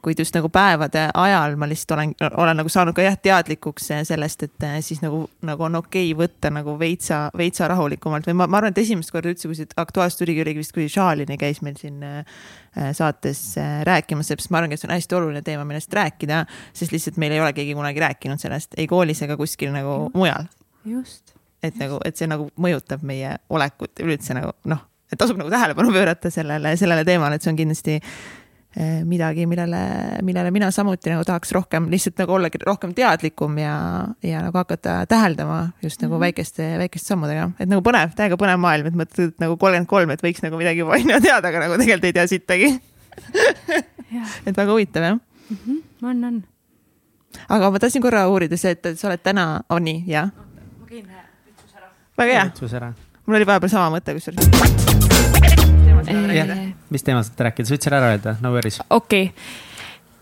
[0.02, 4.02] kuid just nagu päevade ajal ma lihtsalt olen, olen nagu saanud ka jah teadlikuks äh,
[4.04, 8.36] sellest, et äh, siis nagu, nagu on okei okay võtta nagu veitsa, veitsa rahulikumalt või
[8.36, 11.38] ma, ma arvan, et esimest korda üldse, kui see aktuaalselt tuligi, oligi vist, kui Šaalini
[11.40, 12.04] käis meil siin
[12.96, 13.40] saates
[13.88, 16.44] rääkimas, sest ma arvan, et see on hästi oluline teema, millest rääkida,
[16.76, 20.18] sest lihtsalt meil ei ole keegi kunagi rääkinud sellest ei koolis ega kuskil nagu just.
[20.20, 20.50] mujal.
[20.84, 21.36] just.
[21.62, 21.80] et just.
[21.80, 26.30] nagu, et see nagu mõjutab meie olekut üleüldse nagu noh, et tasub nagu tähelepanu pöörata
[26.34, 28.02] sellele, sellele teemale, et see on kindlasti
[29.04, 29.78] midagi, millele,
[30.26, 33.76] millele mina samuti nagu tahaks rohkem lihtsalt nagu ollagi rohkem teadlikum ja,
[34.22, 36.20] ja nagu hakata täheldama just nagu mm -hmm.
[36.20, 40.22] väikeste, väikeste sammudega, et nagu põnev, täiega põnev maailm, et mõtled nagu kolmkümmend kolm, et
[40.22, 42.68] võiks nagu midagi juba on ju teada, aga nagu tegelikult ei tea sittagi
[44.46, 45.56] et väga huvitav jah mm.
[45.56, 46.08] -hmm.
[46.08, 46.44] on, on.
[47.48, 50.30] aga ma tahtsin korra uurida see, et sa oled täna, on nii, jah?
[50.80, 51.06] ma käin
[51.46, 51.88] vitsus ära.
[52.18, 52.92] väga hea.
[53.26, 54.85] mul oli vahepeal sama mõte kusjuures
[56.90, 58.82] mis teemal sa tahad rääkida, sa võid selle ära öelda, no worries.
[58.90, 59.30] okei.
[59.30, 59.64] Okay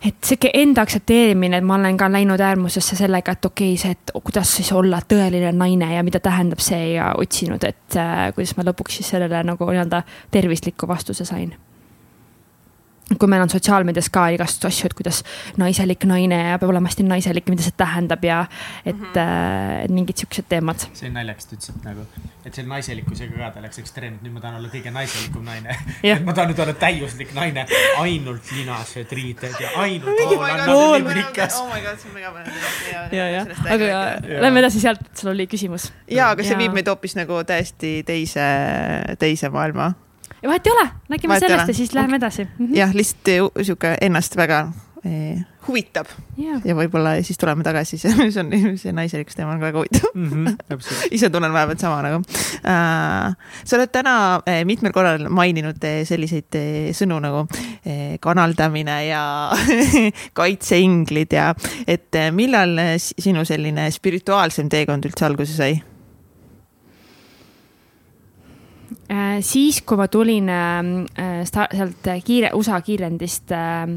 [0.05, 3.95] et sihuke enda aktsepteerimine, et ma olen ka läinud äärmusesse sellega, et okei okay,, see,
[3.97, 8.57] et kuidas siis olla tõeline naine ja mida tähendab see ja otsinud, et äh, kuidas
[8.59, 10.03] ma lõpuks siis sellele nagu nii-öelda
[10.35, 11.55] tervisliku vastuse sain.
[13.13, 15.19] Kui meil on sotsiaalmeedias ka igasuguseid asju, et kuidas
[15.61, 18.45] naiselik naine ja peab olema hästi naiselik, mida see tähendab ja
[18.85, 19.85] et mm, -hmm.
[19.85, 20.87] et mingid siuksed teemad.
[20.93, 22.07] see on naljakas, te ütlesite nagu,
[22.45, 25.77] et selle naiselikkusega ka ta läks ekstreemselt, nüüd ma tahan olla kõige naiselikum naine
[26.25, 27.67] ma tahan nüüd olla täiuslik naine,
[27.99, 30.33] ainult linased riided ja ainult oh
[30.67, 33.13] hoolannad oh my god, see on mega põnev.
[33.13, 33.45] ja, ja,
[33.77, 35.93] aga lähme edasi sealt, sul oli küsimus.
[36.09, 36.63] ja, aga see ja.
[36.65, 38.49] viib meid hoopis nagu täiesti teise,
[39.19, 40.04] teise maailma ja
[40.49, 42.23] vahet ei ole, räägime sellest ja siis läheme okay.
[42.23, 42.77] edasi mm -hmm..
[42.77, 44.67] jah, lihtsalt sihuke ennast väga
[45.05, 46.09] eh, huvitab
[46.39, 46.61] yeah.
[46.65, 48.51] ja võib-olla siis tuleme tagasi, see, on,
[48.81, 50.31] see naiselikkus teema on ka väga huvitav mm.
[50.31, 52.21] -hmm, ise tunnen vahepeal sama nagu
[52.65, 53.37] äh,.
[53.65, 54.17] sa oled täna
[54.47, 57.47] eh, mitmel korral maininud eh, selliseid eh, sõnu nagu
[57.85, 59.25] eh, kanaldamine ja
[60.41, 61.55] kaitseinglid ja
[61.87, 65.75] et eh, millal sinu selline spirituaalsem teekond üldse alguse sai?
[65.75, 65.95] Äh,
[69.45, 73.95] siis, kui ma tulin äh, sealt kiire, USA kiirendist äh,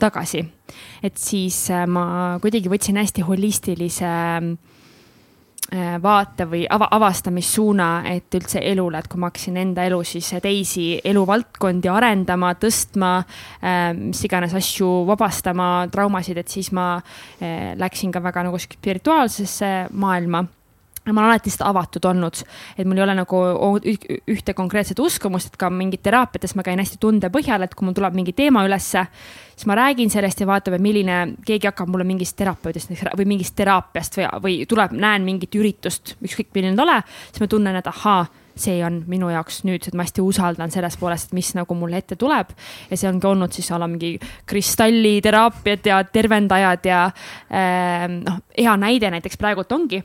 [0.00, 0.42] tagasi,
[1.06, 4.14] et siis ma kuidagi võtsin hästi holistilise
[6.02, 10.84] vaate või ava, avastamissuuna, et üldse elule, et kui ma hakkasin enda elu siis teisi
[10.98, 13.12] eluvaldkondi arendama, tõstma,
[13.96, 16.98] mis iganes asju vabastama, traumasid, et siis ma
[17.80, 20.44] läksin ka väga nagu spirituaalsesse maailma
[21.12, 22.40] ma olen alati lihtsalt avatud olnud,
[22.78, 23.40] et mul ei ole nagu
[24.32, 27.96] ühte konkreetset uskumust, et ka mingid teraapiates ma käin hästi tunde põhjal, et kui mul
[27.96, 29.04] tuleb mingi teema ülesse,
[29.52, 34.16] siis ma räägin sellest ja vaatame, milline, keegi hakkab mulle mingist terapeudist või mingist teraapiast
[34.20, 36.96] või, või tuleb, näen mingit üritust, ükskõik milline ta ole,
[37.28, 38.24] siis ma tunnen, et ahaa
[38.56, 42.16] see on minu jaoks nüüd, et ma hästi usaldan selles poolest, mis nagu mulle ette
[42.20, 42.52] tuleb.
[42.90, 49.10] ja see ongi olnud siis ala mingi kristalliteraapiad ja tervendajad ja äh, noh, hea näide
[49.14, 50.02] näiteks praegult ongi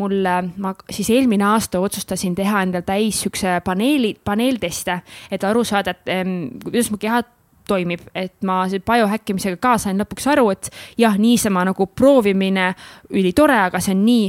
[0.00, 0.24] mul,
[0.56, 4.98] ma siis eelmine aasta otsustasin teha endale täis siukse paneeli, paneelteste,
[5.30, 7.22] et aru saada, et ähm, kuidas mu keha
[7.68, 12.72] toimib, et ma biohäkkimisega ka sain lõpuks aru, et jah, niisama nagu proovimine
[13.12, 14.24] ülitore, aga see on nii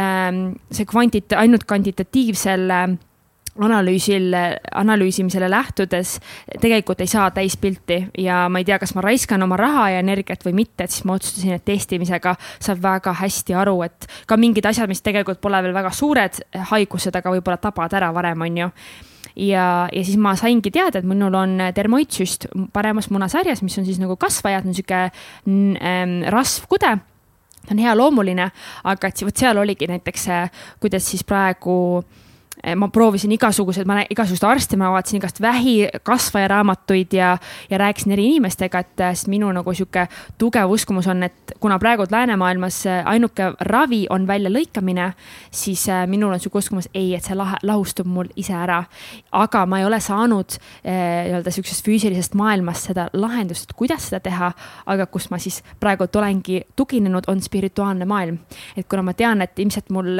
[0.00, 0.40] ähm,,
[0.72, 2.86] see kvantita-, ainult kvantitatiivsel äh,
[3.64, 4.34] analüüsil,
[4.74, 6.18] analüüsimisele lähtudes
[6.60, 10.44] tegelikult ei saa täispilti ja ma ei tea, kas ma raiskan oma raha ja energiat
[10.46, 14.66] või mitte, et siis ma otsustasin, et testimisega saab väga hästi aru, et ka mingid
[14.68, 16.40] asjad, mis tegelikult pole veel väga suured
[16.72, 18.70] haigused, aga võib-olla tabavad ära varem, on ju.
[19.38, 19.64] Ja,
[19.94, 24.16] ja siis ma saingi teada, et minul on dermoitsüst paremas munasarjas, mis on siis nagu
[24.18, 25.10] kasvajad, niisugune
[25.46, 26.96] ähm, rasvkude
[27.68, 28.46] ta on hea loomuline,
[28.88, 30.24] aga et vot seal oligi näiteks,
[30.80, 32.27] kuidas siis praegu äh,
[32.76, 37.36] ma proovisin igasuguseid, ma igasuguseid arste, ma vaatasin igast vähi kasvajaraamatuid ja,
[37.70, 40.06] ja rääkisin eri inimestega, et eh, sest minu nagu sihuke
[40.38, 45.12] tugev uskumus on, et kuna praegu ainemaailmas eh, ainuke ravi on väljalõikamine,
[45.50, 48.82] siis minul on sihuke uskumus, ei, et see lahe, lahustub mul ise ära.
[49.32, 54.50] aga ma ei ole saanud nii-öelda sihukesest füüsilisest maailmast seda lahendust, kuidas seda teha,
[54.86, 58.38] aga kus ma siis praegu olengi tuginenud, on spirituaalne maailm.
[58.76, 60.18] et kuna ma tean, et ilmselt mul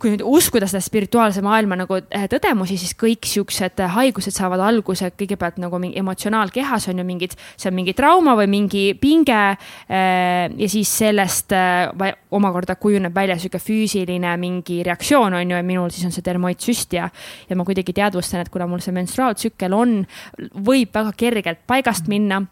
[0.00, 4.62] kui nüüd uskuda seda spirituaalse maailma nagu eh, tõdemusi, siis kõik siuksed eh, haigused saavad
[4.64, 9.40] alguse kõigepealt nagu mingi emotsionaalkehas on ju mingid, see on mingi trauma või mingi pinge.
[9.88, 11.52] Eh, ja siis sellest
[12.32, 16.96] omakorda kujuneb välja sihuke füüsiline mingi reaktsioon on ju, ja minul siis on see dermoitsüst
[16.96, 17.10] ja,
[17.48, 20.00] ja ma kuidagi teadvustan, et kuna mul see menstruaaltsükkel on,
[20.64, 22.42] võib väga kergelt paigast minna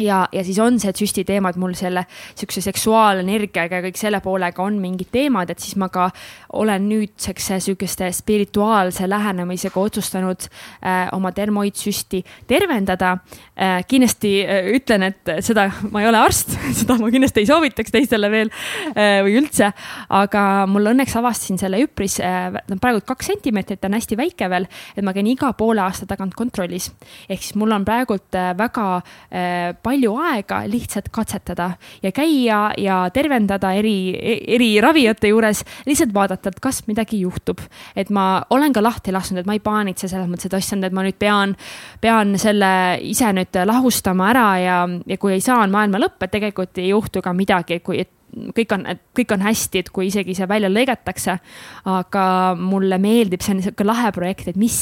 [0.00, 4.62] ja, ja siis on see süsti teemad mul selle sihukese seksuaalenergiaga ja kõik selle poolega
[4.64, 6.08] on mingid teemad, et siis ma ka
[6.56, 13.18] olen nüüdseks sihukeste spirituaalse lähenemisega otsustanud äh, oma dermoidsüsti tervendada
[13.56, 13.84] äh,.
[13.88, 18.30] kindlasti äh, ütlen, et seda, ma ei ole arst seda ma kindlasti ei soovitaks teistele
[18.32, 18.52] veel
[18.94, 19.72] äh, või üldse,
[20.08, 22.50] aga mul õnneks avastasin selle üpris äh,,
[22.80, 26.90] praegu kaks sentimeetrit on hästi väike veel, et ma käin iga poole aasta tagant kontrollis.
[27.28, 31.70] ehk siis mul on praegult äh, väga äh, palju aega lihtsalt katsetada
[32.02, 34.14] ja käia ja tervendada eri,
[34.56, 37.62] eri ravijate juures, lihtsalt vaadata, et kas midagi juhtub.
[37.96, 40.92] et ma olen ka lahti lasknud, et ma ei paanitse selles mõttes, et issand, et
[40.92, 41.54] ma nüüd pean,
[42.00, 44.76] pean selle ise nüüd lahustama ära ja,
[45.06, 48.15] ja kui ei saa, on maailma lõpp, et tegelikult ei juhtu ka midagi, kui, et
[48.56, 48.84] kõik on,
[49.16, 51.38] kõik on hästi, et kui isegi see välja lõigatakse.
[51.86, 52.24] aga
[52.58, 54.76] mulle meeldib, see on niisugune lahe projekt, et mis,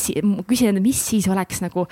[0.49, 1.87] küsin, mis siis oleks nagu,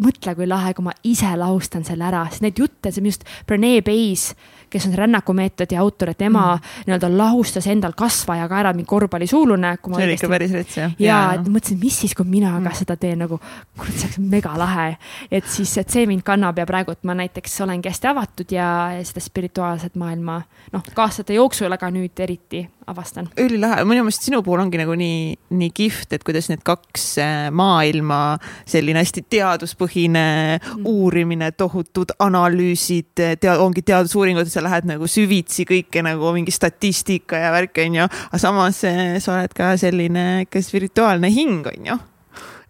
[0.00, 3.26] mõtle, kui lahe, kui ma ise lahustan selle ära, sest neid jutte, see on just
[3.46, 4.30] Brene Bayes
[4.70, 6.86] kes on rännakumeetodi autor, et tema mm.
[6.86, 9.76] nii-öelda lahustas endal kasvajaga ära mingi korvpallisuulune.
[9.82, 10.94] see oli ikka päris rets jah.
[10.98, 12.78] ja, et mõtlesin, mis siis, kui mina ka mm.
[12.82, 13.40] seda teen nagu,
[13.78, 14.96] kurat, see oleks mega lahe.
[15.30, 18.68] et siis, et see mind kannab ja praegult ma näiteks olengi hästi avatud ja
[19.06, 20.40] seda spirituaalset maailma
[20.72, 23.28] noh, ka aastate jooksul, aga nüüd eriti avastan.
[23.40, 27.48] ülilahe, minu meelest sinu puhul ongi nagu nii, nii kihvt, et kuidas need kaks äh,
[27.54, 28.38] maailma,
[28.68, 30.26] selline hästi teaduspõhine
[30.58, 30.86] mm.
[30.90, 37.52] uurimine, tohutud analüüsid, tea-, ongi teadusuuringud, sa lähed nagu süvitsi kõike nagu mingi statistika ja
[37.54, 38.08] värk, on ju.
[38.30, 42.00] aga samas äh, sa oled ka selline ikka spirituaalne hing, on ju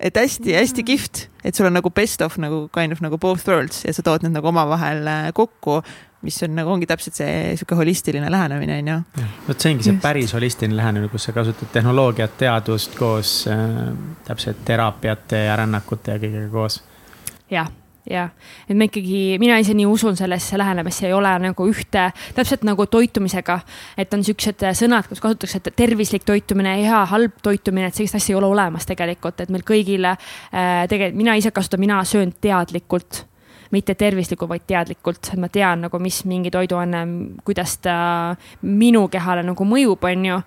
[0.00, 3.82] et hästi-hästi kihvt, et sul on nagu best of nagu kind of nagu both worlds
[3.84, 5.82] ja sa tood need nagu omavahel äh, kokku
[6.22, 9.26] mis on nagu ongi täpselt see sihuke holistiline lähenemine, on ju.
[9.48, 13.90] vot see ongi see päris holistiline lähenemine, kus sa kasutad tehnoloogiat, teadust koos äh,
[14.26, 16.82] täpselt teraapiate ja rännakute ja kõigega koos.
[17.50, 17.70] jah,
[18.10, 18.34] jah,
[18.68, 22.86] et ma ikkagi, mina ise nii usun sellesse lähenemisse, ei ole nagu ühte, täpselt nagu
[22.86, 23.60] toitumisega.
[23.96, 28.34] et on siuksed sõnad, kus kasutatakse, et tervislik toitumine, hea, halb toitumine, et sellist asja
[28.34, 30.12] ei ole olemas tegelikult, et meil kõigile
[30.52, 30.84] äh,.
[30.92, 33.24] tegelikult mina ise kasutan, mina söön teadlikult
[33.70, 37.04] mitte tervislikult, vaid teadlikult, et ma tean nagu, mis mingi toiduaine,
[37.46, 37.96] kuidas ta
[38.66, 40.38] minu kehale nagu mõjub, on ju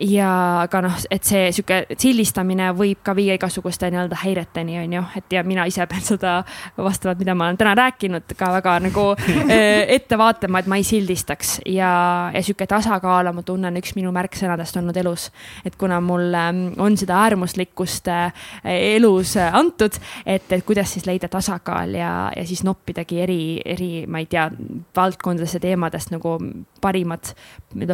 [0.00, 0.30] ja
[0.64, 5.36] aga noh, et see sihuke sildistamine võib ka viia igasuguste nii-öelda häireteni, on ju, et
[5.36, 6.32] ja mina ise pean seda
[6.76, 10.86] vastavalt, mida ma olen täna rääkinud, ka väga nagu äh, ette vaatama, et ma ei
[10.86, 11.92] sildistaks ja,
[12.34, 15.30] ja sihuke tasakaal, ma tunnen, üks minu märksõnadest olnud elus.
[15.64, 21.30] et kuna mul ähm, on seda äärmuslikkust äh, elus antud, et, et kuidas siis leida
[21.30, 24.48] tasakaal ja, ja siis noppidagi eri, eri, ma ei tea,
[24.96, 26.38] valdkondadesse teemadest nagu
[26.84, 27.32] parimad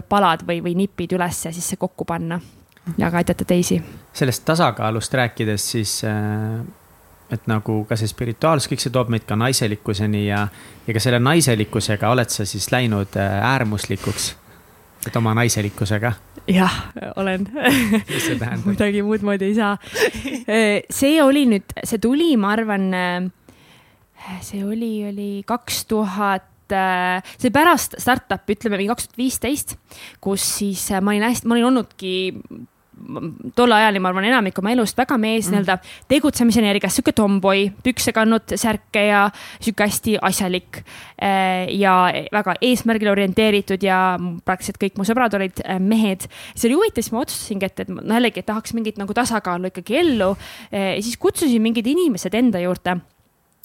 [0.09, 2.41] palad või, või nipid ülesse ja siis see kokku panna
[2.99, 3.83] ja ka aidata teisi.
[4.13, 6.61] sellest tasakaalust rääkides, siis äh,
[7.31, 10.47] et nagu ka see spirituaalsus, kõik see toob meid ka naiselikkuseni ja,
[10.87, 14.31] ja ka selle naiselikkusega oled sa siis läinud äh, äärmuslikuks,
[15.07, 16.13] et oma naiselikkusega?
[16.51, 16.79] jah,
[17.17, 17.47] olen.
[18.65, 19.77] kuidagi muud moodi ei saa.
[20.51, 22.91] Äh, see oli nüüd, see tuli, ma arvan,
[24.43, 29.79] see oli, oli kaks tuhat et äh, see pärast startup'i, ütleme mingi kaks tuhat viisteist,
[30.23, 32.13] kus siis äh, ma olin hästi, ma olin olnudki
[33.57, 35.55] tol ajal ja ma arvan, enamik oma elust väga mees mm.
[35.55, 35.77] nii-öelda
[36.11, 39.23] tegutsemise energias, sihuke tomboi, pükse kandnud, särke ja
[39.57, 40.83] sihuke hästi asjalik.
[41.17, 41.95] Äh, ja
[42.35, 46.29] väga eesmärgile orienteeritud ja praktiliselt kõik mu sõbrad olid mehed.
[46.53, 49.97] see oli huvitav, siis ma otsustasingi, et, et no jällegi tahaks mingit nagu tasakaalu ikkagi
[50.03, 50.35] ellu.
[50.71, 53.01] ja siis kutsusin mingid inimesed enda juurde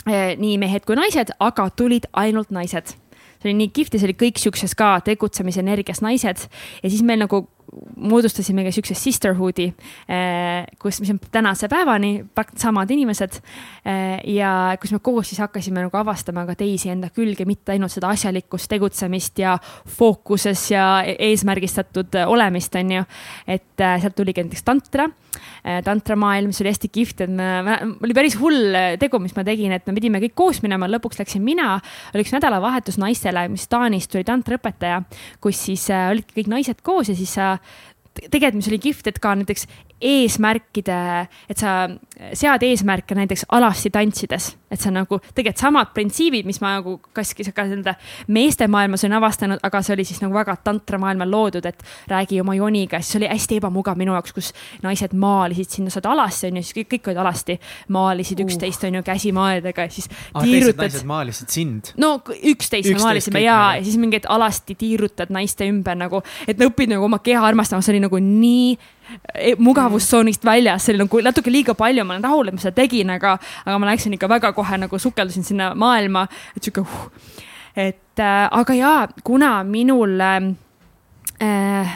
[0.06, 2.96] nii mehed kui naised, aga tulid ainult naised.
[3.42, 6.48] see oli nii kihvt ja see oli kõik siukses ka tegutsemise energias naised
[6.84, 7.46] ja siis meil nagu
[7.96, 9.68] moodustasime ka siukse sisterhood'i,
[10.08, 12.26] eh, kus, mis on tänase päevani
[12.56, 13.40] samad inimesed.
[13.86, 17.94] Eh, ja kus me koos siis hakkasime nagu avastama ka teisi enda külge, mitte ainult
[17.94, 19.58] seda asjalikkust, tegutsemist ja
[19.98, 23.06] fookuses ja e-, eesmärgistatud olemist, on ju.
[23.48, 25.10] et eh, sealt tuligi näiteks tantra,
[25.84, 27.76] tantramaailm, mis oli hästi kihvt, et me,
[28.06, 31.44] oli päris hull tegu, mis ma tegin, et me pidime kõik koos minema, lõpuks läksin
[31.44, 31.80] mina.
[32.14, 35.02] oli üks nädalavahetus naistele, mis Taanist tuli tantraõpetaja,
[35.44, 37.56] kus siis olidki kõik naised koos ja siis sa
[38.16, 39.68] tegelikult, mis oli kihvt, et ka näiteks
[40.06, 41.00] eesmärkide,
[41.50, 41.86] et sa
[42.36, 46.98] sead eesmärke näiteks alasti tantsides, et see on nagu tegelikult samad printsiibid, mis ma nagu
[47.16, 47.96] kas ka nende
[48.32, 52.56] meeste maailmas olen avastanud, aga see oli siis nagu väga tantramaailmal loodud, et räägi oma
[52.56, 54.52] joniga, siis oli hästi ebamugav minu jaoks, kus
[54.84, 57.60] naised maalisid sinna, sa oled alasti on ju, siis kõik, kõik olid alasti,
[57.96, 58.48] maalisid uh.
[58.48, 60.86] üksteist on ju käsimaadega ja siis ah, tiirutad.
[60.86, 61.94] naised maalisid sind?
[62.00, 67.08] no üksteist me maalisime ja, siis mingeid alasti tiirutad naiste ümber nagu, et õpid nagu
[67.08, 68.76] oma keha armastama, see oli nagu nii
[69.62, 73.12] mugavustsoonist väljas, see oli nagu natuke liiga palju, ma olen rahul, et ma seda tegin,
[73.16, 76.26] aga, aga ma läksin ikka väga kohe nagu sukeldusin sinna maailma,
[76.56, 77.06] et sihuke uh..
[77.76, 81.96] et äh, aga jaa, kuna minul äh,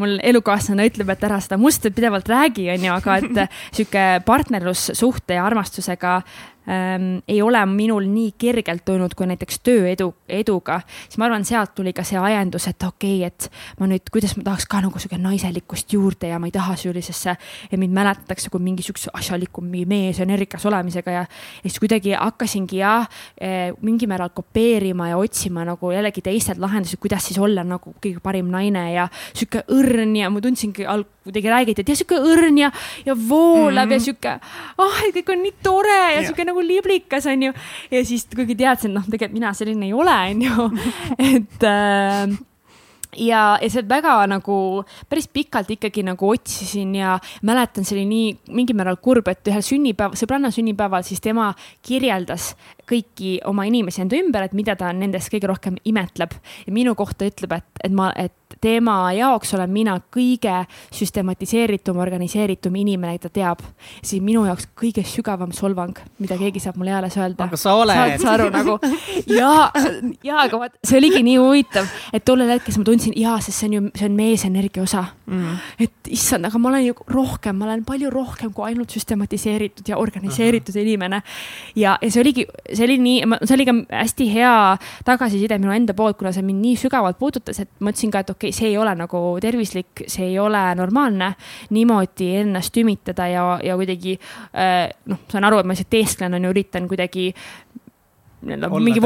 [0.00, 5.46] mul elukaaslane ütleb, et ära seda musta pidevalt räägi, onju, aga et sihuke partnerlussuhte ja
[5.46, 6.20] armastusega
[6.68, 11.74] ähm, ei ole minul nii kergelt tulnud kui näiteks tööedu, eduga, siis ma arvan, sealt
[11.76, 15.02] tuli ka see ajendus, et okei okay,, et ma nüüd, kuidas ma tahaks ka nagu
[15.02, 17.36] sihuke naiselikkust juurde ja ma ei taha sellisesse,
[17.70, 21.24] et mind mäletatakse kui mingi siukse asjaliku mees energias olemisega ja,
[21.62, 23.08] ja siis kuidagi hakkasingi jah
[23.40, 28.22] eh,, mingil määral kopeerima ja otsima nagu jällegi teistelt lahendusi, kuidas siis olla nagu kõige
[28.22, 32.58] parim naine ja sihuke õrn ja ma tundsingi alg-, kuidagi räägiti, et jah, sihuke õrn
[32.58, 32.70] ja,
[33.06, 33.92] ja voolav mm -hmm.
[33.92, 34.32] ja sihuke,
[34.78, 36.24] ah, kõik on nii tore ja yeah.
[36.26, 37.52] sihuke nagu liblikas, onju.
[37.90, 40.70] ja siis kuigi teadsin, noh, tegelikult mina selline ei ole, onju,
[41.32, 42.38] et äh,
[43.16, 44.56] ja, ja see väga nagu
[45.10, 49.64] päris pikalt ikkagi nagu otsisin ja mäletan, see oli nii mingil määral kurb, et ühel
[49.66, 51.52] sünnipäeval, sõbranna sünnipäeval, siis tema
[51.84, 52.52] kirjeldas
[52.88, 56.34] kõiki oma inimesi enda ümber, et mida ta nendest kõige rohkem imetleb.
[56.66, 60.54] ja minu kohta ütleb, et, et ma, et tema jaoks olen mina kõige
[60.94, 63.62] süstematiseeritum, organiseeritum inimene, ta teab.
[64.02, 67.48] siis minu jaoks kõige sügavam solvang, mida keegi saab mulle eales öelda.
[67.48, 67.96] aga sa oled.
[67.96, 68.78] saad sa aru nagu
[69.40, 69.52] ja,
[70.24, 73.70] ja aga vaat see oligi nii huvitav, et tollel hetkel ma tundsin ja, sest see
[73.70, 75.58] on ju, see on meesenergia osa mm..
[75.86, 79.98] et issand, aga ma olen ju rohkem, ma olen palju rohkem kui ainult süstematiseeritud ja
[80.00, 80.86] organiseeritud Aha.
[80.86, 81.22] inimene.
[81.76, 84.54] ja, ja see oligi, see oli nii, see oli ka hästi hea
[85.06, 88.32] tagasiside minu enda poolt, kuna see mind nii sügavalt puudutas, et ma ütlesin ka, et
[88.34, 91.32] okei okay,, see ei ole nagu tervislik, see ei ole normaalne
[91.74, 96.48] niimoodi ennast tümitada ja, ja kuidagi äh, noh, saan aru, et ma lihtsalt teesklen, on
[96.48, 97.30] ju, üritan kuidagi
[98.42, 99.02] mingi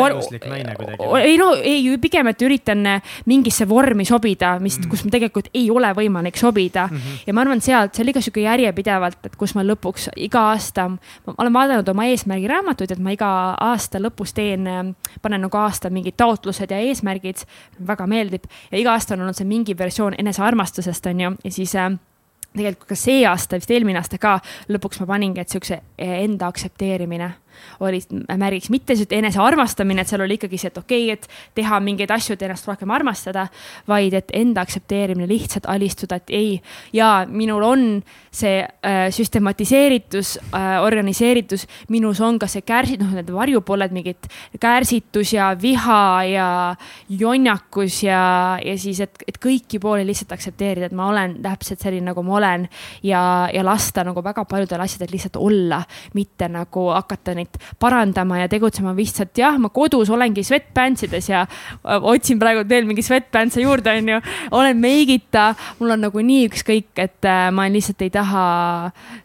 [0.78, 1.28] kuidagi.
[1.28, 2.84] ei no ei, pigem, et üritan
[3.28, 4.90] mingisse vormi sobida, mis mm, -hmm.
[4.90, 6.96] kus ma tegelikult ei ole võimalik sobida mm.
[6.96, 7.22] -hmm.
[7.26, 10.88] ja ma arvan, sealt, see oli ka sihuke järjepidevalt, et kus ma lõpuks iga aasta,
[10.88, 13.30] ma olen vaadanud oma eesmärgiraamatuid, et ma iga
[13.60, 14.66] aasta lõpus teen,
[15.22, 17.46] panen nagu aasta mingid taotlused ja eesmärgid.
[17.86, 21.74] väga meeldib ja iga aasta on olnud see mingi versioon enesearmastusest, on ju, ja siis
[21.76, 21.92] äh,
[22.56, 24.38] tegelikult ka see aasta, vist eelmine aasta ka,
[24.72, 27.32] lõpuks ma paningi, et siukse enda aktsepteerimine
[27.80, 28.00] oli
[28.38, 32.12] märgiks mitte see enesearmastamine, et seal oli ikkagi see, et okei okay,, et teha mingeid
[32.14, 33.46] asju, et ennast rohkem armastada,
[33.88, 36.52] vaid et enda aktsepteerimine, lihtsalt alistuda, et ei,
[36.96, 37.86] jaa, minul on
[38.36, 44.28] see äh, süstematiseeritus äh,, organiseeritus, minus on ka see kärsi-, noh, need varjupooled, mingid
[44.60, 46.48] kärsitus ja viha ja
[47.08, 52.10] jonnakus ja, ja siis, et, et kõiki pooli lihtsalt aktsepteerida, et ma olen täpselt selline,
[52.10, 52.68] nagu ma olen
[53.06, 53.22] ja,
[53.52, 55.80] ja lasta nagu väga paljudel asjadel lihtsalt olla,
[56.14, 61.44] mitte nagu hakata neid neid parandama ja tegutsema lihtsalt jah, ma kodus olengi sweatpantsides ja
[61.46, 64.20] äh, otsin praegu veel mingi sweatpantse juurde, onju.
[64.56, 68.46] olen meigita, mul on nagu nii ükskõik, et äh, ma lihtsalt ei taha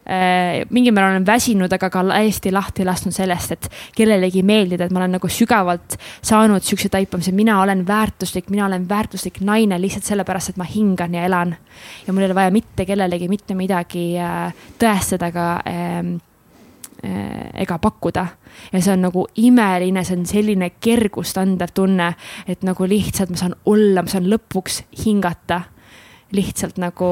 [0.05, 0.65] äh,.
[0.69, 5.01] mingil määral olen väsinud, aga ka hästi lahti lasknud sellest, et kellelegi meeldida, et ma
[5.03, 10.53] olen nagu sügavalt saanud siukse taipamise, mina olen väärtuslik, mina olen väärtuslik naine lihtsalt sellepärast,
[10.53, 11.55] et ma hingan ja elan.
[12.07, 16.30] ja mul ei ole vaja mitte kellelegi mitte midagi äh, tõestada ka äh, Äh,
[17.01, 18.25] ega pakkuda.
[18.73, 22.13] ja see on nagu imeline, see on selline kergust andev tunne,
[22.47, 25.63] et nagu lihtsalt ma saan olla, ma saan lõpuks hingata
[26.31, 27.11] lihtsalt nagu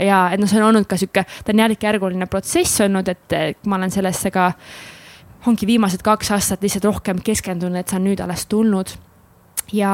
[0.00, 3.80] ja, et noh, see on olnud ka sihuke, ta on järk-järguline protsess olnud, et ma
[3.80, 4.50] olen sellesse ka,
[5.50, 8.94] ongi viimased kaks aastat lihtsalt rohkem keskendunud, et see on nüüd alles tulnud.
[9.72, 9.92] Ja,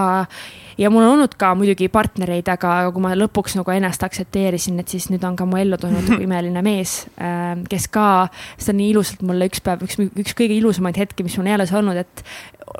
[0.78, 4.92] ja mul on olnud ka muidugi partnereid, aga kui ma lõpuks nagu ennast aktsepteerisin, et
[4.92, 8.28] siis nüüd on ka mu ellu tulnud nagu imeline mees, ähm, kes ka,
[8.58, 12.00] seda nii ilusalt mulle üks päev, üks, üks kõige ilusamaid hetki, mis mul eales olnud,
[12.02, 12.24] et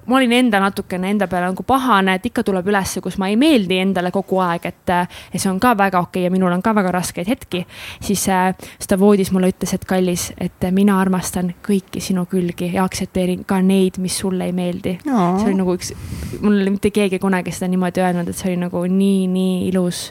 [0.07, 3.37] ma olin enda natukene enda peale nagu pahane, et ikka tuleb ülesse, kus ma ei
[3.39, 4.93] meeldi endale kogu aeg, et
[5.37, 7.65] see on ka väga okei okay ja minul on ka väga raskeid hetki.
[8.01, 8.55] siis äh,
[8.89, 13.61] ta voodis mulle ütles, et kallis, et mina armastan kõiki sinu külgi ja aktsepteerin ka
[13.63, 15.37] neid, mis sulle ei meeldi no..
[15.39, 15.93] see oli nagu üks,
[16.41, 19.63] mul ei ole mitte keegi kunagi seda niimoodi öelnud, et see oli nagu nii, nii
[19.71, 20.11] ilus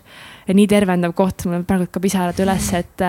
[0.53, 3.01] nii tervendav koht, mul praegu ka pisarad üles, et,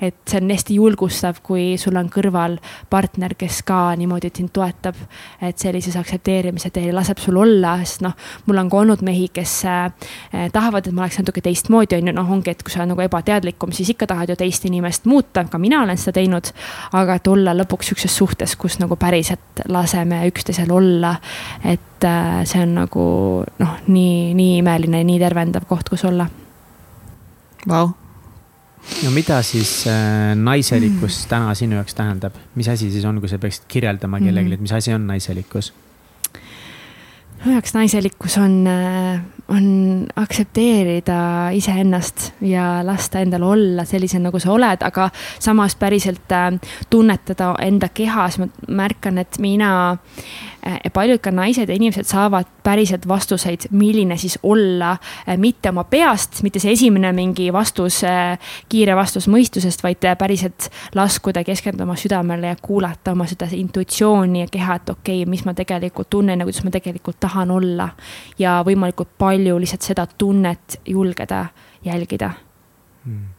[0.00, 2.56] et see on hästi julgustav, kui sul on kõrval
[2.90, 4.96] partner, kes ka niimoodi sind toetab.
[5.42, 8.14] et sellises aktsepteerimise teel laseb sul olla, sest noh,
[8.46, 12.14] mul on ka olnud mehi, kes eh, tahavad, et ma oleks natuke teistmoodi, on ju,
[12.16, 15.44] noh, ongi, et kui sa oled nagu ebateadlikum, siis ikka tahad ju teist inimest muuta,
[15.44, 16.52] ka mina olen seda teinud.
[16.92, 21.14] aga et olla lõpuks sihukeses suhtes, kus nagu päriselt laseme üksteisel olla,
[21.64, 22.08] et
[22.48, 23.06] see on nagu
[23.58, 26.28] noh, nii, nii imeline, nii tervendav koht, kus olla
[27.66, 27.90] Vau.
[29.02, 31.28] no mida siis äh, naiselikkus mm.
[31.28, 34.72] täna sinu jaoks tähendab, mis asi siis on, kui sa peaksid kirjeldama kellelegi, et mis
[34.72, 35.72] asi on naiselikkus?
[37.38, 39.66] minu jaoks naiselikkus on, äh, on
[40.16, 41.18] aktsepteerida
[41.54, 46.50] iseennast ja lasta endal olla sellisena, nagu sa oled, aga samas päriselt äh,
[46.90, 49.98] tunnetada enda kehas, ma märkan, et mina
[50.57, 50.57] Äh,
[50.92, 54.96] paljud ka naised ja inimesed saavad päriselt vastuseid, milline siis olla,
[55.28, 60.70] äh, mitte oma peast, mitte see esimene mingi vastus, äh, kiire vastus mõistusest, vaid päriselt
[60.94, 65.44] laskuda, keskenduda oma südamele ja kuulata oma seda intuitsiooni ja keha, et okei okay,, mis
[65.46, 67.88] ma tegelikult tunnen ja kuidas ma tegelikult tahan olla.
[68.38, 71.46] ja võimalikult palju lihtsalt seda tunnet julgeda
[71.84, 72.32] jälgida
[73.04, 73.37] hmm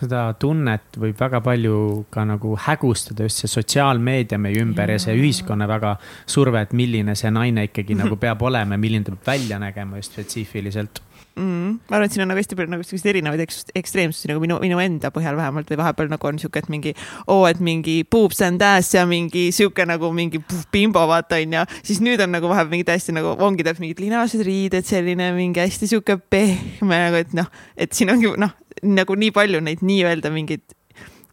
[0.00, 5.04] seda tunnet võib väga palju ka nagu hägustada just see sotsiaalmeedia meie ümber ja, ja
[5.06, 5.96] see ühiskonna väga
[6.26, 10.00] surve, et milline see naine ikkagi nagu peab olema ja milline ta peab välja nägema
[10.00, 11.02] just spetsiifiliselt
[11.36, 11.80] mm,.
[11.88, 13.42] ma arvan, et siin on nagu hästi palju nagu selliseid erinevaid
[13.78, 16.94] ekstreemsusi nagu minu, minu enda põhjal vähemalt või vahepeal nagu on sihuke, et mingi
[17.26, 21.40] oo oh,, et mingi boobs and ass ja mingi sihuke nagu mingi puh, bimbo vaata
[21.40, 21.66] onju.
[21.86, 25.62] siis nüüd on nagu vahepeal mingi täiesti nagu ongi täpselt mingid linased riided, selline mingi
[25.62, 30.32] hästi sihuke pehme nagu, et noh, et siin ongi noh nagu nii palju neid nii-öelda
[30.34, 30.76] mingeid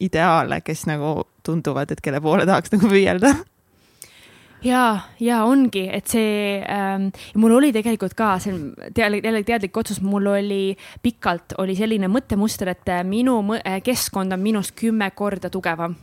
[0.03, 3.33] ideaale, kes nagu tunduvad, et kelle poole tahaks nagu püüelda
[4.63, 7.09] ja, ja ongi, et see ähm,,
[7.39, 10.61] mul oli tegelikult ka, see on jälle, teadlik otsus, mul oli
[11.03, 13.39] pikalt oli selline mõttemuster, et minu
[13.83, 15.95] keskkond on minust kümme korda tugevam.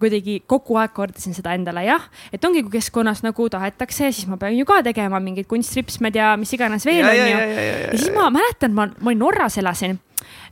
[0.00, 4.38] Kuidagi kogu aeg kordasin seda endale, jah, et ongi, kui keskkonnas nagu tahetakse, siis ma
[4.40, 7.26] pean ju ka tegema mingeid kunstripsmed ja mis iganes veel onju.
[7.26, 9.98] Ja siis ma mäletan, ma, ma olin Norras elasin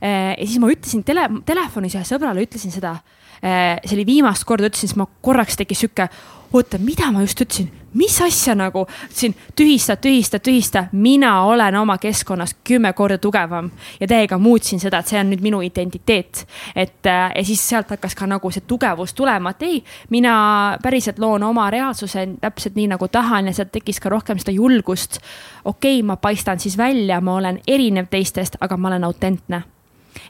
[0.04, 2.96] ja siis ma ütlesin tele, telefonis ühele sõbrale ütlesin seda.
[3.40, 6.08] see oli viimast korda ütlesin, siis ma korraks tekkis sihuke,
[6.52, 11.98] oota, mida ma just ütlesin mis asja nagu siin tühista, tühista, tühista, mina olen oma
[11.98, 13.70] keskkonnas kümme korda tugevam
[14.00, 16.46] ja täiega muutsin seda, et see on nüüd minu identiteet.
[16.76, 21.18] et äh, ja siis sealt hakkas ka nagu see tugevus tulema, et ei, mina päriselt
[21.18, 25.18] loon oma reaalsuse täpselt nii nagu tahan ja sealt tekkis ka rohkem seda julgust.
[25.64, 29.62] okei okay,, ma paistan siis välja, ma olen erinev teistest, aga ma olen autentne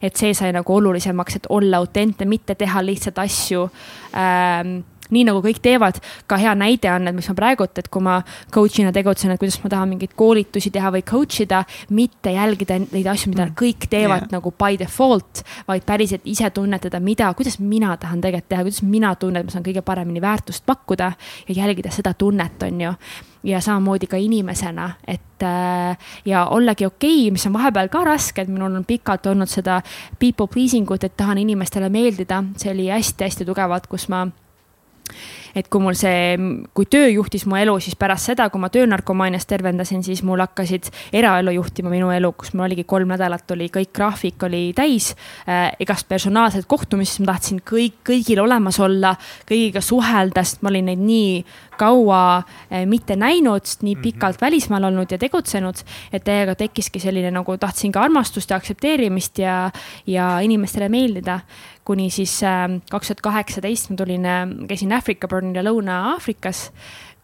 [0.03, 3.69] et see sai nagu olulisemaks, et olla autentne, mitte teha lihtsalt asju
[4.15, 4.81] ähm,
[5.13, 5.99] nii nagu kõik teevad,
[6.31, 8.19] ka hea näide on, et mis ma praegult, et kui ma
[8.55, 11.65] coach'ina tegutsen, et kuidas ma tahan mingeid koolitusi teha või coach ida,
[11.97, 13.57] mitte jälgida neid asju, mida mm.
[13.61, 14.33] kõik teevad yeah.
[14.37, 19.15] nagu by default, vaid päriselt ise tunnetada, mida, kuidas mina tahan tegelikult teha, kuidas mina
[19.21, 21.13] tunnen, et ma saan kõige paremini väärtust pakkuda
[21.49, 22.97] ja jälgida seda tunnet, on ju
[23.45, 28.43] ja samamoodi ka inimesena, et äh, ja ollagi okei okay,, mis on vahepeal ka raske,
[28.43, 29.81] et minul on pikalt olnud seda
[30.19, 34.27] people pleasing ut, et tahan inimestele meeldida, see oli hästi-hästi tugevalt, kus ma
[35.55, 36.37] et kui mul see,
[36.75, 40.91] kui töö juhtis mu elu, siis pärast seda, kui ma töönarkomaaniast tervendasin, siis mul hakkasid
[41.15, 45.13] eraelu juhtima minu elu, kus mul oligi kolm nädalat oli kõik graafik oli täis
[45.49, 45.71] äh,.
[45.81, 49.15] igast personaalset kohtumist, ma tahtsin kõik, kõigil olemas olla,
[49.49, 51.45] kõigiga suhelda, sest ma olin neid nii
[51.79, 54.03] kaua äh, mitte näinud, nii mhm.
[54.03, 59.39] pikalt välismaal olnud ja tegutsenud, et täiega tekkiski selline nagu tahtsin ka armastust ja aktsepteerimist
[59.39, 59.71] ja,
[60.07, 61.41] ja inimestele meeldida
[61.85, 66.71] kuni siis ähm, kaks tuhat kaheksateist ma tulin, äh, käisin Aafrika Burnil ja Lõuna-Aafrikas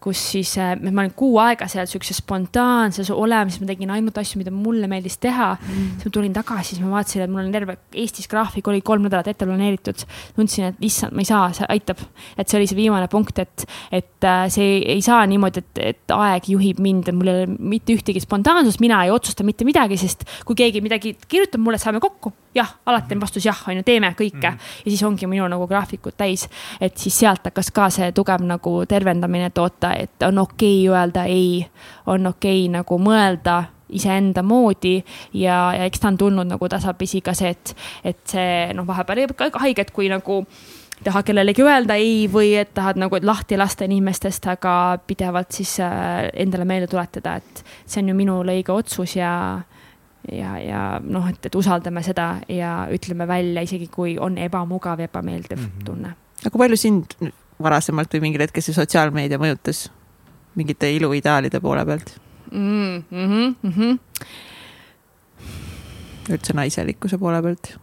[0.01, 4.39] kus siis äh, ma olin kuu aega seal siukses spontaanses olemises, ma tegin ainult asju,
[4.41, 5.91] mida mulle meeldis teha mm..
[6.01, 9.05] siis ma tulin tagasi, siis ma vaatasin, et mul on terve Eestis graafik oli kolm
[9.05, 10.05] nädalat ette planeeritud.
[10.35, 12.01] tundsin, et issand, ma ei saa, see aitab.
[12.33, 16.15] et see oli see viimane punkt, et, et äh, see ei saa niimoodi, et, et
[16.17, 20.01] aeg juhib mind, et mul ei ole mitte ühtegi spontaansust, mina ei otsusta mitte midagi,
[20.01, 22.33] sest kui keegi midagi kirjutab mulle, saame kokku.
[22.55, 24.71] Jah, alati on vastus jah, on ju, teeme kõike mm.
[24.85, 26.47] ja siis ongi minu nagu graafikud täis.
[26.81, 30.97] et siis sealt hakkas ka see tugev nagu tervendamine, et oota et on okei okay
[30.97, 31.65] öelda ei,
[32.05, 34.97] on okei okay nagu mõelda iseenda moodi
[35.33, 37.73] ja, ja eks ta on tulnud nagu tasapisi ka see, et,
[38.03, 40.43] et see noh, vahepeal jääb ka haiget, kui nagu
[41.01, 44.73] ei taha kellelegi öelda ei või et tahad nagu lahti lasta inimestest, aga
[45.07, 49.31] pidevalt siis äh, endale meelde tuletada, et see on ju minule õige otsus ja
[50.31, 55.09] ja, ja noh, et, et usaldame seda ja ütleme välja, isegi kui on ebamugav ja
[55.09, 55.85] ebameeldiv mm -hmm.
[55.85, 56.13] tunne.
[56.41, 57.15] aga kui palju sind
[57.61, 59.89] varasemalt või mingil hetkel see sotsiaalmeedia mõjutas
[60.55, 62.19] mingite iluideaalide poole pealt
[62.51, 63.03] mm?
[63.11, 63.99] -hmm, mm -hmm.
[66.29, 67.77] üldse naiselikkuse poole pealt?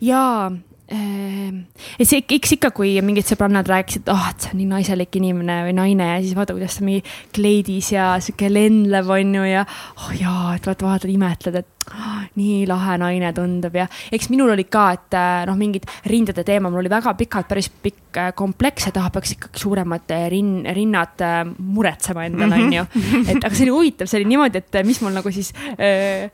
[0.00, 0.52] jaa
[0.86, 5.16] et see, eks ikka, kui mingid sõbrannad rääkisid, et oh, et see on nii naiselik
[5.18, 7.02] inimene või naine ja siis vaata, kuidas ta mingi
[7.34, 12.20] kleidis ja sihuke lendlev on ju ja oh jaa, et vaata, vaatad, imetled, et oh,
[12.38, 16.70] nii lahe naine tundub ja eks minul oli ka, et äh, noh, mingid rindade teema,
[16.70, 20.68] mul oli väga pikalt päris pikk äh, kompleks, et ah, peaks ikkagi suuremad äh, rin-,
[20.76, 21.24] rinnad
[21.58, 22.86] muretsema endale, on ju.
[23.32, 26.30] et aga see oli huvitav, see oli niimoodi, et mis mul nagu siis äh,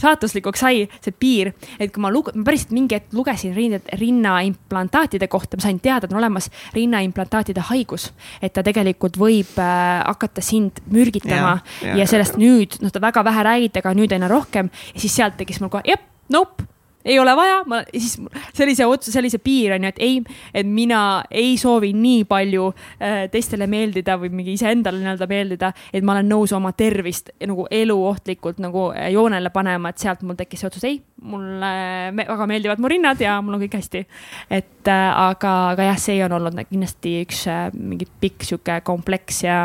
[0.00, 5.28] saatuslikuks sai see piir, et kui ma lug-, ma päriselt mingi hetk lugesin rinna, rinnaimplantaatide
[5.30, 8.10] kohta, ma sain teada, et on olemas rinnaimplantaatide haigus.
[8.42, 13.02] et ta tegelikult võib äh, hakata sind mürgitama ja, ja, ja sellest nüüd, noh, ta
[13.02, 16.66] väga vähe räägiti, aga nüüd aina rohkem ja siis sealt tekkis mul kohe, jep, nope
[17.04, 18.18] ei ole vaja, ma siis
[18.56, 20.18] sellise otsus, sellise piir on ju, et ei,
[20.54, 26.04] et mina ei soovi nii palju äh, teistele meeldida või mingi iseendale nii-öelda meeldida, et
[26.04, 30.64] ma olen nõus oma tervist nagu eluohtlikult nagu äh, joonele panema, et sealt mul tekkis
[30.64, 31.72] see otsus, ei, mulle
[32.16, 34.04] me, väga meeldivad mu rinnad ja mul on kõik hästi.
[34.50, 39.44] et äh, aga, aga jah, see on olnud kindlasti üks äh, mingi pikk sihuke kompleks
[39.44, 39.62] ja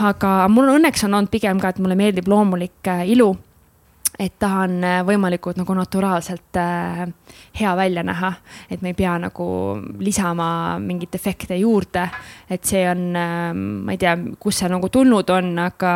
[0.00, 3.32] aga mul õnneks on olnud pigem ka, et mulle meeldib loomulik äh, ilu
[4.20, 7.06] et tahan äh, võimalikult nagu naturaalselt äh,
[7.56, 8.32] hea välja näha,
[8.70, 9.46] et me ei pea nagu
[10.04, 12.08] lisama mingeid efekte juurde.
[12.52, 15.92] et see on äh,, ma ei tea, kust see nagu tulnud on, aga,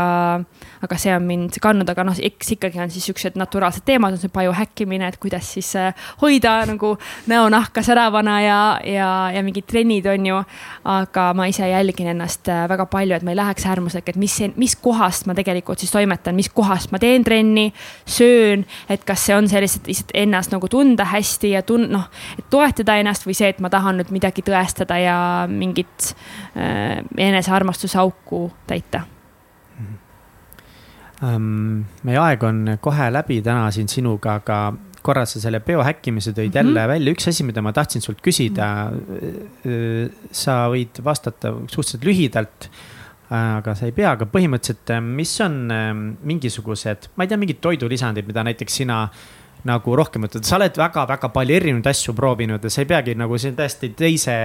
[0.87, 4.23] aga see on mind kandnud, aga noh, eks ikkagi on siis siuksed naturaalsed teemad, on
[4.23, 6.95] see biohäkkimine, et kuidas siis äh, hoida nagu
[7.29, 10.41] näonahka säravana ja, ja, ja mingid trennid on ju.
[10.87, 14.77] aga ma ise jälgin ennast väga palju, et ma ei läheks äärmuslik, et mis, mis
[14.81, 17.69] kohast ma tegelikult siis toimetan, mis kohast ma teen trenni
[18.07, 22.07] söön, et kas see on see lihtsalt, lihtsalt ennast nagu tunda hästi ja tun-, noh,
[22.39, 25.19] et toetada ennast või see, et ma tahan nüüd midagi tõestada ja
[25.51, 26.13] mingit
[26.57, 29.05] äh, enesearmastuse auku täita
[31.23, 31.85] um,.
[32.07, 34.61] meie aeg on kohe läbi täna siin sinuga, aga
[35.07, 36.57] korra sa selle biohäkkimise tõid mm -hmm.
[36.63, 39.07] jälle välja, üks asi, mida ma tahtsin sult küsida mm.
[39.65, 40.13] -hmm.
[40.31, 42.71] sa võid vastata suhteliselt lühidalt
[43.35, 45.57] aga sa ei pea, aga põhimõtteliselt, mis on
[46.31, 49.01] mingisugused, ma ei tea, mingid toidulisandid, mida näiteks sina
[49.67, 53.39] nagu rohkem võtad, sa oled väga-väga palju erinevaid asju proovinud ja sa ei peagi nagu
[53.41, 54.37] siin täiesti teise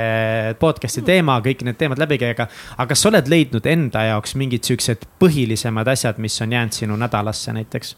[0.61, 2.47] podcast'i teema, kõik need teemad läbi käia, aga.
[2.77, 6.97] aga kas sa oled leidnud enda jaoks mingid siuksed põhilisemad asjad, mis on jäänud sinu
[6.97, 7.95] nädalasse näiteks?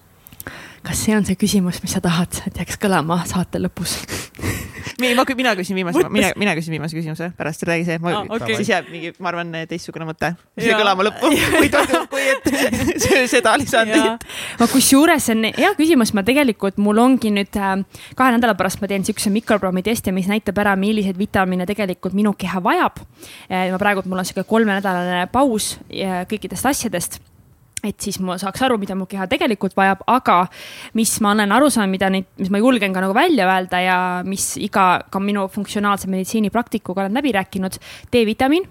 [0.84, 4.00] Kas see on see küsimus, mis sa tahad, et jääks kõlama saate lõpus
[5.00, 8.58] ma, mina küsin viimase, mina, mina küsin viimase küsimuse, pärast räägi see ah,, okay.
[8.60, 10.34] siis jääb mingi, ma arvan, teistsugune mõte.
[10.60, 11.70] see kõlama lõppu, kui,
[12.12, 14.28] kui et seda lisandit.
[14.60, 17.76] ma kusjuures see on hea küsimus, ma tegelikult, mul ongi nüüd äh,
[18.20, 22.36] kahe nädala pärast ma teen siukse mikroprogrammi testi, mis näitab ära, milliseid vitamiine tegelikult minu
[22.38, 23.04] keha vajab.
[23.50, 25.78] ma praegu, mul on sihuke kolmenädalane paus
[26.30, 27.22] kõikidest asjadest
[27.84, 30.38] et siis ma saaks aru, mida mu keha tegelikult vajab, aga
[30.98, 33.98] mis ma olen aru saanud, mida neid, mis ma julgen ka nagu välja öelda ja
[34.28, 37.78] mis iga, ka minu funktsionaalse meditsiini praktikuga olen läbi rääkinud,
[38.14, 38.70] D-vitamiin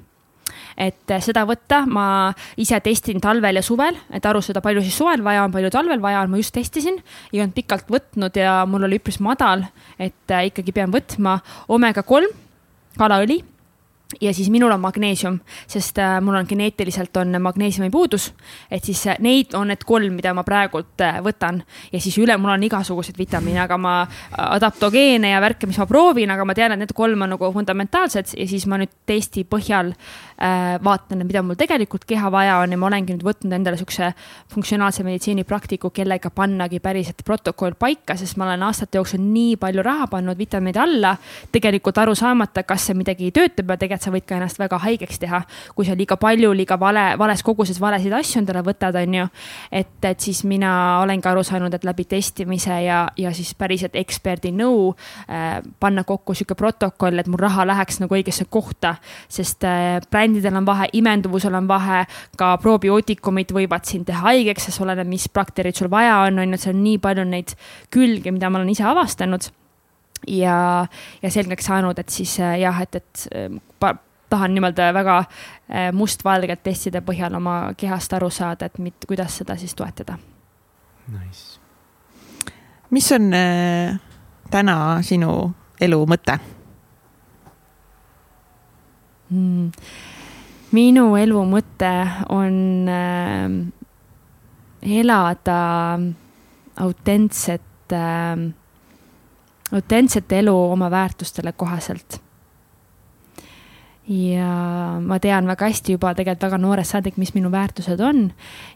[0.76, 5.22] et seda võtta, ma ise testin talvel ja suvel, et aru saada, palju siis suvel
[5.24, 6.98] vaja on, palju talvel vaja on, ma just testisin.
[7.32, 9.66] ei olnud pikalt võtnud ja mul oli üpris madal,
[10.00, 11.38] et ikkagi pean võtma
[11.72, 12.32] omega kolm,
[12.96, 13.42] kalaõli
[14.20, 15.38] ja siis minul on magneesium,
[15.70, 18.32] sest äh, mul on geneetiliselt on magneesiumi puudus.
[18.70, 21.62] et siis äh, neid on need kolm, mida ma praegult äh, võtan.
[21.92, 23.94] Ja siis üle mul on igasuguseid vitamiine, aga ma
[24.36, 28.34] adaptogeene ja värke, mis ma proovin, aga ma tean, et need kolm on nagu fundamentaalsed.
[28.38, 32.72] Ja siis ma nüüd testi põhjal äh, vaatan, mida mul tegelikult keha vaja on.
[32.74, 34.12] Ja ma olengi nüüd võtnud endale siukse
[34.52, 39.84] funktsionaalse meditsiini praktiku, kellega pannagi päriselt protokoll paika, sest ma olen aastate jooksul nii palju
[39.86, 41.16] raha pannud vitamiinide alla,
[41.52, 44.80] tegelikult aru saamata, kas see midagi töötab ja tegelikult et sa võid ka ennast väga
[44.82, 45.42] haigeks teha,
[45.76, 49.26] kui sa liiga palju, liiga vale, vales koguses valesid asju endale võtad, on ju.
[49.70, 50.72] et, et siis mina
[51.02, 54.90] olengi aru saanud, et läbi testimise ja, ja siis päriselt eksperdi nõu
[55.28, 58.96] äh, panna kokku sihuke protokoll, et mul raha läheks nagu õigesse kohta.
[59.28, 62.04] sest äh, brändidel on vahe, imenduvusel on vahe,
[62.38, 66.58] ka probiootikumid võivad sind teha haigeks, sest oleneb, mis bakterid sul vaja on, on ju,
[66.58, 67.56] et seal on nii palju neid
[67.92, 69.52] külgi, mida ma olen ise avastanud
[70.28, 70.86] ja,
[71.22, 73.60] ja selgeks saanud, et siis äh, jah, et, et äh,
[74.32, 79.56] tahan nii-öelda väga äh, mustvalgelt testide põhjal oma kehast aru saada, et mit, kuidas seda
[79.60, 80.16] siis toetada.
[81.12, 81.60] Nice.
[82.90, 83.98] mis on äh,
[84.50, 86.38] täna sinu elu mõte
[89.30, 89.70] mm.?
[90.72, 91.92] minu elu mõte
[92.30, 93.58] on äh,
[95.02, 95.60] elada
[96.86, 98.46] autentset äh,
[99.72, 102.20] autentset elu oma väärtustele kohaselt.
[104.12, 108.26] Ja ma tean väga hästi juba tegelikult väga noorest saadik, mis minu väärtused on.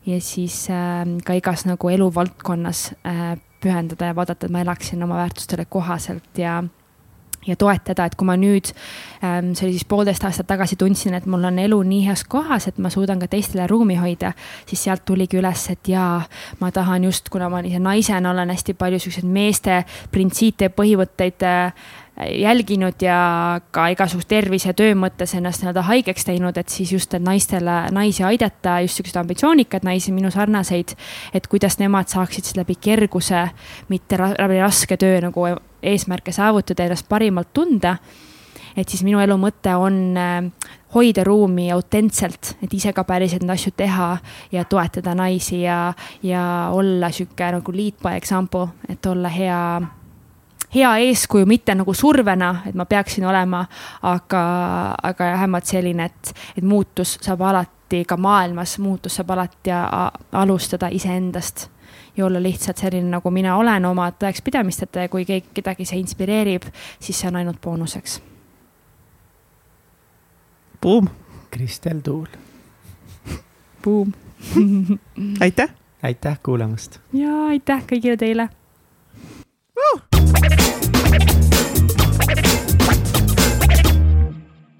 [0.07, 5.21] Ja siis äh, ka igas nagu eluvaldkonnas äh, pühendada ja vaadata, et ma elaksin oma
[5.23, 6.63] väärtustele kohaselt ja
[7.47, 8.73] ja toetada, et kui ma nüüd,
[9.23, 12.67] ähm, see oli siis poolteist aastat tagasi, tundsin, et mul on elu nii heas kohas,
[12.67, 14.33] et ma suudan ka teistele ruumi hoida,
[14.67, 16.25] siis sealt tuligi üles, et jaa,
[16.59, 21.47] ma tahan just, kuna ma ise naisena olen hästi palju siukseid meeste printsiite ja põhimõtteid
[21.47, 21.87] äh,
[22.17, 27.23] jälginud ja ka igasugust tervise töö mõttes ennast nii-öelda haigeks teinud, et siis just, et
[27.23, 30.97] naistele, naisi aidata, just siukseid ambitsioonikaid naisi, minu sarnaseid.
[31.35, 33.49] et kuidas nemad saaksid siis läbi kerguse,
[33.89, 35.45] mitte läbi raske töö nagu
[35.83, 37.97] eesmärke saavutada, ennast parimalt tunda.
[38.77, 40.51] et siis minu elu mõte on äh,
[40.95, 44.17] hoida ruumi autentselt, et ise ka päriselt neid asju teha
[44.53, 49.61] ja toetada naisi ja, ja olla sihuke nagu lead by example, et olla hea
[50.75, 53.65] hea eeskuju, mitte nagu survena, et ma peaksin olema,
[54.03, 54.43] aga,
[55.03, 59.75] aga vähemalt selline, et, et muutus saab alati ka maailmas, muutus saab alati
[60.33, 61.69] alustada iseendast
[62.17, 66.69] ja olla lihtsalt selline, nagu mina olen oma tõekspidamisteta ja kui keegi, kedagi see inspireerib,
[67.01, 68.21] siis see on ainult boonuseks.
[70.83, 71.09] Buum.
[71.51, 72.27] Kristel Tuul.
[73.85, 74.13] Buum
[75.41, 75.71] aitäh.
[76.03, 76.99] aitäh kuulamast.
[77.13, 78.49] ja aitäh kõigile teile